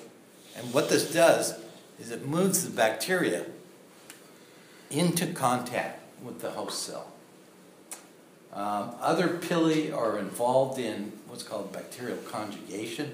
And 0.57 0.73
what 0.73 0.89
this 0.89 1.11
does 1.11 1.59
is 1.99 2.11
it 2.11 2.25
moves 2.25 2.63
the 2.63 2.71
bacteria 2.71 3.45
into 4.89 5.27
contact 5.27 5.99
with 6.23 6.39
the 6.41 6.51
host 6.51 6.83
cell. 6.83 7.11
Um, 8.53 8.91
other 9.01 9.27
pili 9.27 9.95
are 9.95 10.17
involved 10.17 10.79
in 10.79 11.11
what's 11.35 11.43
called 11.43 11.73
bacterial 11.73 12.15
conjugation. 12.19 13.11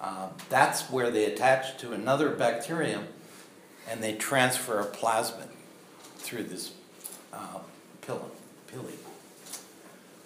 Uh, 0.00 0.28
that's 0.48 0.90
where 0.90 1.10
they 1.10 1.26
attach 1.26 1.76
to 1.76 1.92
another 1.92 2.30
bacterium 2.30 3.06
and 3.90 4.02
they 4.02 4.14
transfer 4.14 4.80
a 4.80 4.86
plasmid 4.86 5.48
through 6.16 6.44
this 6.44 6.72
uh, 7.34 7.58
pili. 8.00 8.94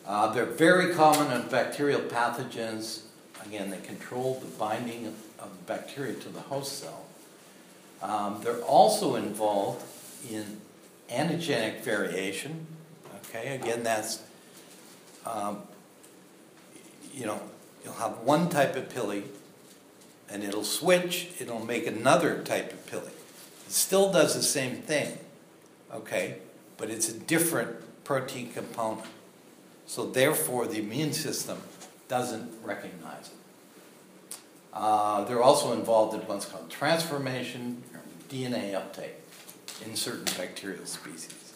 Uh, 0.06 0.32
they're 0.32 0.44
very 0.44 0.94
common 0.94 1.32
in 1.32 1.48
bacterial 1.48 2.00
pathogens. 2.00 3.02
Again, 3.44 3.70
they 3.70 3.78
control 3.78 4.38
the 4.38 4.46
binding 4.56 5.06
of, 5.06 5.14
of 5.40 5.66
bacteria 5.66 6.14
to 6.14 6.28
the 6.28 6.42
host 6.42 6.78
cell. 6.78 7.06
Um, 8.02 8.40
they're 8.44 8.62
also 8.62 9.16
involved 9.16 9.84
in 10.30 10.60
antigenic 11.10 11.80
variation. 11.80 12.68
Okay, 13.28 13.56
again, 13.56 13.82
that's, 13.82 14.22
um, 15.26 15.62
you 17.12 17.26
know, 17.26 17.40
you'll 17.84 17.94
have 17.94 18.18
one 18.18 18.48
type 18.48 18.76
of 18.76 18.88
pili 18.88 19.24
and 20.28 20.44
it'll 20.44 20.64
switch, 20.64 21.28
it'll 21.40 21.64
make 21.64 21.86
another 21.86 22.42
type 22.42 22.72
of 22.72 22.86
pili. 22.86 23.08
It 23.66 23.72
still 23.72 24.12
does 24.12 24.34
the 24.34 24.42
same 24.42 24.76
thing, 24.76 25.18
okay, 25.92 26.38
but 26.76 26.90
it's 26.90 27.08
a 27.08 27.18
different 27.18 28.04
protein 28.04 28.52
component. 28.52 29.06
So 29.86 30.06
therefore, 30.06 30.66
the 30.66 30.78
immune 30.78 31.12
system 31.12 31.58
doesn't 32.08 32.52
recognize 32.62 33.28
it. 33.28 34.36
Uh, 34.72 35.24
they're 35.24 35.42
also 35.42 35.72
involved 35.72 36.14
in 36.14 36.20
what's 36.28 36.44
called 36.44 36.70
transformation, 36.70 37.82
DNA 38.28 38.74
uptake 38.74 39.16
in 39.84 39.96
certain 39.96 40.26
bacterial 40.36 40.86
species. 40.86 41.54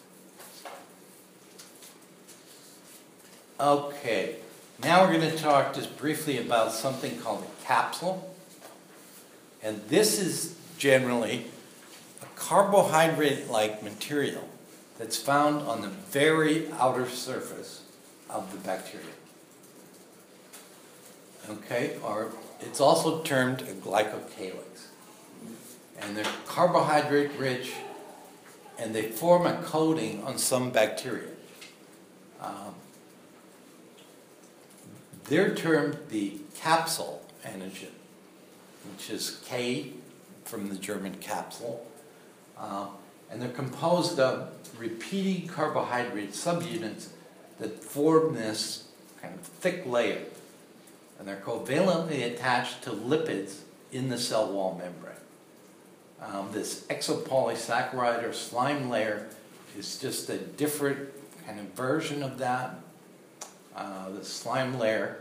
Okay, 3.57 4.35
now 4.83 5.03
we're 5.03 5.17
going 5.17 5.31
to 5.31 5.37
talk 5.37 5.73
just 5.73 5.97
briefly 5.97 6.37
about 6.37 6.71
something 6.71 7.19
called 7.19 7.43
a 7.43 7.65
capsule. 7.65 8.33
And 9.63 9.81
this 9.87 10.19
is 10.19 10.57
generally 10.77 11.45
a 12.21 12.25
carbohydrate 12.35 13.49
like 13.49 13.81
material 13.81 14.47
that's 14.97 15.17
found 15.17 15.61
on 15.67 15.81
the 15.81 15.87
very 15.87 16.71
outer 16.73 17.09
surface 17.09 17.83
of 18.29 18.51
the 18.51 18.57
bacteria. 18.59 19.05
Okay, 21.49 21.97
or 22.03 22.31
it's 22.59 22.79
also 22.79 23.21
termed 23.23 23.61
a 23.61 23.73
glycocalyx. 23.73 24.87
And 26.01 26.17
they're 26.17 26.25
carbohydrate 26.45 27.31
rich 27.37 27.73
and 28.77 28.93
they 28.93 29.03
form 29.03 29.45
a 29.45 29.55
coating 29.63 30.23
on 30.23 30.37
some 30.37 30.69
bacteria. 30.69 31.29
Um, 32.41 32.75
they're 35.27 35.53
termed 35.53 35.97
the 36.09 36.39
capsule 36.55 37.23
antigen, 37.43 37.91
which 38.91 39.09
is 39.09 39.41
K 39.45 39.93
from 40.43 40.69
the 40.69 40.75
German 40.75 41.15
capsule. 41.15 41.85
Uh, 42.57 42.87
and 43.31 43.41
they're 43.41 43.49
composed 43.49 44.19
of 44.19 44.49
repeating 44.77 45.47
carbohydrate 45.47 46.31
subunits 46.31 47.07
that 47.59 47.83
form 47.83 48.35
this 48.35 48.87
kind 49.21 49.33
of 49.33 49.41
thick 49.41 49.85
layer. 49.85 50.21
And 51.17 51.27
they're 51.27 51.37
covalently 51.37 52.25
attached 52.25 52.83
to 52.83 52.91
lipids 52.91 53.59
in 53.91 54.09
the 54.09 54.17
cell 54.17 54.51
wall 54.51 54.79
membrane. 54.79 55.15
Um, 56.21 56.49
this 56.51 56.85
exopolysaccharide 56.87 58.27
or 58.27 58.33
slime 58.33 58.89
layer 58.89 59.27
is 59.77 59.99
just 59.99 60.29
a 60.29 60.37
different 60.37 61.09
kind 61.45 61.59
of 61.59 61.67
version 61.67 62.23
of 62.23 62.37
that. 62.39 62.79
Uh, 63.75 64.09
the 64.09 64.23
slime 64.23 64.79
layer 64.79 65.17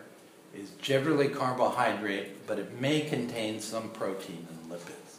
is 0.55 0.71
generally 0.81 1.29
carbohydrate, 1.29 2.47
but 2.47 2.59
it 2.59 2.81
may 2.81 3.01
contain 3.01 3.61
some 3.61 3.91
protein 3.91 4.47
and 4.49 4.71
lipids. 4.71 5.17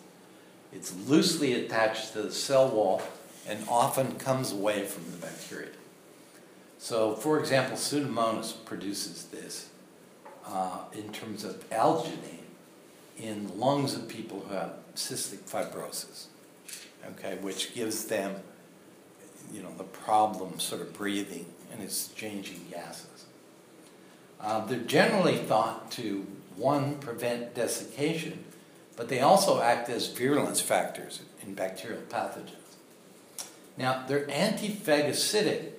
It's 0.72 0.96
loosely 1.08 1.54
attached 1.54 2.14
to 2.14 2.24
the 2.24 2.32
cell 2.32 2.70
wall 2.70 3.02
and 3.48 3.64
often 3.70 4.16
comes 4.16 4.52
away 4.52 4.86
from 4.86 5.12
the 5.12 5.18
bacteria. 5.18 5.70
So, 6.78 7.16
for 7.16 7.40
example, 7.40 7.78
Pseudomonas 7.78 8.54
produces 8.66 9.26
this 9.26 9.70
uh, 10.46 10.80
in 10.94 11.12
terms 11.12 11.44
of 11.44 11.70
alginate 11.70 12.44
in 13.18 13.58
lungs 13.58 13.96
of 13.96 14.08
people 14.08 14.46
who 14.48 14.54
have 14.54 14.74
cystic 14.96 15.40
fibrosis, 15.50 16.26
okay, 17.12 17.38
which 17.42 17.74
gives 17.74 18.06
them, 18.06 18.36
you 19.52 19.64
know, 19.64 19.74
the 19.78 19.84
problem 19.84 20.60
sort 20.60 20.82
of 20.82 20.94
breathing 20.94 21.46
and 21.72 21.82
exchanging 21.82 22.66
gases. 22.70 23.15
Uh, 24.40 24.66
they're 24.66 24.80
generally 24.80 25.38
thought 25.38 25.92
to, 25.92 26.26
one, 26.56 26.96
prevent 27.00 27.56
desiccation, 27.56 28.44
but 28.96 29.10
they 29.10 29.22
also 29.22 29.62
act 29.62 29.90
as 29.90 30.08
virulence 30.08 30.62
factors 30.62 31.22
in 31.42 31.54
bacterial 31.54 32.02
pathogens. 32.10 32.52
Now, 33.78 34.06
they're 34.08 34.28
antiphagocytic 34.28 35.72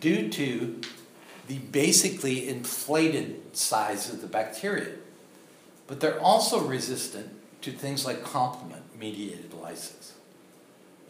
due 0.00 0.28
to 0.30 0.80
the 1.46 1.58
basically 1.58 2.48
inflated 2.48 3.56
size 3.56 4.10
of 4.12 4.20
the 4.20 4.26
bacteria. 4.26 4.94
But 5.86 6.00
they're 6.00 6.20
also 6.20 6.60
resistant 6.60 7.30
to 7.62 7.72
things 7.72 8.04
like 8.04 8.22
complement 8.24 8.82
mediated 8.98 9.52
lysis. 9.54 10.14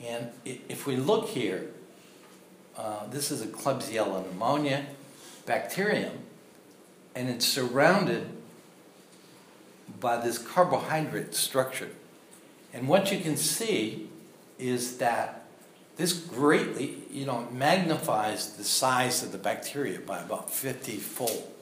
And 0.03 0.31
if 0.45 0.87
we 0.87 0.97
look 0.97 1.29
here, 1.29 1.69
uh, 2.77 3.07
this 3.09 3.31
is 3.31 3.43
a 3.43 3.47
Klebsiella 3.47 4.27
pneumonia 4.27 4.87
bacterium, 5.45 6.21
and 7.15 7.29
it's 7.29 7.47
surrounded 7.47 8.29
by 9.99 10.17
this 10.17 10.39
carbohydrate 10.39 11.35
structure. 11.35 11.91
And 12.73 12.89
what 12.89 13.11
you 13.11 13.19
can 13.19 13.37
see 13.37 14.09
is 14.59 14.99
that 14.99 15.45
this 15.97 16.13
greatly, 16.13 16.97
you 17.11 17.27
know, 17.27 17.49
magnifies 17.53 18.53
the 18.53 18.65
size 18.65 19.23
of 19.23 19.33
the 19.33 19.39
bacteria 19.39 19.99
by 19.99 20.21
about 20.21 20.51
50 20.51 20.97
fold. 20.97 21.53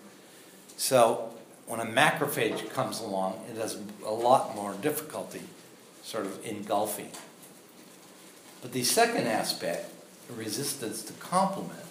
So 0.76 1.30
when 1.66 1.80
a 1.80 1.84
macrophage 1.84 2.70
comes 2.70 3.00
along, 3.00 3.44
it 3.50 3.56
has 3.56 3.78
a 4.04 4.12
lot 4.12 4.54
more 4.54 4.74
difficulty 4.74 5.42
sort 6.02 6.24
of 6.24 6.44
engulfing. 6.46 7.10
But 8.62 8.72
the 8.72 8.84
second 8.84 9.26
aspect, 9.26 9.90
resistance 10.34 11.02
to 11.02 11.12
complement, 11.14 11.84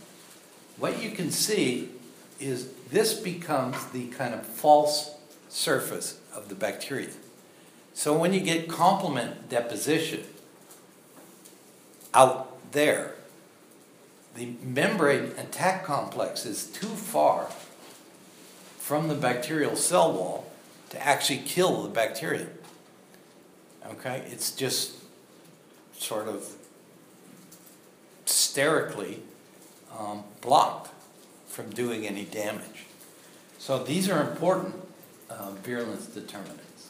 what 0.77 1.01
you 1.01 1.11
can 1.11 1.31
see 1.31 1.89
is 2.39 2.69
this 2.89 3.13
becomes 3.13 3.85
the 3.87 4.07
kind 4.07 4.33
of 4.33 4.45
false 4.45 5.11
surface 5.49 6.19
of 6.35 6.49
the 6.49 6.55
bacteria. 6.55 7.09
So 7.93 8.17
when 8.17 8.33
you 8.33 8.41
get 8.41 8.67
complement 8.67 9.49
deposition 9.49 10.23
out 12.13 12.71
there, 12.71 13.15
the 14.35 14.53
membrane 14.61 15.31
attack 15.37 15.83
complex 15.83 16.45
is 16.45 16.67
too 16.67 16.87
far 16.87 17.49
from 18.77 19.07
the 19.07 19.15
bacterial 19.15 19.75
cell 19.75 20.13
wall 20.13 20.51
to 20.89 21.03
actually 21.05 21.39
kill 21.39 21.83
the 21.83 21.89
bacteria. 21.89 22.47
Okay? 23.91 24.23
It's 24.31 24.51
just 24.51 24.97
sort 25.97 26.27
of 26.27 26.47
sterically 28.25 29.23
um, 29.97 30.23
blocked 30.41 30.91
from 31.57 31.71
doing 31.71 32.05
any 32.05 32.23
damage. 32.23 32.85
So 33.57 33.83
these 33.83 34.07
are 34.09 34.21
important 34.21 34.75
uh, 35.27 35.49
virulence 35.63 36.05
determinants. 36.05 36.89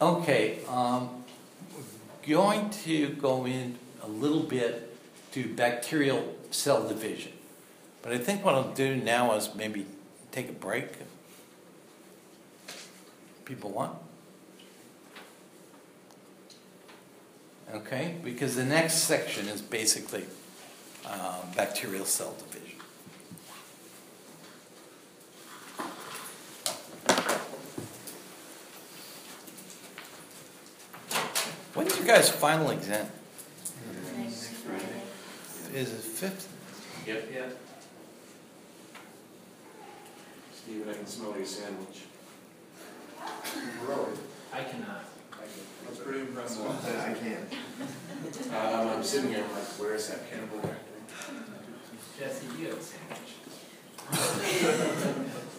Okay, 0.00 0.60
um, 0.68 1.24
going 2.24 2.70
to 2.84 3.08
go 3.08 3.44
in 3.44 3.78
a 4.04 4.06
little 4.06 4.44
bit 4.44 4.96
to 5.32 5.52
bacterial 5.56 6.36
cell 6.52 6.86
division. 6.86 7.32
But 8.00 8.12
I 8.12 8.18
think 8.18 8.44
what 8.44 8.54
I'll 8.54 8.72
do 8.72 8.94
now 8.94 9.34
is 9.34 9.52
maybe 9.56 9.86
take 10.30 10.48
a 10.48 10.52
break. 10.52 10.90
People 13.44 13.70
want? 13.70 13.98
Okay, 17.74 18.14
because 18.22 18.54
the 18.54 18.64
next 18.64 18.98
section 18.98 19.48
is 19.48 19.60
basically 19.60 20.26
uh, 21.04 21.40
bacterial 21.56 22.04
cell 22.04 22.32
division. 22.38 22.55
When's 32.06 32.28
guys' 32.28 32.30
final 32.30 32.70
exam? 32.70 33.04
Is 35.74 35.92
it 35.92 36.00
fifth? 36.00 36.48
Yep. 37.04 37.28
Yeah. 37.34 37.48
Steven, 40.54 40.88
I 40.88 40.92
can 40.92 41.06
smell 41.06 41.36
your 41.36 41.44
sandwich. 41.44 42.04
Really? 43.88 44.12
I 44.52 44.62
cannot. 44.62 45.04
That's 45.84 45.98
pretty 45.98 46.20
impressive. 46.20 46.66
I 46.66 47.12
can't. 47.14 47.52
Um, 48.46 48.88
I'm 48.88 49.02
sitting 49.04 49.30
here, 49.30 49.44
I'm 49.44 49.52
like, 49.52 49.64
where 49.78 49.94
is 49.94 50.08
that 50.08 50.28
cannibal 50.30 50.58
actor? 50.58 50.76
Jesse, 52.18 52.46
you 52.58 52.68
have 52.68 52.78
a 52.78 52.82
sandwich. 52.82 53.34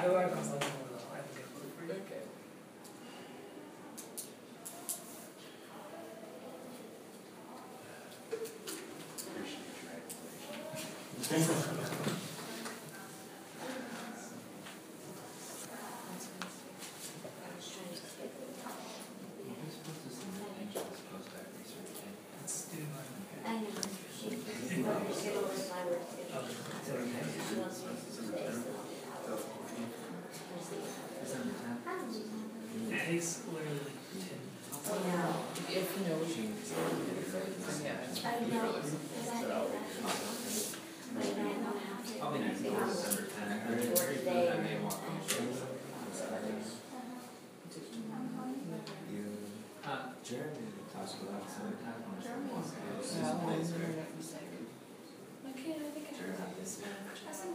I 0.00 0.06
like 0.06 0.36
on 0.36 0.44
something 0.44 0.60
though, 0.90 0.96
I 1.12 1.18
think 1.20 1.46
it's 1.50 1.76
pretty 1.76 1.92
good. 1.92 2.02
Okay. 2.02 2.22
Let's 22.40 22.64
do 22.72 22.78
like. 22.80 23.12
I 23.44 23.60
know, 23.60 23.68
she, 24.16 24.28
she 24.30 24.82
wants 24.82 25.22
to 25.22 25.28
go 25.30 25.40
with 25.42 25.68
my 25.68 25.84
work 25.84 26.00
schedule. 26.08 26.48
She 26.48 27.54
wants 27.60 27.78
me 27.84 27.90
to 27.92 28.00
stay, 28.08 28.46
so 28.48 28.72
I'll 29.28 29.44
be 32.08 32.94
It 32.94 33.00
takes 33.06 33.30
literally 33.52 33.84
like 33.84 34.00
ten. 34.16 34.40
Oh, 34.88 34.96
no. 35.04 35.20
If 35.68 35.86
you 35.92 36.02
know 36.08 36.16
what 36.16 36.30
you 36.32 36.42
need 36.48 36.56
yeah. 37.84 38.00
I 38.24 38.40
know, 38.48 38.72
because 38.72 39.28
I 39.28 39.30
know 39.42 39.68
that. 39.68 39.84
But 41.14 41.24
I 41.24 41.26
don't 41.28 41.80
have 41.84 42.00
to. 42.06 42.12
I'll 42.22 42.32
be 42.32 42.38
next 42.38 42.60
They 42.62 42.68
to 42.68 42.74
want 42.74 42.88
December 42.88 43.22
to 43.22 43.28
tenth. 43.28 43.98
work 43.98 44.10
today. 44.16 44.48
I 44.48 44.56
may 44.60 44.76
want. 44.80 44.96
Uh, 49.88 50.12
Jeremy 50.22 50.68
talks 50.92 51.14
about 51.24 51.48
some 51.48 51.72
of 51.72 51.72
the 51.72 51.80
time 51.80 52.04
when 52.04 52.20
it's 52.20 52.28
Yeah, 52.28 53.32
one 53.32 53.56
place 53.56 53.72
well, 53.72 53.80
where. 53.80 54.04
Okay, 55.48 55.72
I 55.72 55.88
think 55.96 56.04
I 56.04 56.12
Jeremy 56.12 56.36
have 56.36 56.52
this 56.60 56.76
this. 56.76 56.84
man. 56.84 57.08
I 57.08 57.32
said, 57.32 57.48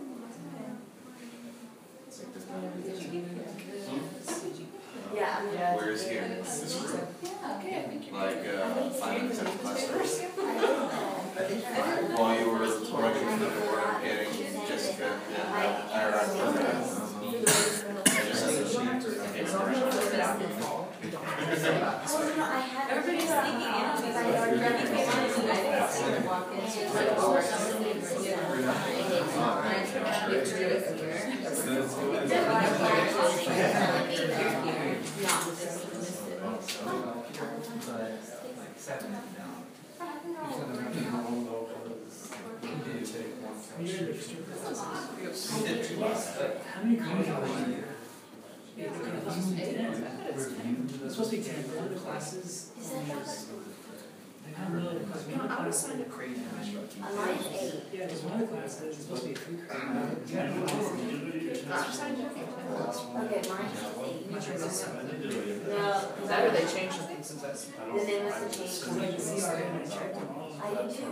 It's 2.07 2.17
like 2.17 2.33
this 2.33 2.45
Did 2.89 2.97
you 3.03 3.09
give 3.13 3.37
it 3.37 3.45
Did 3.53 4.57
you? 4.57 4.65
Yeah, 5.13 5.37
I'm. 5.37 5.53
Yeah. 5.53 5.75
Where 5.75 5.91
is 5.91 6.07
here? 6.07 6.25
This 6.41 6.73
room? 6.89 7.05
Yeah, 7.21 7.57
okay. 7.61 8.01
Like, 8.11 8.41
five 9.33 9.47
and 9.47 9.49
six 9.49 9.61
clusters? 9.61 10.19
I 10.21 11.47
did 11.47 11.61
that. 11.63 12.19
While 12.19 12.39
you 12.39 12.45
were 12.51 12.59
running 12.59 12.73
through 13.23 13.39
the 13.39 13.49
door, 13.49 13.77
getting 14.03 14.33
Jessica, 14.67 15.09
I, 15.51 15.65
I 15.91 16.05
remember 16.05 16.61
that. 16.61 16.75
I 16.75 18.21
just 18.29 18.77
had 18.77 19.01
to. 19.01 19.09
It's 19.41 19.53
only 19.53 19.73
a 19.73 19.85
little 19.85 20.09
bit 20.11 20.19
after 20.19 20.47
fall. 20.49 20.89
Oh, 20.95 21.07
no, 22.37 22.43
I 22.43 22.59
had. 22.61 22.89
Everybody's 22.91 23.29
sneaking 23.29 23.61
in 23.61 23.73
on 23.73 24.01
these. 24.01 24.15
I 24.15 24.17
already 24.23 24.57
Running 24.59 24.77
came 24.77 24.93
behind 24.95 25.09
out 25.09 25.39
and 25.39 25.49
I 25.49 25.53
didn't 25.55 25.89
see 25.89 26.01
tonight. 26.01 26.13
them 26.13 26.25
walk 26.25 26.45
in. 26.53 26.57
She 26.71 26.79
was 26.83 26.93
like, 26.93 27.09
oh, 27.17 27.33
somebody 38.83 39.07
was 39.07 39.23
sitting 39.23 39.43
behind. 39.43 39.63
And 40.23 40.37
I 40.37 40.43
tried 40.43 40.59
to 40.59 40.67
get 40.67 40.93
to 40.93 40.99
do 40.99 41.07
it 41.07 41.07
again. 41.07 41.43
Like 45.99 46.17
seven 46.17 46.31
now. 46.31 46.33
How 46.73 46.83
many 46.83 46.97
cars 46.97 47.27
are 47.29 47.69
there? 47.69 47.89
Yeah, 48.75 48.85
it's 48.85 48.99
like 48.99 49.13
a 49.13 49.31
few 49.31 49.55
ten. 49.55 49.89
It's 51.05 51.13
supposed 51.13 51.31
to 51.31 51.37
be 51.37 51.43
ten, 51.43 51.61
but 51.67 51.89
the 51.93 51.99
classes, 51.99 52.71
Is 52.79 52.89
don't 54.61 54.73
know, 54.83 54.99
because 54.99 55.23
one 55.25 55.41
of 55.41 55.49
the. 55.49 55.55
A 57.03 57.11
of 57.29 57.41
eight. 57.53 57.83
Yeah, 57.93 58.05
there's 58.07 58.21
one 58.23 58.33
of 58.33 58.39
the 58.39 58.47
classes, 58.47 58.81
it's 58.83 58.97
supposed 59.03 59.21
to 59.23 59.27
be 59.29 59.33
a 59.33 59.37
three 59.37 59.57
credit. 59.57 59.83
Yeah, 60.27 60.53
Okay, 63.23 63.41
mine 63.49 63.69
is 63.73 63.81
eight. 64.03 64.21
No, 65.67 65.85
that 66.27 66.39
or 66.43 66.51
they 66.51 66.65
changed 66.65 66.95
something 66.95 67.23
since 67.23 67.43
I. 67.43 67.47
then 67.97 68.05
they 68.05 68.23
must 68.23 68.39
have 68.43 68.51
changed. 68.51 68.83
Cause 68.83 68.95
the 68.97 69.01
I 69.43 69.85
checked 69.89 70.15
them. 70.15 70.29
I 70.63 70.65
did 70.83 70.95
too. 70.95 71.11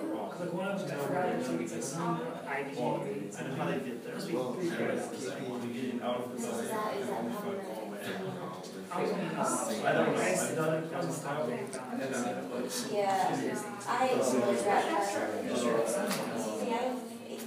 How 3.58 3.66
they 3.66 3.80
that. 4.06 4.22
Supposed 4.22 4.60
to 4.60 4.68
that? 6.68 8.41
I 8.94 9.02
was 9.02 9.12
gonna, 9.12 9.88
I 9.88 9.92
don't 9.94 10.16
know, 10.16 10.22
I 10.22 10.32
just 10.32 10.56
done 10.56 10.84
it, 10.84 10.94
I 10.94 10.98
was 10.98 11.06
just 11.08 11.24
talking 11.24 11.54
about 11.54 11.60
it. 11.60 12.88
Yeah, 12.92 13.28
I 13.88 14.16
was 14.16 14.34
that, 14.34 14.86
uh, 14.86 15.04
see, 16.38 16.72
I 16.72 16.74
have 16.76 17.00
eight. 17.30 17.42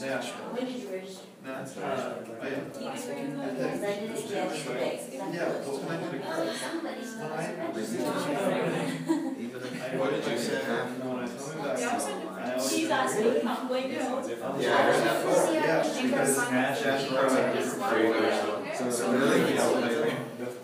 When 0.00 0.64
did 0.66 0.76
you 0.76 0.88
register? 0.88 1.24
That's, 1.44 1.72
Because 1.74 1.90
I 3.82 3.92
did 4.00 4.10
it 4.10 4.30
yesterday. 4.30 5.00
Somebody's 6.60 7.10
supposed 7.10 8.24
to 8.26 8.32
register. 8.32 9.10
What 9.98 10.10
did 10.10 10.24
you 10.26 10.38
say? 10.38 10.60
She's 12.68 12.90
asking 12.90 13.24
me, 13.24 13.40
I'm 13.46 13.68
going 13.68 13.88
to. 13.88 13.94
Yeah, 13.94 14.76
I 14.76 14.82
heard 14.82 15.00
that. 15.04 15.54
Yeah, 15.54 15.82
did 15.82 15.94
you 16.04 16.10
guys 16.10 16.30
sign 16.36 16.54
up? 16.54 16.78
That's 16.78 17.04
for 17.04 17.14
like 17.14 17.52
different 17.54 17.82
creators. 17.84 18.78
So, 18.78 18.82
so 18.90 19.12
really, 19.12 19.40
you 19.50 19.56
know, 19.56 19.68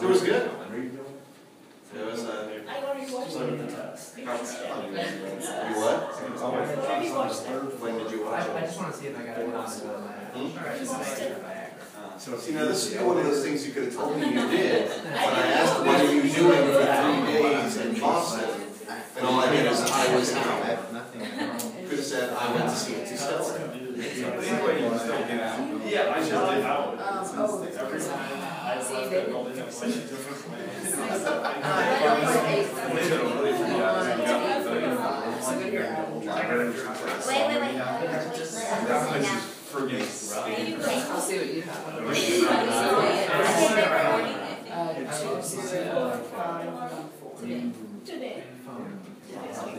It 0.00 0.08
was 0.08 0.22
good. 0.22 0.50
It 0.50 1.98
It 1.98 2.04
was, 2.12 2.24
uh, 2.24 2.50
I 2.68 2.84
already 2.84 3.12
watched 3.12 3.36
it. 3.36 3.58
the 3.58 3.72
test. 3.72 4.18
you 4.18 4.24
what? 5.84 6.00
When 7.80 7.98
did 7.98 8.10
you 8.12 8.24
watch 8.24 8.42
I, 8.42 8.52
I 8.52 8.58
it? 8.58 8.66
just 8.66 8.78
wanna 8.78 8.92
see 8.92 9.06
if 9.08 9.18
I 9.18 9.22
got 9.22 9.38
it 9.38 9.46
on 9.46 9.52
my. 9.52 9.64
Hmm? 9.64 10.58
Alright, 10.58 10.78
just 10.78 10.92
like 10.92 11.06
Viagra. 11.06 12.20
So, 12.20 12.36
see, 12.36 12.52
now 12.52 12.64
this 12.66 12.92
is 12.92 13.00
one 13.00 13.16
of 13.18 13.24
those 13.24 13.42
things 13.44 13.66
you 13.66 13.72
could 13.72 13.84
have 13.84 13.94
told 13.94 14.16
me 14.20 14.26
you 14.26 14.32
did, 14.50 14.88
when 14.90 15.14
I 15.14 15.46
asked 15.52 15.80
what 15.80 16.00
are 16.00 16.12
you 16.12 16.22
doing 16.22 16.62
for 16.72 16.84
three 16.84 17.32
days 17.32 17.76
in 17.78 18.00
Boston? 18.00 18.50
And 19.16 19.26
all 19.26 19.40
I 19.40 19.50
did 19.50 19.66
is 19.66 19.80
I 19.80 20.14
was 20.14 20.32
out. 20.34 20.92
Nothing. 20.92 21.20
Could 21.88 21.98
have 21.98 22.04
said, 22.04 22.32
I 22.34 22.52
went 22.54 22.67
to 22.67 22.67
see 22.78 22.94
it 22.94 23.06
to 23.08 23.16
Stella. 23.16 23.58
Anyway, 23.58 24.82
you 24.82 24.88
can 24.88 24.98
still 24.98 25.18
get 25.18 25.40
out. 25.40 25.58
Yeah, 25.86 26.12
I 26.14 26.18
just 26.18 26.30
did 26.30 26.64
out. 26.64 26.94
Every 27.78 28.00
time 28.00 28.20
I 28.62 28.80
See, 28.80 28.94
left, 28.94 29.10
they- 29.10 29.18
I 29.18 29.24
called 29.32 29.46
in 29.48 29.52
a 29.58 29.62
different 29.64 30.40
ways. 30.52 30.94
I 30.94 30.96
don't 31.18 32.22
like 32.22 32.44
eight. 32.54 32.68
They 32.68 33.08
don't 33.08 33.32
really 33.38 33.52
figure 33.58 33.82
out 33.82 33.96
how 34.06 35.22
it. 35.26 35.42
So 35.42 35.50
good 35.58 35.72
you're 35.72 35.86
out. 35.86 36.08
Wait, 36.14 36.24
wait, 37.48 37.60
wait. 37.60 37.74
That 37.78 39.08
place 39.08 39.26
is 39.26 39.42
friggin' 39.68 40.04
I'll 41.10 41.20
see 41.20 41.36
what 41.38 41.48
you 41.54 41.62
have. 41.62 41.82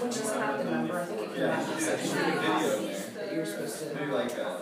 which 0.00 0.16
is 0.16 0.34
not 0.34 0.58
the 0.58 0.64
number, 0.64 1.00
I 1.00 1.04
think 1.04 1.20
it 1.22 1.34
came 1.34 1.44
out 1.44 1.80
section 1.80 2.16
that 2.16 3.32
you 3.32 3.38
were 3.38 3.46
supposed 3.46 3.78
to. 3.80 3.94
Maybe 3.94 4.12
like, 4.12 4.38
uh, 4.38 4.58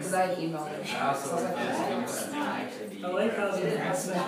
Cause 0.00 0.14
I 0.14 0.26
had 0.26 0.38
emailed 0.38 0.70
it. 0.72 0.86
So 0.86 0.96
I 0.96 1.12
was 1.12 1.26
like, 1.32 1.56
I 3.04 3.08
like 3.08 3.36
how 3.36 3.50
the 3.50 3.62
investment. 3.72 4.20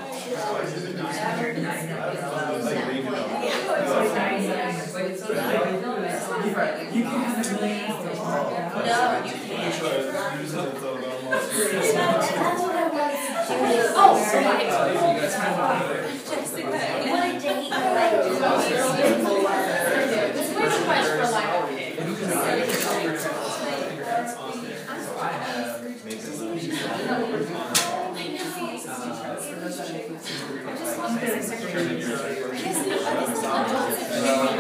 Friday. 6.53 6.87
You 6.97 7.03
can 7.03 7.21
have 7.21 7.47
a 7.47 7.53
million 7.53 7.91
dollars. 7.91 8.19
No, 8.19 9.23
you 9.25 9.33
can't. 9.33 9.75
try 9.75 10.37
to 10.37 10.43
use 10.43 10.55
it 10.55 10.59
until 10.61 10.95
the 10.97 11.07
almost. 11.11 11.51
Oh, 13.95 14.13
right. 14.35 14.67
You 14.93 15.21
guys 15.21 15.35
have 15.35 15.57
one. 15.59 16.03
You 17.05 17.11
wanted 17.11 17.41
to 17.41 17.51
eat 17.63 17.71
like. 17.71 19.42
Which 20.93 21.01
much 21.01 21.07
for 21.09 21.33
like? 21.33 23.19
So 25.01 25.19
I 25.19 25.33
have. 25.33 25.83
Yeah. 34.13 34.52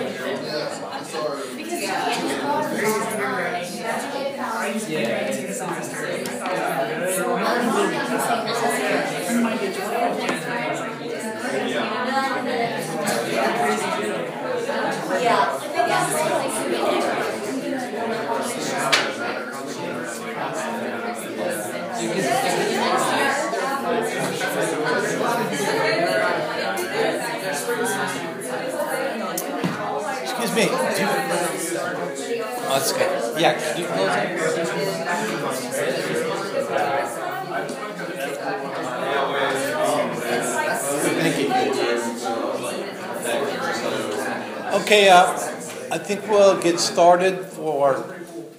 That's 32.82 32.92
good. 32.92 33.40
Yeah, 33.40 33.54
could 33.54 33.78
you 33.78 33.86
close 33.86 34.10
it? 34.16 34.38
Okay, 44.82 45.08
uh, 45.10 45.26
I 45.92 45.98
think 45.98 46.28
we'll 46.28 46.60
get 46.60 46.80
started 46.80 47.44
for, 47.44 48.16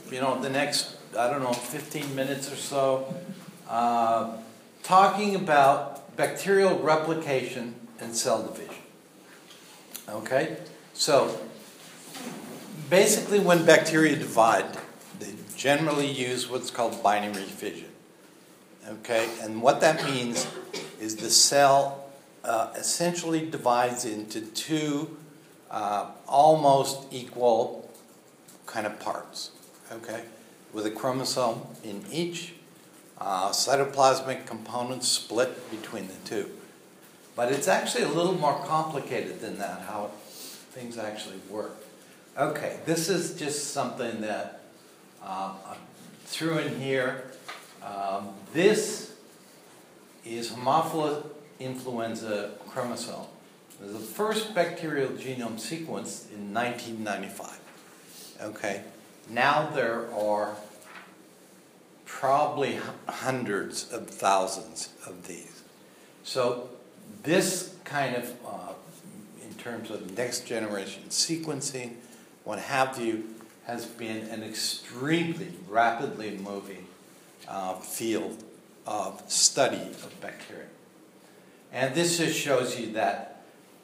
you 0.09 0.21
know, 0.21 0.39
the 0.41 0.49
next, 0.49 0.95
I 1.17 1.29
don't 1.29 1.41
know, 1.41 1.53
15 1.53 2.15
minutes 2.15 2.51
or 2.51 2.55
so, 2.55 3.13
uh, 3.67 4.37
talking 4.83 5.35
about 5.35 6.15
bacterial 6.15 6.79
replication 6.79 7.75
and 7.99 8.15
cell 8.15 8.43
division. 8.43 8.75
Okay? 10.07 10.57
So, 10.93 11.39
basically, 12.93 13.39
when 13.39 13.65
bacteria 13.65 14.15
divide, 14.15 14.77
they 15.19 15.33
generally 15.55 16.05
use 16.05 16.47
what's 16.47 16.69
called 16.69 17.01
binary 17.01 17.41
fission. 17.41 17.89
Okay? 18.87 19.27
And 19.41 19.63
what 19.63 19.81
that 19.81 20.05
means 20.05 20.45
is 20.99 21.15
the 21.15 21.31
cell 21.31 22.05
uh, 22.43 22.71
essentially 22.75 23.49
divides 23.49 24.05
into 24.05 24.41
two 24.41 25.17
uh, 25.71 26.11
almost 26.27 27.07
equal 27.11 27.89
kind 28.67 28.85
of 28.85 28.99
parts. 28.99 29.49
Okay? 29.91 30.25
With 30.71 30.85
a 30.85 30.91
chromosome 30.91 31.61
in 31.83 32.05
each, 32.11 32.53
uh, 33.17 33.49
cytoplasmic 33.49 34.45
components 34.45 35.07
split 35.07 35.71
between 35.71 36.09
the 36.09 36.19
two. 36.25 36.51
But 37.35 37.51
it's 37.51 37.67
actually 37.67 38.03
a 38.03 38.09
little 38.09 38.35
more 38.35 38.63
complicated 38.67 39.41
than 39.41 39.57
that, 39.57 39.81
how 39.81 40.11
things 40.75 40.99
actually 40.99 41.39
work. 41.49 41.82
Okay, 42.35 42.79
this 42.87 43.09
is 43.09 43.35
just 43.35 43.73
something 43.73 44.21
that 44.21 44.61
um, 45.21 45.51
I 45.67 45.75
threw 46.25 46.57
in 46.57 46.81
here. 46.81 47.25
Um, 47.83 48.29
this 48.53 49.13
is 50.25 50.49
Haemophilus 50.49 51.27
influenza 51.59 52.53
chromosome. 52.67 53.27
It 53.79 53.83
was 53.83 53.93
the 53.93 53.99
first 53.99 54.55
bacterial 54.55 55.09
genome 55.09 55.59
sequenced 55.59 56.31
in 56.33 56.51
1995. 56.51 57.59
Okay, 58.41 58.81
now 59.29 59.69
there 59.69 60.11
are 60.11 60.55
probably 62.05 62.79
hundreds 63.07 63.93
of 63.93 64.09
thousands 64.09 64.89
of 65.05 65.27
these. 65.27 65.61
So 66.23 66.71
this 67.21 67.75
kind 67.83 68.15
of, 68.15 68.33
uh, 68.43 68.73
in 69.43 69.53
terms 69.53 69.91
of 69.91 70.17
next 70.17 70.47
generation 70.47 71.03
sequencing, 71.09 71.97
what 72.43 72.59
have 72.59 72.99
you, 72.99 73.23
has 73.65 73.85
been 73.85 74.27
an 74.29 74.43
extremely 74.43 75.53
rapidly 75.69 76.37
moving 76.37 76.87
uh, 77.47 77.75
field 77.75 78.43
of 78.85 79.23
study 79.27 79.77
of 79.77 80.21
bacteria. 80.21 80.65
And 81.71 81.95
this 81.95 82.17
just 82.17 82.37
shows 82.37 82.79
you 82.79 82.93
that 82.93 83.41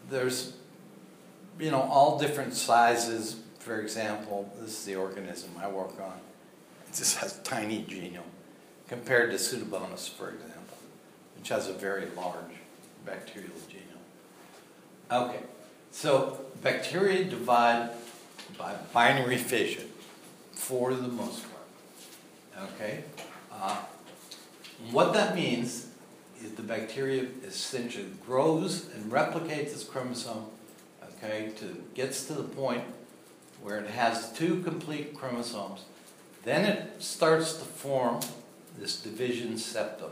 there's, 0.09 0.53
you 1.59 1.71
know, 1.71 1.81
all 1.81 2.19
different 2.19 2.53
sizes. 2.53 3.37
For 3.59 3.79
example, 3.81 4.51
this 4.59 4.79
is 4.79 4.85
the 4.85 4.95
organism 4.95 5.51
I 5.59 5.67
work 5.69 5.99
on. 5.99 6.19
It 6.87 6.95
just 6.95 7.17
has 7.17 7.37
a 7.37 7.41
tiny 7.41 7.83
genome 7.83 8.21
compared 8.87 9.31
to 9.31 9.37
Pseudomonas, 9.37 10.09
for 10.09 10.29
example, 10.29 10.77
which 11.37 11.49
has 11.49 11.67
a 11.67 11.73
very 11.73 12.07
large 12.15 12.57
bacterial 13.05 13.51
genome. 13.69 15.29
Okay, 15.29 15.43
so 15.91 16.45
bacteria 16.61 17.23
divide 17.23 17.91
by 18.57 18.75
binary 18.93 19.37
fission 19.37 19.87
for 20.51 20.93
the 20.93 21.07
most 21.07 21.43
part. 21.43 22.69
Okay? 22.75 23.03
Uh, 23.51 23.77
what 24.91 25.13
that 25.13 25.35
means 25.35 25.87
is 26.43 26.51
the 26.51 26.61
bacteria 26.63 27.27
essentially 27.45 28.07
grows 28.25 28.89
and 28.95 29.11
replicates 29.11 29.73
its 29.73 29.83
chromosome, 29.83 30.45
okay, 31.03 31.51
to, 31.57 31.83
gets 31.95 32.25
to 32.25 32.33
the 32.33 32.43
point 32.43 32.83
where 33.61 33.77
it 33.77 33.89
has 33.89 34.31
two 34.31 34.61
complete 34.63 35.13
chromosomes, 35.13 35.83
then 36.43 36.65
it 36.65 37.01
starts 37.01 37.53
to 37.53 37.65
form 37.65 38.21
this 38.77 39.01
division 39.01 39.57
septum. 39.57 40.11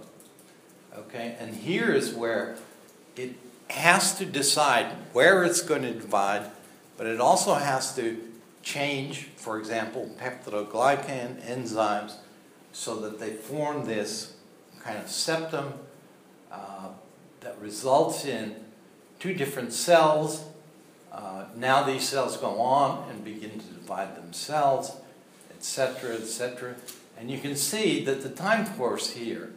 Okay, 0.98 1.38
and 1.40 1.56
here 1.56 1.92
is 1.92 2.14
where 2.14 2.58
it 3.16 3.36
has 3.70 4.18
to 4.18 4.26
decide 4.26 4.88
where 5.14 5.44
it's 5.44 5.62
going 5.62 5.84
to 5.84 5.94
divide, 5.94 6.50
but 6.98 7.08
it 7.08 7.22
also 7.22 7.54
has 7.54 7.96
to 7.96 8.22
change, 8.68 9.30
for 9.38 9.58
example, 9.58 10.12
peptidoglycan 10.20 11.42
enzymes 11.42 12.16
so 12.74 13.00
that 13.00 13.18
they 13.18 13.32
form 13.32 13.86
this 13.86 14.34
kind 14.84 14.98
of 14.98 15.10
septum 15.10 15.74
uh, 16.52 16.90
that 17.40 17.58
results 17.62 18.26
in 18.26 18.54
two 19.20 19.34
different 19.34 19.72
cells. 19.72 20.44
Uh, 21.14 21.46
now 21.56 21.82
these 21.82 22.08
cells 22.08 22.36
go 22.36 22.60
on 22.60 23.10
and 23.10 23.24
begin 23.24 23.52
to 23.52 23.66
divide 23.68 24.18
themselves, 24.18 24.98
etc., 25.56 26.16
etc. 26.16 26.76
And 27.18 27.32
you 27.32 27.40
can 27.40 27.56
see 27.56 28.04
that 28.04 28.22
the 28.22 28.30
time 28.30 28.68
course 28.76 29.12
here 29.12 29.54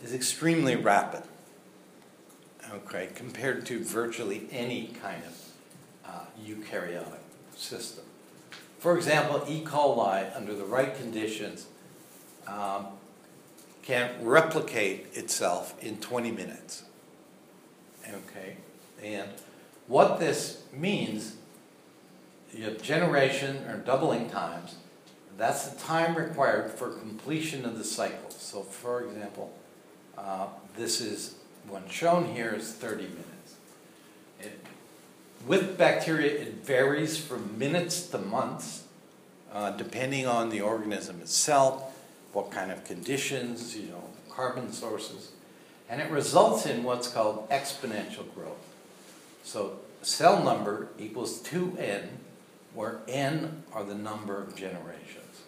is 0.00 0.14
extremely 0.14 0.76
rapid, 0.76 1.24
okay, 2.72 3.08
compared 3.16 3.66
to 3.66 3.82
virtually 3.82 4.46
any 4.52 4.94
kind 5.02 5.22
of 5.24 5.48
uh, 6.06 6.20
eukaryotic 6.40 7.18
system. 7.56 8.04
For 8.84 8.98
example, 8.98 9.42
E. 9.48 9.64
coli, 9.64 10.36
under 10.36 10.54
the 10.54 10.66
right 10.66 10.94
conditions, 10.94 11.68
um, 12.46 12.88
can 13.80 14.10
replicate 14.20 15.06
itself 15.14 15.74
in 15.82 15.96
20 15.96 16.30
minutes. 16.30 16.84
Okay, 18.06 18.58
and 19.02 19.30
what 19.86 20.20
this 20.20 20.64
means, 20.70 21.36
you 22.52 22.64
have 22.64 22.82
generation 22.82 23.64
or 23.70 23.78
doubling 23.78 24.28
times, 24.28 24.76
that's 25.38 25.68
the 25.68 25.80
time 25.80 26.14
required 26.14 26.70
for 26.70 26.90
completion 26.90 27.64
of 27.64 27.78
the 27.78 27.84
cycle. 27.84 28.28
So, 28.28 28.60
for 28.60 29.02
example, 29.06 29.50
uh, 30.18 30.48
this 30.76 31.00
is 31.00 31.36
one 31.66 31.88
shown 31.88 32.34
here 32.34 32.52
is 32.54 32.70
30 32.70 33.04
minutes. 33.04 33.54
It, 34.40 34.60
with 35.46 35.76
bacteria, 35.76 36.32
it 36.40 36.64
varies 36.64 37.18
from 37.18 37.58
minutes 37.58 38.06
to 38.08 38.18
months, 38.18 38.84
uh, 39.52 39.70
depending 39.72 40.26
on 40.26 40.50
the 40.50 40.60
organism 40.60 41.20
itself, 41.20 41.92
what 42.32 42.50
kind 42.50 42.72
of 42.72 42.84
conditions, 42.84 43.76
you 43.76 43.88
know, 43.88 44.04
carbon 44.30 44.72
sources, 44.72 45.32
and 45.88 46.00
it 46.00 46.10
results 46.10 46.66
in 46.66 46.82
what's 46.82 47.08
called 47.08 47.48
exponential 47.50 48.32
growth. 48.34 48.56
So 49.44 49.78
cell 50.02 50.42
number 50.42 50.88
equals 50.98 51.40
2n, 51.42 52.08
where 52.74 53.00
n 53.06 53.62
are 53.72 53.84
the 53.84 53.94
number 53.94 54.40
of 54.40 54.56
generations. 54.56 55.42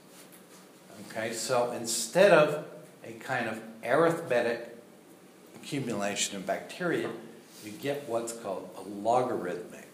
Okay, 1.10 1.32
so 1.32 1.72
instead 1.72 2.30
of 2.30 2.64
a 3.04 3.12
kind 3.14 3.48
of 3.48 3.60
arithmetic 3.84 4.76
accumulation 5.54 6.36
of 6.36 6.46
bacteria, 6.46 7.10
you 7.64 7.72
get 7.72 8.08
what's 8.08 8.32
called 8.32 8.70
a 8.76 8.82
logarithmic 8.82 9.85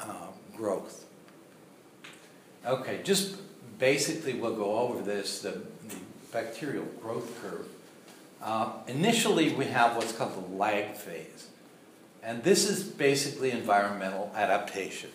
uh, 0.00 0.56
growth. 0.56 1.06
Okay, 2.66 3.00
just 3.02 3.36
basically 3.78 4.34
we'll 4.34 4.56
go 4.56 4.78
over 4.78 5.02
this, 5.02 5.40
the, 5.40 5.62
the 5.88 5.96
bacterial 6.32 6.84
growth 7.02 7.40
curve. 7.40 7.66
Uh, 8.42 8.72
initially, 8.86 9.52
we 9.52 9.66
have 9.66 9.96
what's 9.96 10.12
called 10.12 10.34
the 10.34 10.56
lag 10.56 10.94
phase. 10.94 11.48
And 12.22 12.42
this 12.42 12.68
is 12.68 12.82
basically 12.82 13.50
environmental 13.50 14.30
adaptation. 14.34 15.10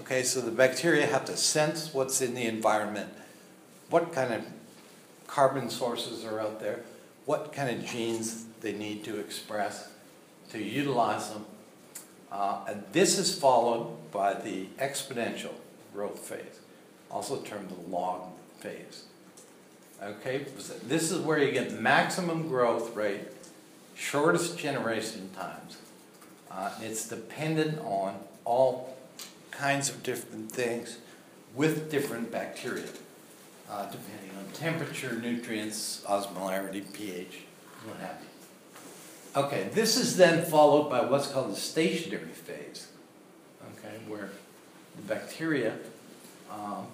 Okay, 0.00 0.22
so 0.22 0.40
the 0.40 0.50
bacteria 0.50 1.06
have 1.06 1.24
to 1.24 1.36
sense 1.36 1.92
what's 1.92 2.20
in 2.20 2.34
the 2.34 2.44
environment, 2.44 3.12
what 3.90 4.12
kind 4.12 4.32
of 4.32 4.44
carbon 5.26 5.70
sources 5.70 6.24
are 6.24 6.40
out 6.40 6.60
there, 6.60 6.80
what 7.24 7.52
kind 7.52 7.70
of 7.70 7.84
genes 7.84 8.44
they 8.60 8.72
need 8.72 9.04
to 9.04 9.18
express 9.18 9.90
to 10.50 10.62
utilize 10.62 11.30
them. 11.30 11.44
Uh, 12.30 12.64
and 12.68 12.84
this 12.92 13.18
is 13.18 13.38
followed 13.38 13.96
by 14.10 14.34
the 14.34 14.66
exponential 14.78 15.54
growth 15.94 16.18
phase, 16.18 16.60
also 17.10 17.40
termed 17.42 17.70
the 17.70 17.90
log 17.90 18.22
phase. 18.60 19.04
Okay, 20.02 20.46
this 20.84 21.10
is 21.10 21.18
where 21.20 21.38
you 21.38 21.50
get 21.52 21.72
maximum 21.80 22.48
growth 22.48 22.94
rate, 22.94 23.22
shortest 23.94 24.56
generation 24.58 25.30
times. 25.34 25.78
Uh, 26.50 26.70
it's 26.80 27.08
dependent 27.08 27.78
on 27.80 28.16
all 28.44 28.96
kinds 29.50 29.88
of 29.90 30.02
different 30.02 30.50
things 30.52 30.98
with 31.54 31.90
different 31.90 32.30
bacteria, 32.30 32.84
uh, 33.70 33.84
depending 33.90 34.30
on 34.38 34.50
temperature, 34.52 35.14
nutrients, 35.14 36.02
osmolarity, 36.08 36.92
pH, 36.92 37.40
what 37.84 37.98
have 37.98 38.16
you. 38.20 39.42
Okay, 39.42 39.68
this 39.72 39.96
is 39.96 40.16
then 40.16 40.44
followed 40.44 40.88
by 40.88 41.04
what's 41.04 41.28
called 41.28 41.52
the 41.52 41.56
stationary 41.56 42.28
phase, 42.28 42.87
okay, 43.98 44.10
where 44.10 44.30
the 44.96 45.02
bacteria, 45.02 45.74
um, 46.50 46.86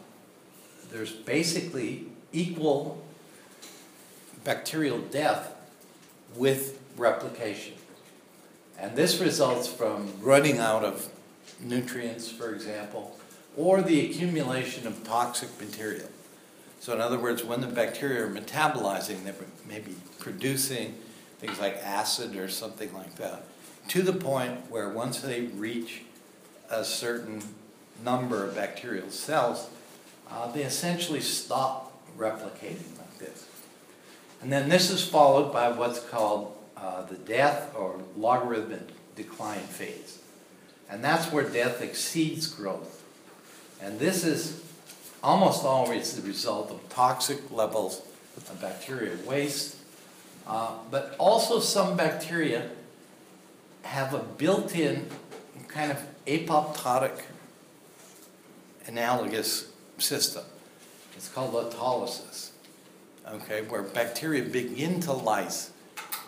there's 0.91 1.13
basically 1.13 2.07
equal 2.33 3.03
bacterial 4.45 4.99
death 4.99 5.55
with 6.37 6.81
replication. 6.97 7.75
And 8.79 8.97
this 8.97 9.21
results 9.21 9.67
from 9.67 10.13
running 10.21 10.59
out 10.59 10.85
of 10.85 11.09
nutrients, 11.61 12.31
for 12.31 12.53
example, 12.53 13.19
or 13.57 13.83
the 13.83 14.11
accumulation 14.11 14.87
of 14.87 15.05
toxic 15.05 15.49
material. 15.61 16.09
So, 16.81 16.93
in 16.93 17.01
other 17.01 17.19
words, 17.19 17.43
when 17.43 17.61
the 17.61 17.66
bacteria 17.66 18.24
are 18.24 18.28
metabolizing, 18.28 19.24
they're 19.24 19.35
maybe 19.66 19.95
producing 20.19 20.95
things 21.39 21.59
like 21.59 21.77
acid 21.83 22.37
or 22.37 22.49
something 22.49 22.93
like 22.93 23.16
that, 23.16 23.45
to 23.89 24.03
the 24.03 24.12
point 24.12 24.70
where 24.70 24.89
once 24.89 25.20
they 25.20 25.43
reach 25.43 26.03
a 26.81 26.85
certain 26.85 27.43
number 28.05 28.45
of 28.45 28.55
bacterial 28.55 29.11
cells, 29.11 29.69
uh, 30.31 30.51
they 30.53 30.63
essentially 30.63 31.21
stop 31.21 31.93
replicating 32.19 32.97
like 32.99 33.19
this. 33.19 33.49
And 34.43 34.53
then 34.53 34.69
this 34.69 34.91
is 34.91 35.07
followed 35.07 35.53
by 35.53 35.71
what's 35.71 36.01
called 36.01 36.57
uh, 36.77 37.03
the 37.03 37.17
death 37.17 37.75
or 37.75 38.01
logarithmic 38.17 38.89
decline 39.17 39.61
phase. 39.61 40.19
And 40.91 41.03
that's 41.03 41.33
where 41.33 41.49
death 41.49 41.81
exceeds 41.81 42.47
growth. 42.47 43.03
And 43.81 43.99
this 43.99 44.25
is 44.25 44.63
almost 45.23 45.65
always 45.65 46.15
the 46.15 46.27
result 46.27 46.71
of 46.71 46.89
toxic 46.91 47.51
levels 47.51 48.03
of 48.37 48.61
bacterial 48.61 49.17
waste. 49.27 49.77
Uh, 50.47 50.73
but 50.91 51.15
also, 51.19 51.59
some 51.59 51.97
bacteria 51.97 52.69
have 53.83 54.13
a 54.13 54.19
built 54.19 54.75
in 54.77 55.09
kind 55.69 55.91
of 55.91 55.99
apoptotic 56.27 57.23
analogous 58.87 59.69
system. 59.99 60.45
It's 61.17 61.29
called 61.29 61.55
autolysis, 61.55 62.51
okay, 63.29 63.63
where 63.63 63.83
bacteria 63.83 64.43
begin 64.43 65.01
to 65.01 65.13
lyse 65.13 65.71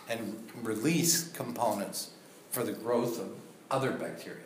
and 0.09 0.49
release 0.63 1.29
components 1.31 2.11
for 2.51 2.63
the 2.63 2.71
growth 2.71 3.19
of 3.19 3.29
other 3.69 3.91
bacteria. 3.91 4.39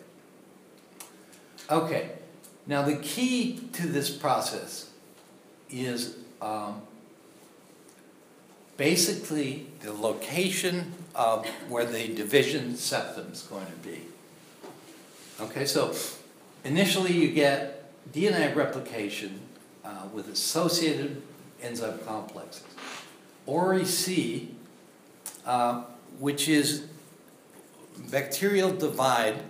Okay, 1.70 2.12
now 2.66 2.82
the 2.82 2.98
key 2.98 3.62
to 3.74 3.88
this 3.88 4.10
process 4.10 4.90
is 5.70 6.18
um, 6.42 6.82
basically 8.78 9.68
the 9.82 9.94
location 9.94 10.92
of 11.14 11.46
where 11.70 11.86
the 11.86 12.08
division 12.14 12.76
septum 12.76 13.32
is 13.32 13.44
going 13.44 13.68
to 13.68 13.88
be. 13.88 14.11
Okay, 15.42 15.66
so 15.66 15.96
initially 16.64 17.14
you 17.14 17.32
get 17.32 17.92
DNA 18.14 18.56
replication 18.56 19.40
uh, 19.84 20.04
with 20.14 20.30
associated 20.30 21.20
enzyme 21.64 21.98
complexes. 22.06 22.64
ORI-C, 23.48 24.54
uh, 25.48 25.84
which 26.20 26.48
is 26.48 26.86
bacterial 28.12 28.72
divide 28.72 29.42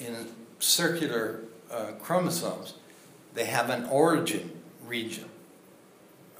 in 0.00 0.26
circular 0.58 1.42
uh, 1.70 1.92
chromosomes, 2.02 2.74
they 3.34 3.44
have 3.44 3.70
an 3.70 3.84
origin 3.84 4.50
region, 4.84 5.28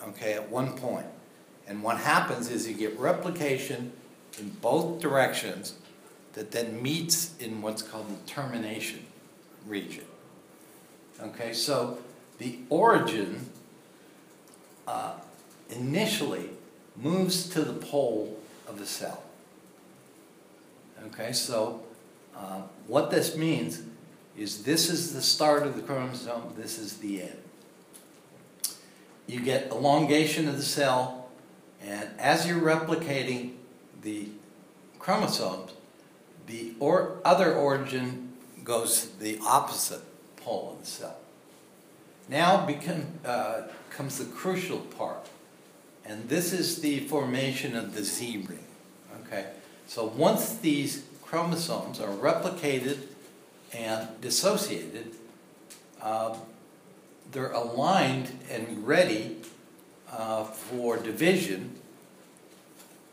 okay, 0.09 0.33
at 0.33 0.51
one 0.51 0.77
point. 0.77 1.07
And 1.69 1.85
what 1.85 1.99
happens 1.99 2.51
is 2.51 2.67
you 2.67 2.75
get 2.75 2.99
replication 2.99 3.93
in 4.41 4.49
both 4.61 5.01
directions 5.01 5.75
that 6.37 6.53
then 6.53 6.81
meets 6.83 7.35
in 7.41 7.63
what's 7.63 7.81
called 7.81 8.07
the 8.09 8.31
termination 8.31 9.05
region. 9.67 10.05
Okay, 11.21 11.55
so 11.55 11.99
the 12.39 12.59
origin 12.69 13.49
uh, 14.87 15.15
initially 15.71 16.51
moves 16.95 17.49
to 17.49 17.63
the 17.63 17.73
pole 17.73 18.39
of 18.69 18.79
the 18.79 18.85
cell. 18.85 19.23
Okay, 21.07 21.33
so 21.33 21.83
uh, 22.37 22.61
what 22.87 23.11
this 23.11 23.35
means 23.35 23.83
is 24.37 24.65
this 24.65 24.91
is 24.91 25.15
the 25.15 25.23
start 25.23 25.63
of 25.63 25.75
the 25.75 25.83
chromosome, 25.83 26.53
this 26.55 26.79
is 26.79 26.99
the 26.99 27.23
end. 27.23 27.39
You 29.27 29.41
get 29.41 29.71
elongation 29.71 30.49
of 30.49 30.59
the 30.59 30.63
cell, 30.63 31.31
and 31.83 32.11
as 32.19 32.47
you're 32.47 32.61
replicating 32.61 33.53
the 34.03 34.29
chromosomes, 34.99 35.73
the 36.47 36.73
or 36.81 37.19
other 37.25 37.55
origin 37.55 38.33
goes 38.65 39.11
the 39.21 39.39
opposite 39.45 40.03
pole 40.37 40.75
of 40.75 40.85
the 40.85 40.87
cell. 40.87 41.17
Now 42.29 42.67
become, 42.67 43.07
uh, 43.25 43.63
comes 43.91 44.19
the 44.19 44.25
crucial 44.25 44.81
part, 44.81 45.29
and 46.05 46.29
this 46.29 46.53
is 46.53 46.81
the 46.81 47.01
formation 47.01 47.77
of 47.77 47.95
the 47.95 48.03
Z 48.03 48.45
ring. 48.49 48.65
Okay, 49.23 49.47
so 49.87 50.05
once 50.05 50.57
these 50.57 51.05
chromosomes 51.23 52.01
are 52.01 52.15
replicated 52.15 52.99
and 53.73 54.09
dissociated, 54.21 55.13
uh, 56.03 56.37
they're 57.33 57.53
aligned 57.53 58.39
and 58.51 58.87
ready 58.87 59.37
uh, 60.11 60.45
for 60.45 60.97
division. 60.97 61.77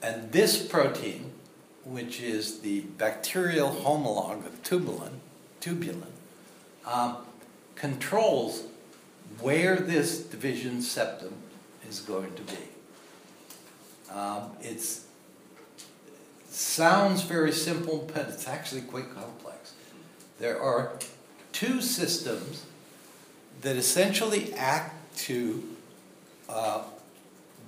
And 0.01 0.31
this 0.31 0.65
protein, 0.65 1.32
which 1.85 2.21
is 2.21 2.59
the 2.59 2.81
bacterial 2.81 3.69
homologue 3.69 4.45
of 4.45 4.63
tubulin, 4.63 5.19
tubulin, 5.59 6.11
um, 6.85 7.17
controls 7.75 8.63
where 9.39 9.75
this 9.75 10.19
division 10.19 10.81
septum 10.81 11.33
is 11.87 11.99
going 11.99 12.33
to 12.35 12.41
be. 12.43 12.57
Um, 14.11 14.51
it 14.61 14.85
sounds 16.49 17.23
very 17.23 17.51
simple, 17.51 18.09
but 18.13 18.29
it's 18.29 18.47
actually 18.47 18.81
quite 18.81 19.13
complex. 19.13 19.73
There 20.39 20.61
are 20.61 20.93
two 21.51 21.81
systems 21.81 22.65
that 23.61 23.75
essentially 23.75 24.53
act 24.53 25.17
to 25.17 25.63
uh, 26.49 26.83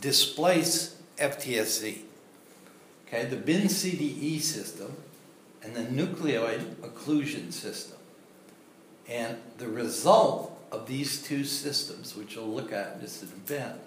displace 0.01 0.97
FTSZ. 1.17 1.99
Okay, 3.07 3.25
the 3.25 3.37
MIN 3.37 3.67
CDE 3.67 4.41
system 4.41 4.95
and 5.61 5.75
the 5.75 5.81
nucleoid 5.81 6.75
occlusion 6.75 7.53
system. 7.53 7.97
And 9.07 9.37
the 9.57 9.67
result 9.67 10.59
of 10.71 10.87
these 10.87 11.21
two 11.21 11.43
systems, 11.43 12.15
which 12.15 12.35
we'll 12.35 12.47
look 12.47 12.71
at 12.71 12.95
in 12.95 13.01
just 13.01 13.23
an 13.23 13.29
event, 13.29 13.79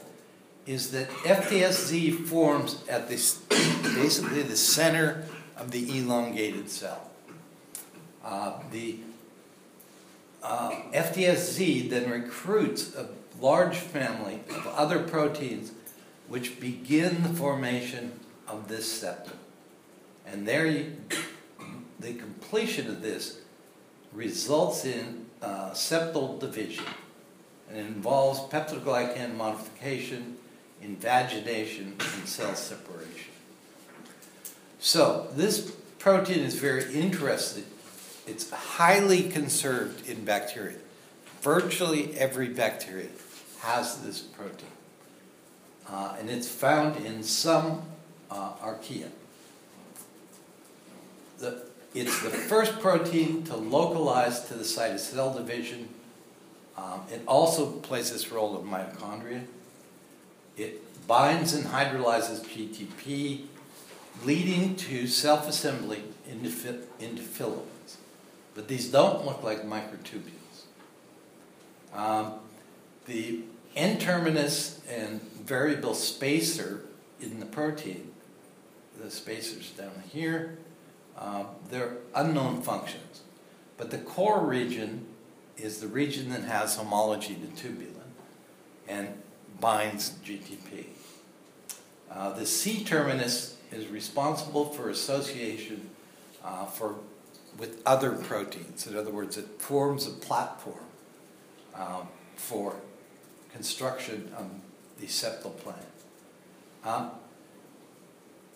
is 0.67 0.93
that 0.93 1.09
FTSZ 1.09 2.27
forms 2.27 2.85
at 2.89 3.09
this 3.09 3.35
basically 3.83 4.43
the 4.43 4.57
center 4.57 5.25
of 5.57 5.73
the 5.73 5.99
elongated 5.99 6.71
cell. 6.71 7.11
Uh, 8.25 8.53
the 8.71 8.99
uh, 10.43 10.71
FTSZ 10.93 11.91
then 11.91 12.11
recruits 12.11 12.95
a 12.95 13.09
large 13.41 13.77
family 13.77 14.41
of 14.51 14.67
other 14.69 15.01
proteins 15.01 15.73
which 16.29 16.61
begin 16.61 17.23
the 17.23 17.31
formation 17.31 18.13
of 18.49 18.69
this 18.69 18.91
septum. 18.91 19.39
And 20.27 20.47
there, 20.47 20.67
you, 20.67 20.97
the 22.01 22.15
completion 22.15 22.89
of 22.89 23.03
this 23.03 23.41
results 24.13 24.85
in 24.85 25.27
uh, 25.43 25.71
septal 25.71 26.39
division. 26.39 26.85
And 27.71 27.79
involves 27.79 28.41
peptidoglycan 28.41 29.35
modification, 29.35 30.39
invagination, 30.81 31.97
and 31.99 32.27
cell 32.27 32.55
separation. 32.55 33.33
So, 34.79 35.29
this 35.35 35.71
protein 35.99 36.39
is 36.39 36.55
very 36.55 36.95
interesting 36.95 37.65
it's 38.29 38.51
highly 38.51 39.23
conserved 39.23 40.07
in 40.09 40.25
bacteria. 40.25 40.77
Virtually 41.41 42.17
every 42.19 42.49
bacteria 42.49 43.09
has 43.61 44.03
this 44.03 44.21
protein. 44.21 44.69
Uh, 45.89 46.17
and 46.21 46.29
it's 46.29 46.49
found 46.49 46.97
in 47.07 47.23
some 47.23 47.83
uh, 48.31 48.53
archaea. 48.63 49.09
The, 51.39 51.63
it's 51.95 52.23
the 52.23 52.31
first 52.31 52.81
protein 52.81 53.45
to 53.45 53.57
localize 53.57 54.47
to 54.49 54.55
the 54.55 54.65
site 54.65 54.93
of 54.93 55.01
cell 55.01 55.33
division. 55.33 55.89
Um, 56.77 57.03
it 57.11 57.23
also 57.27 57.71
plays 57.71 58.13
this 58.13 58.31
role 58.31 58.57
of 58.57 58.65
mitochondria. 58.65 59.45
It 60.57 61.07
binds 61.07 61.55
and 61.55 61.67
hydrolyzes 61.67 62.45
GTP, 62.45 63.47
leading 64.25 64.77
to 64.77 65.07
self 65.07 65.49
assembly 65.49 66.03
into, 66.31 66.79
into 67.01 67.23
filaments. 67.23 67.97
But 68.55 68.69
these 68.69 68.91
don't 68.91 69.25
look 69.25 69.43
like 69.43 69.65
microtubules. 69.65 70.33
Um, 71.95 72.35
the 73.07 73.41
N-terminus 73.75 74.81
and 74.89 75.23
variable 75.23 75.95
spacer 75.95 76.85
in 77.21 77.41
the 77.41 77.47
protein, 77.47 78.08
the 79.01 79.11
spacers 79.11 79.71
down 79.71 80.03
here, 80.11 80.59
uh, 81.17 81.45
they're 81.71 81.99
unknown 82.15 82.63
functions. 82.63 83.23
But 83.77 83.91
the 83.91 83.99
core 83.99 84.45
region 84.45 85.07
is 85.57 85.81
the 85.81 85.89
region 85.89 86.31
that 86.31 86.43
has 86.43 86.77
homology 86.77 87.35
to 87.35 87.63
tubulin 87.63 87.95
and 88.89 89.09
binds 89.61 90.11
GTP. 90.25 90.87
Uh, 92.11 92.33
the 92.33 92.47
C 92.47 92.85
terminus 92.85 93.57
is 93.71 93.87
responsible 93.89 94.67
for 94.67 94.89
association 94.89 95.91
uh, 96.45 96.65
for 96.67 96.97
with 97.59 97.83
other 97.85 98.13
proteins. 98.13 98.87
In 98.87 98.97
other 98.97 99.11
words, 99.11 99.37
it 99.37 99.61
forms 99.61 100.07
a 100.07 100.11
platform 100.11 100.85
um, 101.75 102.09
for 102.37 102.77
construction 103.53 104.33
of 104.37 104.49
the 105.01 105.07
septal 105.07 105.57
plane. 105.57 105.77
Um, 106.85 107.11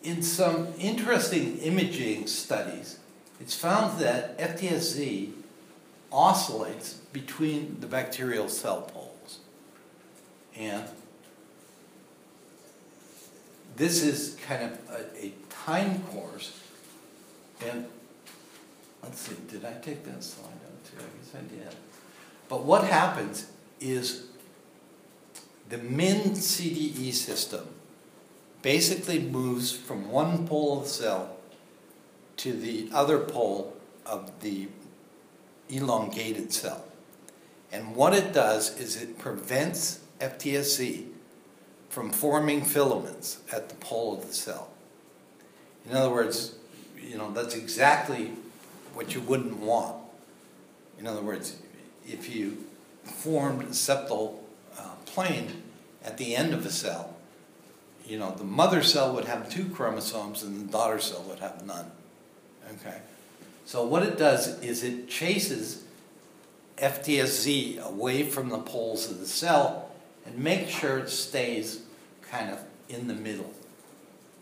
in 0.02 0.22
some 0.22 0.68
interesting 0.78 1.58
imaging 1.58 2.26
studies, 2.26 2.98
it's 3.40 3.54
found 3.54 4.00
that 4.00 4.38
FTSZ 4.38 5.32
oscillates 6.10 6.94
between 7.12 7.78
the 7.80 7.86
bacterial 7.86 8.48
cell 8.48 8.82
poles. 8.82 9.38
And 10.56 10.84
this 13.76 14.02
is 14.02 14.36
kind 14.46 14.64
of 14.64 14.78
a, 14.90 15.26
a 15.26 15.32
time 15.48 16.02
course. 16.04 16.58
And 17.64 17.86
let's 19.02 19.20
see, 19.20 19.36
did 19.48 19.64
I 19.64 19.72
take 19.74 20.04
that 20.04 20.22
slide 20.22 20.50
out 20.50 20.84
too? 20.84 20.98
I 20.98 21.18
guess 21.18 21.34
I 21.34 21.54
did. 21.54 21.76
But 22.48 22.64
what 22.64 22.84
happens 22.84 23.50
is 23.80 24.26
the 25.68 25.78
MIN 25.78 26.32
CDE 26.32 27.12
system 27.14 27.66
basically 28.62 29.18
moves 29.18 29.72
from 29.72 30.10
one 30.10 30.46
pole 30.46 30.78
of 30.78 30.84
the 30.84 30.90
cell 30.90 31.36
to 32.38 32.52
the 32.52 32.88
other 32.92 33.18
pole 33.18 33.76
of 34.06 34.40
the 34.40 34.68
elongated 35.68 36.52
cell. 36.52 36.84
And 37.70 37.96
what 37.96 38.14
it 38.14 38.32
does 38.32 38.78
is 38.78 39.00
it 39.00 39.18
prevents 39.18 40.00
FTSZ 40.20 41.06
from 41.88 42.10
forming 42.10 42.64
filaments 42.64 43.40
at 43.52 43.68
the 43.68 43.74
pole 43.76 44.18
of 44.18 44.26
the 44.26 44.34
cell. 44.34 44.70
In 45.86 45.96
other 45.96 46.10
words, 46.10 46.54
you 47.00 47.18
know, 47.18 47.30
that's 47.32 47.54
exactly 47.54 48.32
what 48.94 49.14
you 49.14 49.20
wouldn't 49.20 49.58
want. 49.58 49.96
In 50.98 51.06
other 51.06 51.22
words, 51.22 51.56
if 52.06 52.34
you 52.34 52.64
formed 53.02 53.62
a 53.62 53.66
septal 53.66 54.36
uh, 54.78 54.94
plane 55.06 55.62
at 56.04 56.18
the 56.18 56.36
end 56.36 56.54
of 56.54 56.64
a 56.64 56.70
cell, 56.70 57.11
you 58.06 58.18
know, 58.18 58.32
the 58.32 58.44
mother 58.44 58.82
cell 58.82 59.14
would 59.14 59.24
have 59.26 59.48
two 59.48 59.66
chromosomes 59.66 60.42
and 60.42 60.68
the 60.68 60.72
daughter 60.72 60.98
cell 60.98 61.24
would 61.28 61.38
have 61.38 61.64
none. 61.64 61.90
Okay? 62.74 62.98
So 63.64 63.86
what 63.86 64.02
it 64.02 64.18
does 64.18 64.60
is 64.62 64.82
it 64.82 65.08
chases 65.08 65.84
FTSZ 66.78 67.80
away 67.80 68.24
from 68.24 68.48
the 68.48 68.58
poles 68.58 69.10
of 69.10 69.20
the 69.20 69.26
cell 69.26 69.90
and 70.26 70.38
makes 70.38 70.72
sure 70.72 70.98
it 70.98 71.10
stays 71.10 71.82
kind 72.30 72.50
of 72.50 72.60
in 72.88 73.08
the 73.08 73.14
middle. 73.14 73.52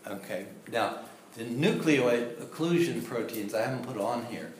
Okay? 0.07 0.47
Now, 0.71 0.99
the 1.35 1.43
nucleoid 1.43 2.35
occlusion 2.35 3.05
proteins 3.05 3.53
I 3.53 3.61
haven't 3.61 3.85
put 3.85 3.97
on 3.97 4.25
here. 4.25 4.51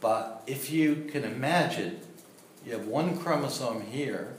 But 0.00 0.42
if 0.46 0.70
you 0.70 1.08
can 1.10 1.24
imagine, 1.24 2.00
you 2.64 2.72
have 2.72 2.86
one 2.86 3.18
chromosome 3.18 3.82
here 3.82 4.34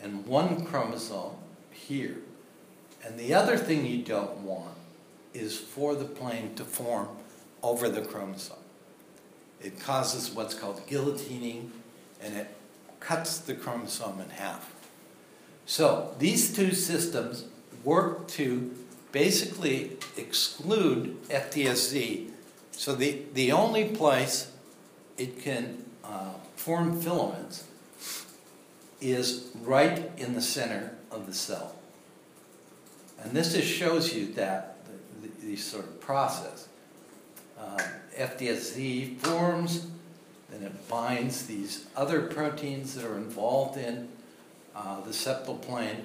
and 0.00 0.26
one 0.26 0.64
chromosome 0.64 1.36
here. 1.72 2.18
And 3.06 3.16
the 3.16 3.34
other 3.34 3.56
thing 3.56 3.86
you 3.86 4.02
don't 4.02 4.38
want 4.38 4.74
is 5.32 5.56
for 5.56 5.94
the 5.94 6.04
plane 6.04 6.56
to 6.56 6.64
form 6.64 7.08
over 7.62 7.88
the 7.88 8.02
chromosome. 8.02 8.56
It 9.62 9.78
causes 9.78 10.32
what's 10.32 10.54
called 10.54 10.84
guillotining 10.88 11.70
and 12.20 12.36
it 12.36 12.48
cuts 12.98 13.38
the 13.38 13.54
chromosome 13.54 14.20
in 14.20 14.30
half. 14.30 14.74
So 15.66 16.16
these 16.18 16.52
two 16.52 16.72
systems 16.72 17.44
work 17.84 18.26
to 18.28 18.74
basically 19.12 19.98
exclude 20.16 21.22
FTSZ. 21.28 22.30
So 22.72 22.96
the, 22.96 23.22
the 23.34 23.52
only 23.52 23.84
place 23.84 24.50
it 25.16 25.40
can 25.40 25.84
uh, 26.02 26.32
form 26.56 27.00
filaments 27.00 27.64
is 29.00 29.48
right 29.62 30.10
in 30.16 30.34
the 30.34 30.42
center 30.42 30.96
of 31.12 31.26
the 31.26 31.34
cell. 31.34 31.75
And 33.22 33.32
this 33.32 33.54
just 33.54 33.68
shows 33.68 34.14
you 34.14 34.32
that, 34.34 34.76
the, 35.22 35.46
the, 35.46 35.56
sort 35.56 35.84
of 35.84 36.00
process. 36.00 36.68
Uh, 37.58 37.78
FTSZ 38.16 39.18
forms, 39.18 39.86
then 40.50 40.62
it 40.62 40.88
binds 40.88 41.46
these 41.46 41.86
other 41.96 42.22
proteins 42.22 42.94
that 42.94 43.04
are 43.04 43.16
involved 43.16 43.78
in 43.78 44.08
uh, 44.74 45.00
the 45.00 45.10
septal 45.10 45.60
plane. 45.60 46.04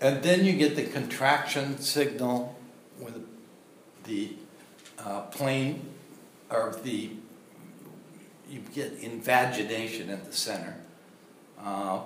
And 0.00 0.22
then 0.22 0.44
you 0.44 0.54
get 0.54 0.76
the 0.76 0.86
contraction 0.86 1.78
signal 1.78 2.56
with 2.98 3.24
the 4.04 4.32
uh, 4.98 5.22
plane, 5.22 5.88
or 6.50 6.74
the, 6.82 7.10
you 8.48 8.60
get 8.74 8.92
invagination 8.94 10.10
at 10.10 10.24
the 10.24 10.32
center. 10.32 10.76
Uh, 11.62 12.00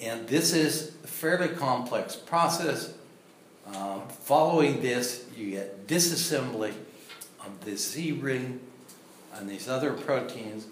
and 0.00 0.26
this 0.28 0.52
is 0.52 0.92
a 1.04 1.06
fairly 1.06 1.48
complex 1.48 2.16
process. 2.16 2.94
Uh, 3.66 4.00
following 4.00 4.80
this, 4.80 5.26
you 5.36 5.50
get 5.50 5.86
disassembly 5.86 6.72
of 7.44 7.64
the 7.64 7.76
Z 7.76 8.12
ring 8.12 8.60
and 9.34 9.48
these 9.48 9.68
other 9.68 9.92
proteins, 9.92 10.66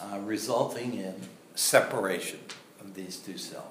uh, 0.00 0.18
resulting 0.20 0.94
in 0.94 1.14
separation 1.54 2.40
of 2.80 2.94
these 2.94 3.16
two 3.16 3.38
cells. 3.38 3.64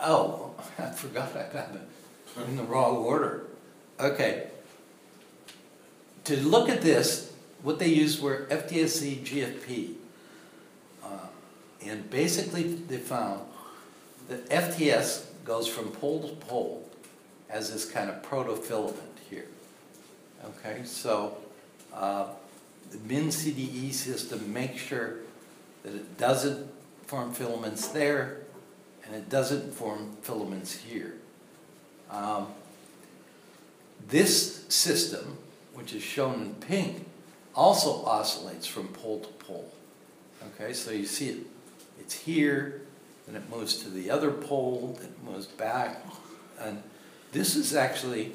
Oh, 0.00 0.54
I 0.78 0.90
forgot 0.90 1.36
I 1.36 1.52
got 1.52 1.74
it 1.74 2.48
in 2.48 2.56
the 2.56 2.62
wrong 2.62 2.96
order. 2.96 3.44
Okay. 3.98 4.48
To 6.24 6.36
look 6.36 6.68
at 6.68 6.80
this, 6.80 7.32
what 7.62 7.78
they 7.78 7.88
used 7.88 8.22
were 8.22 8.46
FTSZ 8.50 9.24
GFP. 9.24 9.99
And 11.84 12.08
basically, 12.10 12.74
they 12.74 12.98
found 12.98 13.40
that 14.28 14.48
FTS 14.48 15.26
goes 15.44 15.66
from 15.66 15.90
pole 15.92 16.28
to 16.28 16.34
pole 16.46 16.88
as 17.48 17.72
this 17.72 17.84
kind 17.84 18.10
of 18.10 18.22
protofilament 18.22 19.18
here. 19.28 19.46
Okay, 20.44 20.82
so 20.84 21.38
uh, 21.92 22.26
the 22.90 22.98
MinCDE 22.98 23.92
system 23.92 24.52
makes 24.52 24.80
sure 24.80 25.16
that 25.82 25.94
it 25.94 26.18
doesn't 26.18 26.70
form 27.06 27.32
filaments 27.32 27.88
there 27.88 28.42
and 29.04 29.14
it 29.14 29.28
doesn't 29.28 29.72
form 29.74 30.16
filaments 30.22 30.76
here. 30.76 31.14
Um, 32.10 32.48
this 34.08 34.64
system, 34.68 35.38
which 35.74 35.92
is 35.92 36.02
shown 36.02 36.42
in 36.42 36.54
pink, 36.54 37.06
also 37.54 38.04
oscillates 38.04 38.66
from 38.66 38.88
pole 38.88 39.20
to 39.20 39.28
pole. 39.44 39.72
Okay, 40.54 40.72
so 40.72 40.90
you 40.90 41.06
see 41.06 41.28
it, 41.30 41.38
it's 42.00 42.14
here, 42.14 42.82
then 43.26 43.36
it 43.36 43.48
moves 43.50 43.76
to 43.78 43.90
the 43.90 44.10
other 44.10 44.30
pole, 44.30 44.96
then 45.00 45.10
it 45.10 45.24
moves 45.24 45.46
back, 45.46 46.04
and 46.58 46.82
this 47.32 47.54
is 47.54 47.74
actually 47.74 48.32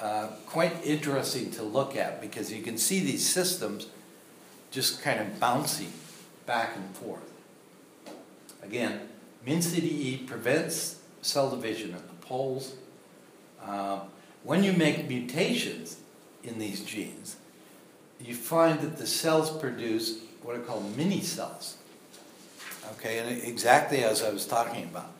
uh, 0.00 0.28
quite 0.46 0.84
interesting 0.84 1.50
to 1.50 1.62
look 1.62 1.96
at 1.96 2.20
because 2.20 2.52
you 2.52 2.62
can 2.62 2.78
see 2.78 3.00
these 3.00 3.28
systems 3.28 3.88
just 4.70 5.02
kind 5.02 5.20
of 5.20 5.40
bouncing 5.40 5.92
back 6.46 6.76
and 6.76 6.96
forth. 6.96 7.32
Again, 8.62 9.00
MinCDE 9.46 10.26
prevents 10.26 11.00
cell 11.22 11.50
division 11.50 11.94
at 11.94 12.06
the 12.08 12.14
poles. 12.26 12.76
Uh, 13.62 14.00
when 14.44 14.62
you 14.62 14.72
make 14.72 15.08
mutations 15.08 15.98
in 16.44 16.58
these 16.58 16.84
genes, 16.84 17.36
you 18.20 18.34
find 18.34 18.80
that 18.80 18.96
the 18.98 19.06
cells 19.06 19.50
produce 19.50 20.20
what 20.42 20.56
are 20.56 20.60
called 20.60 20.96
mini 20.96 21.20
cells. 21.20 21.76
Okay, 22.92 23.18
and 23.18 23.42
exactly 23.42 24.02
as 24.02 24.22
I 24.22 24.30
was 24.30 24.46
talking 24.46 24.84
about. 24.84 25.12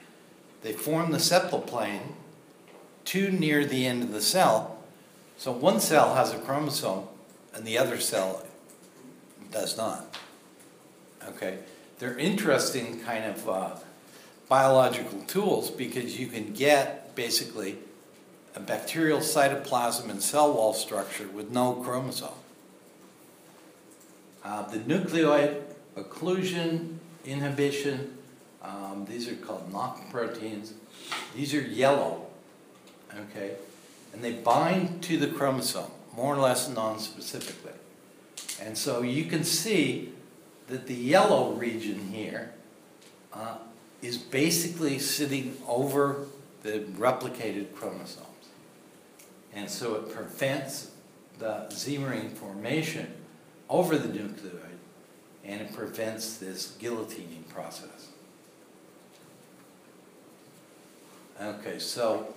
They 0.63 0.73
form 0.73 1.13
the 1.13 1.19
septal 1.19 1.67
plane 1.67 2.15
too 3.05 3.31
near 3.31 3.65
the 3.65 3.87
end 3.87 4.03
of 4.03 4.13
the 4.13 4.21
cell. 4.21 4.79
So 5.37 5.53
one 5.53 5.81
cell 5.81 6.15
has 6.15 6.33
a 6.33 6.39
chromosome 6.39 7.05
and 7.55 7.65
the 7.65 7.79
other 7.79 8.01
cell 8.01 8.45
does 9.51 9.77
not. 9.77 10.17
Okay, 11.29 11.59
they're 11.99 12.19
interesting 12.19 13.01
kind 13.01 13.25
of 13.25 13.49
uh, 13.49 13.77
biological 14.49 15.21
tools 15.23 15.71
because 15.71 16.19
you 16.19 16.27
can 16.27 16.53
get 16.53 17.15
basically 17.15 17.79
a 18.55 18.61
bacterial 18.61 19.21
cytoplasm 19.21 20.09
and 20.11 20.23
cell 20.23 20.53
wall 20.53 20.75
structure 20.75 21.29
with 21.29 21.51
no 21.51 21.75
chromosome. 21.75 22.31
Uh, 24.45 24.63
the 24.69 24.79
nucleoid 24.79 25.63
occlusion, 25.97 26.98
inhibition, 27.29 28.17
um, 28.63 29.07
these 29.09 29.29
are 29.29 29.37
called 29.37 29.73
Noc 29.73 30.11
proteins. 30.11 30.73
These 31.37 31.55
are 31.55 31.61
yellow, 31.61 32.27
okay? 33.15 33.57
And 34.13 34.23
they 34.23 34.33
bind 34.33 35.03
to 35.05 35.19
the 35.19 35.29
chromosome, 35.29 35.91
more 36.17 36.35
or 36.35 36.39
less 36.39 36.69
non-specifically. 36.69 37.73
And 38.61 38.77
so 38.77 39.03
you 39.03 39.25
can 39.27 39.45
see 39.45 40.13
that 40.67 40.87
the 40.87 40.95
yellow 40.95 41.53
region 41.53 42.09
here 42.13 42.53
uh, 43.33 43.59
is 44.03 44.19
basically 44.19 44.99
sitting 44.99 45.57
over 45.67 46.27
the 46.63 46.81
replicated 46.97 47.75
chromosomes. 47.75 48.27
And 49.55 49.71
so 49.71 49.95
it 49.97 50.13
prevents 50.13 50.91
the 51.39 51.69
Z-ring 51.71 52.31
formation 52.31 53.13
over 53.69 53.97
the 53.97 54.09
nucleoid 54.09 54.68
and 55.49 55.63
it 55.63 55.73
prevents 55.73 56.37
this 56.37 56.77
guillotining 56.79 57.49
process. 57.49 58.09
Okay, 61.41 61.79
so 61.79 62.35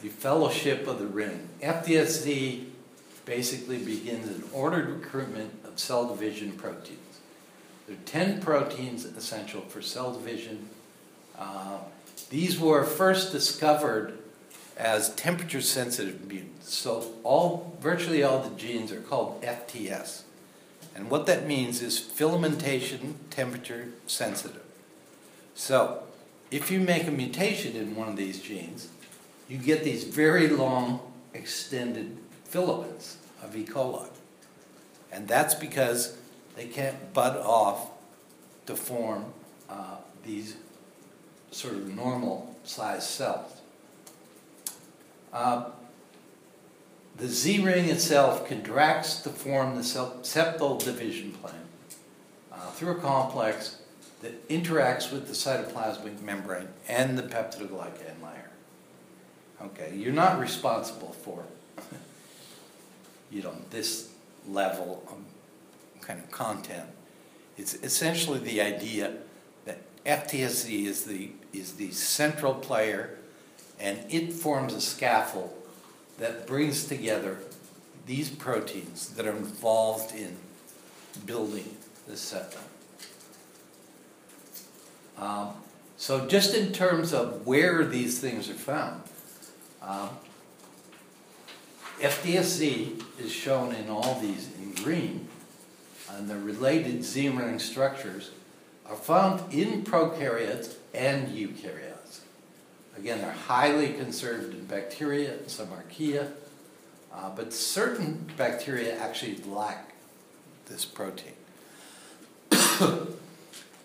the 0.00 0.08
fellowship 0.08 0.86
of 0.88 0.98
the 0.98 1.06
ring. 1.06 1.48
FTSZ 1.60 2.64
basically 3.26 3.78
begins 3.78 4.28
an 4.28 4.42
ordered 4.52 4.88
recruitment 4.88 5.52
of 5.64 5.78
cell 5.78 6.08
division 6.08 6.52
proteins. 6.52 6.98
There 7.86 7.96
are 7.96 8.00
10 8.06 8.40
proteins 8.40 9.04
essential 9.04 9.60
for 9.60 9.82
cell 9.82 10.12
division. 10.12 10.68
Uh, 11.38 11.78
these 12.30 12.58
were 12.58 12.84
first 12.84 13.30
discovered 13.30 14.18
as 14.78 15.14
temperature 15.16 15.60
sensitive 15.60 16.26
mutants. 16.26 16.74
So 16.74 17.12
all 17.24 17.76
virtually 17.80 18.22
all 18.22 18.40
the 18.40 18.56
genes 18.56 18.90
are 18.90 19.00
called 19.00 19.42
FTS. 19.42 20.22
And 20.94 21.10
what 21.10 21.26
that 21.26 21.46
means 21.46 21.82
is 21.82 21.98
filamentation 21.98 23.14
temperature 23.30 23.88
sensitive. 24.06 24.62
So 25.54 26.02
if 26.50 26.70
you 26.70 26.80
make 26.80 27.06
a 27.06 27.10
mutation 27.10 27.76
in 27.76 27.96
one 27.96 28.08
of 28.08 28.16
these 28.16 28.40
genes, 28.40 28.88
you 29.48 29.58
get 29.58 29.84
these 29.84 30.04
very 30.04 30.48
long 30.48 31.00
extended 31.34 32.18
filaments 32.44 33.16
of 33.42 33.56
E. 33.56 33.64
coli. 33.64 34.08
And 35.10 35.28
that's 35.28 35.54
because 35.54 36.16
they 36.56 36.66
can't 36.66 37.12
bud 37.12 37.36
off 37.38 37.90
to 38.66 38.76
form 38.76 39.26
uh, 39.68 39.96
these 40.24 40.56
sort 41.50 41.74
of 41.74 41.94
normal 41.94 42.54
sized 42.64 43.04
cells. 43.04 43.60
Uh, 45.32 45.70
the 47.16 47.28
Z 47.28 47.62
ring 47.62 47.88
itself 47.88 48.46
contracts 48.48 49.20
to 49.22 49.28
form 49.28 49.76
the 49.76 49.82
septal 49.82 50.82
division 50.82 51.32
plane 51.32 51.54
uh, 52.50 52.70
through 52.70 52.92
a 52.92 53.00
complex 53.00 53.78
that 54.22 54.48
interacts 54.48 55.12
with 55.12 55.26
the 55.26 55.32
cytoplasmic 55.32 56.22
membrane 56.22 56.68
and 56.88 57.18
the 57.18 57.22
peptidoglycan 57.22 58.22
layer. 58.22 58.50
Okay, 59.60 59.94
you're 59.94 60.12
not 60.12 60.40
responsible 60.40 61.12
for, 61.12 61.44
you 63.30 63.42
know, 63.42 63.54
this 63.70 64.10
level 64.48 65.02
of 65.08 65.18
kind 66.00 66.18
of 66.18 66.30
content. 66.30 66.88
It's 67.56 67.74
essentially 67.74 68.38
the 68.38 68.60
idea 68.60 69.14
that 69.66 69.80
FTSZ 70.04 70.84
is 70.86 71.04
the, 71.04 71.30
is 71.52 71.74
the 71.74 71.90
central 71.92 72.54
player 72.54 73.18
and 73.78 73.98
it 74.08 74.32
forms 74.32 74.74
a 74.74 74.80
scaffold 74.80 75.61
that 76.22 76.46
brings 76.46 76.84
together 76.84 77.36
these 78.06 78.30
proteins 78.30 79.08
that 79.14 79.26
are 79.26 79.36
involved 79.36 80.14
in 80.14 80.36
building 81.26 81.76
the 82.06 82.16
septum. 82.16 82.62
Um, 85.18 85.50
so 85.96 86.28
just 86.28 86.54
in 86.54 86.72
terms 86.72 87.12
of 87.12 87.44
where 87.44 87.84
these 87.84 88.20
things 88.20 88.48
are 88.48 88.54
found, 88.54 89.02
um, 89.82 90.10
FTSZ 92.00 93.02
is 93.18 93.32
shown 93.32 93.74
in 93.74 93.90
all 93.90 94.20
these 94.20 94.48
in 94.62 94.74
green, 94.74 95.28
and 96.08 96.30
the 96.30 96.38
related 96.38 97.02
Z-ring 97.02 97.58
structures 97.58 98.30
are 98.86 98.94
found 98.94 99.52
in 99.52 99.82
prokaryotes 99.82 100.74
and 100.94 101.28
eukaryotes. 101.28 101.91
Again, 102.96 103.20
they're 103.20 103.32
highly 103.32 103.94
conserved 103.94 104.54
in 104.54 104.64
bacteria 104.66 105.34
and 105.38 105.50
some 105.50 105.68
archaea. 105.68 106.30
Uh, 107.12 107.30
but 107.34 107.52
certain 107.52 108.30
bacteria 108.36 108.98
actually 108.98 109.36
lack 109.44 109.92
this 110.66 110.84
protein. 110.84 111.34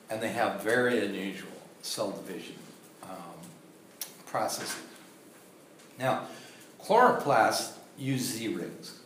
and 0.09 0.21
they 0.21 0.29
have 0.29 0.61
very 0.61 1.05
unusual 1.05 1.49
cell 1.81 2.11
division 2.11 2.55
um, 3.03 3.09
processes. 4.25 4.77
Now, 5.99 6.27
chloroplasts 6.81 7.73
use 7.97 8.21
Z 8.21 8.47
rings. 8.49 8.99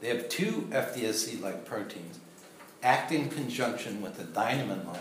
They 0.00 0.08
have 0.08 0.28
two 0.28 0.68
FTSZ-like 0.70 1.64
proteins 1.64 2.18
act 2.82 3.12
in 3.12 3.28
conjunction 3.28 4.00
with 4.00 4.18
a 4.20 4.24
dynamin-like 4.24 5.00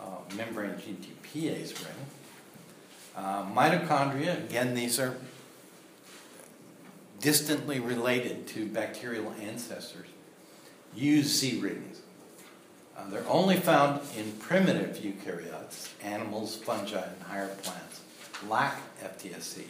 uh, 0.00 0.34
membrane 0.34 0.70
GTPase 0.70 1.84
ring. 1.84 2.06
Uh, 3.18 3.44
mitochondria, 3.46 4.38
again, 4.44 4.74
these 4.74 5.00
are 5.00 5.16
distantly 7.20 7.80
related 7.80 8.46
to 8.46 8.64
bacterial 8.64 9.34
ancestors, 9.42 10.06
use 10.94 11.26
Z 11.26 11.58
rings. 11.60 12.00
Uh, 12.96 13.10
they're 13.10 13.28
only 13.28 13.56
found 13.56 14.00
in 14.16 14.30
primitive 14.34 14.98
eukaryotes, 14.98 15.88
animals, 16.04 16.54
fungi, 16.54 17.02
and 17.02 17.22
higher 17.24 17.48
plants, 17.56 18.02
lack 18.48 18.80
FTSZ. 19.02 19.64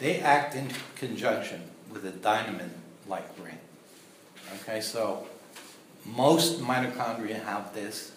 They 0.00 0.18
act 0.18 0.56
in 0.56 0.68
conjunction 0.96 1.62
with 1.92 2.04
a 2.04 2.10
dynamin-like 2.10 3.28
ring. 3.44 3.58
Okay, 4.62 4.80
so 4.80 5.28
most 6.04 6.60
mitochondria 6.60 7.44
have 7.44 7.72
this. 7.72 8.10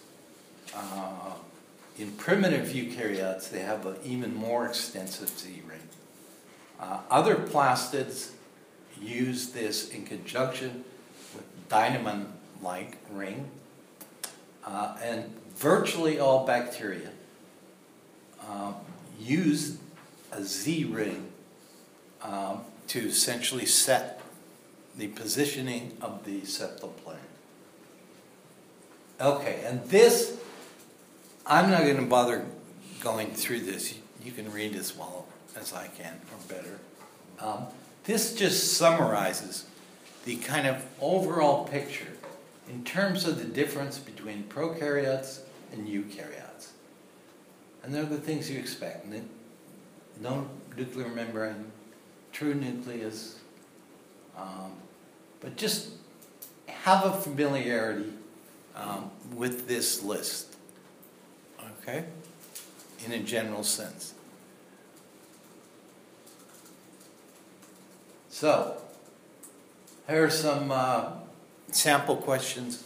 Uh, 0.75 1.33
in 1.99 2.11
primitive 2.13 2.69
eukaryotes, 2.69 3.49
they 3.49 3.59
have 3.59 3.85
an 3.85 3.97
even 4.03 4.33
more 4.33 4.65
extensive 4.65 5.29
Z 5.29 5.61
ring. 5.67 5.79
Uh, 6.79 7.01
other 7.11 7.35
plastids 7.35 8.31
use 9.01 9.51
this 9.51 9.89
in 9.89 10.05
conjunction 10.05 10.85
with 11.35 11.69
dynamin-like 11.69 12.97
ring, 13.11 13.49
uh, 14.65 14.97
and 15.03 15.25
virtually 15.55 16.19
all 16.19 16.45
bacteria 16.45 17.09
um, 18.47 18.75
use 19.19 19.77
a 20.31 20.41
Z 20.41 20.85
ring 20.85 21.27
um, 22.21 22.61
to 22.87 22.99
essentially 22.99 23.65
set 23.65 24.21
the 24.97 25.07
positioning 25.07 25.97
of 26.01 26.23
the 26.23 26.41
septal 26.41 26.95
plane. 27.03 27.17
Okay, 29.19 29.61
and 29.65 29.83
this, 29.85 30.39
I'm 31.51 31.71
not 31.71 31.81
going 31.81 31.95
to 31.95 32.03
bother 32.03 32.45
going 33.01 33.31
through 33.31 33.61
this. 33.61 33.97
You, 34.23 34.31
can 34.31 34.51
read 34.51 34.75
as 34.75 34.95
well 34.95 35.25
as 35.59 35.73
I 35.73 35.87
can, 35.87 36.13
or 36.31 36.37
better. 36.47 36.79
Um, 37.39 37.65
this 38.03 38.35
just 38.35 38.77
summarizes 38.77 39.65
the 40.25 40.35
kind 40.35 40.67
of 40.67 40.85
overall 41.01 41.67
picture 41.67 42.13
in 42.69 42.83
terms 42.83 43.25
of 43.25 43.39
the 43.39 43.45
difference 43.45 43.97
between 43.97 44.43
prokaryotes 44.43 45.39
and 45.71 45.87
eukaryotes. 45.87 46.67
And 47.83 47.95
they're 47.95 48.03
the 48.03 48.17
things 48.17 48.51
you 48.51 48.59
expect. 48.59 49.07
No 50.21 50.47
nuclear 50.77 51.09
membrane, 51.09 51.71
true 52.31 52.53
nucleus, 52.53 53.39
um, 54.37 54.73
but 55.39 55.55
just 55.55 55.89
have 56.67 57.05
a 57.05 57.13
familiarity 57.13 58.13
um, 58.75 59.09
with 59.33 59.67
this 59.67 60.03
list, 60.03 60.48
okay, 61.81 62.05
in 63.05 63.11
a 63.11 63.19
general 63.19 63.63
sense. 63.63 64.13
So, 68.29 68.77
here 70.07 70.23
are 70.23 70.29
some 70.29 70.71
uh, 70.71 71.11
sample 71.71 72.15
questions. 72.15 72.83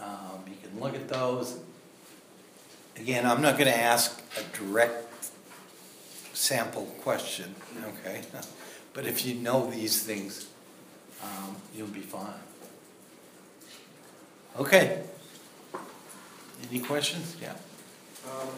Um, 0.00 0.44
you 0.46 0.56
can 0.62 0.78
look 0.78 0.94
at 0.94 1.08
those. 1.08 1.58
Again, 2.96 3.26
I'm 3.26 3.42
not 3.42 3.58
going 3.58 3.70
to 3.70 3.76
ask 3.76 4.22
a 4.38 4.56
direct 4.56 5.30
sample 6.32 6.86
question, 7.02 7.54
okay? 7.84 8.22
But 8.94 9.04
if 9.04 9.26
you 9.26 9.34
know 9.34 9.70
these 9.70 10.02
things, 10.02 10.48
um, 11.22 11.56
you'll 11.76 11.86
be 11.88 12.00
fine. 12.00 12.32
Okay. 14.58 15.02
Any 16.70 16.80
questions? 16.80 17.36
Yeah. 17.40 17.52
Um, 18.28 18.48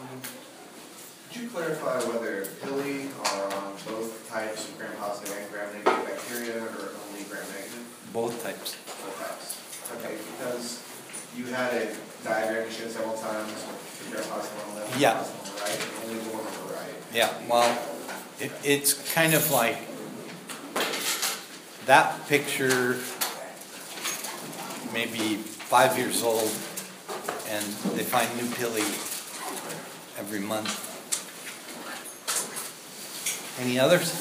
Could 1.31 1.41
you 1.43 1.49
clarify 1.49 1.99
whether 2.09 2.45
pili 2.63 3.07
are 3.33 3.53
on 3.53 3.73
both 3.85 4.27
types 4.29 4.67
of 4.67 4.77
gram-positive 4.77 5.35
and 5.37 5.51
gram-negative 5.51 6.05
bacteria, 6.05 6.57
or 6.63 6.89
only 7.07 7.23
gram-negative? 7.29 7.85
Both 8.13 8.43
types. 8.43 8.75
Both 8.85 9.19
types. 9.19 9.55
Okay, 9.99 10.15
because 10.31 10.83
you 11.37 11.45
had 11.53 11.73
a 11.73 11.95
diagram 12.23 12.65
you 12.65 12.71
showed 12.71 12.91
several 12.91 13.13
times 13.17 13.51
with 13.53 14.09
gram-positive 14.11 14.67
on 14.69 14.75
the 14.75 14.81
left, 14.81 14.99
Yeah. 14.99 15.13
positive 15.13 15.39
on 15.39 15.55
the 15.55 15.61
right, 15.61 15.79
and 15.79 16.09
only 16.09 16.19
the 16.23 16.29
one 16.35 16.45
on 16.47 16.67
the 16.67 16.73
right. 16.73 16.93
Yeah, 17.13 17.33
well, 17.47 17.77
it, 18.39 18.51
it's 18.63 19.13
kind 19.13 19.33
of 19.35 19.51
like 19.51 19.77
that 21.85 22.27
picture, 22.27 22.97
maybe 24.93 25.35
five 25.37 25.97
years 25.97 26.23
old, 26.23 26.49
and 27.49 27.65
they 27.97 28.03
find 28.03 28.29
new 28.37 28.45
pili 28.55 28.85
every 30.19 30.39
month. 30.39 30.69
Any 33.59 33.79
others? 33.79 34.13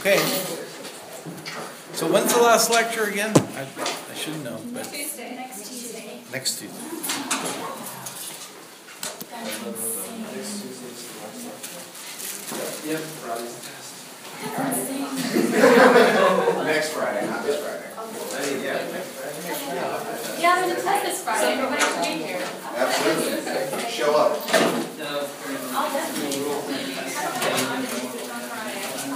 Okay. 0.00 0.18
So 1.92 2.10
when's 2.10 2.32
the 2.34 2.40
last 2.42 2.70
lecture 2.70 3.04
again? 3.04 3.32
I, 3.36 3.66
I 4.10 4.14
should 4.14 4.42
know, 4.42 4.58
but 4.72 4.84
Tuesday, 4.84 5.36
next 5.36 5.68
Tuesday. 5.68 6.20
next 6.32 6.58
Tuesday. 6.58 6.80
Yep, 12.86 12.98
Friday's 12.98 13.54
the 13.54 13.62
test. 13.68 13.90
Next 16.64 16.92
Friday, 16.92 17.26
not 17.26 17.44
this 17.44 17.60
Friday. 17.60 18.64
Yeah, 18.64 18.72
next 18.90 19.08
Friday. 19.08 19.19
Yeah, 19.72 20.66
there's 20.66 20.80
a 20.80 20.82
test 20.82 21.04
this 21.04 21.22
Friday, 21.22 21.62
everybody 21.62 21.80
should 21.80 22.02
be 22.02 22.24
here. 22.24 22.42
Absolutely. 22.74 23.88
Show 23.88 24.16
up. 24.16 24.32
I'll 25.72 25.90
definitely. 25.92 26.42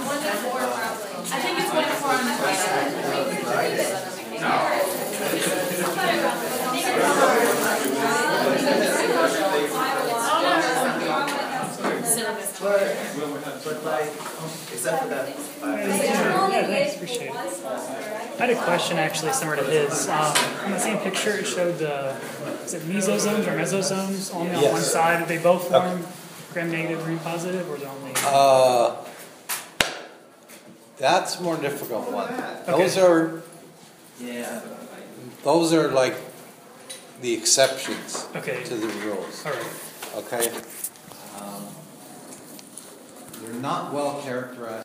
One 0.05 0.19
to 0.21 0.31
four 0.39 0.59
probably. 0.59 1.11
I 1.31 1.39
think 1.41 1.59
it's 1.59 1.73
one 1.73 1.83
to 1.83 1.89
four 1.99 2.11
on 2.11 2.23
Friday. 2.37 3.14
But 13.65 13.83
like, 13.83 14.05
except 14.71 15.01
for 15.03 15.09
that, 15.09 15.27
Yeah, 15.27 16.67
thanks, 16.67 16.95
appreciate 16.95 17.31
it. 17.31 17.35
I 17.35 18.37
had 18.37 18.49
a 18.51 18.63
question 18.63 18.97
actually 18.99 19.33
similar 19.33 19.57
to 19.57 19.63
his. 19.63 20.07
Um, 20.07 20.33
on 20.65 20.71
the 20.71 20.79
same 20.79 20.99
picture, 20.99 21.31
it 21.31 21.45
showed 21.45 21.79
the, 21.79 22.15
is 22.63 22.75
it 22.75 22.83
mesosomes 22.83 23.47
or 23.47 23.57
mesosomes 23.57 24.33
only 24.35 24.53
on 24.55 24.71
one 24.71 24.81
side? 24.81 25.19
Do 25.19 25.25
they 25.35 25.41
both 25.41 25.67
form 25.69 26.05
gram-negative, 26.53 27.03
gram-positive, 27.03 27.67
or 27.69 27.77
is 27.77 27.81
it 27.81 27.87
only? 27.87 28.11
Uh, 28.23 28.95
that's 30.97 31.39
a 31.39 31.41
more 31.41 31.57
difficult 31.57 32.11
one. 32.11 32.31
Those 32.67 32.97
are, 32.97 33.41
yeah, 34.21 34.61
those 35.43 35.73
are 35.73 35.87
like 35.89 36.15
the 37.21 37.33
exceptions 37.33 38.27
Okay, 38.35 38.63
to 38.63 38.75
the 38.75 38.87
rules, 38.87 39.43
all 39.45 39.53
right. 39.53 39.65
okay? 40.17 40.51
They're 43.45 43.61
not 43.61 43.93
well 43.93 44.21
characterized. 44.23 44.65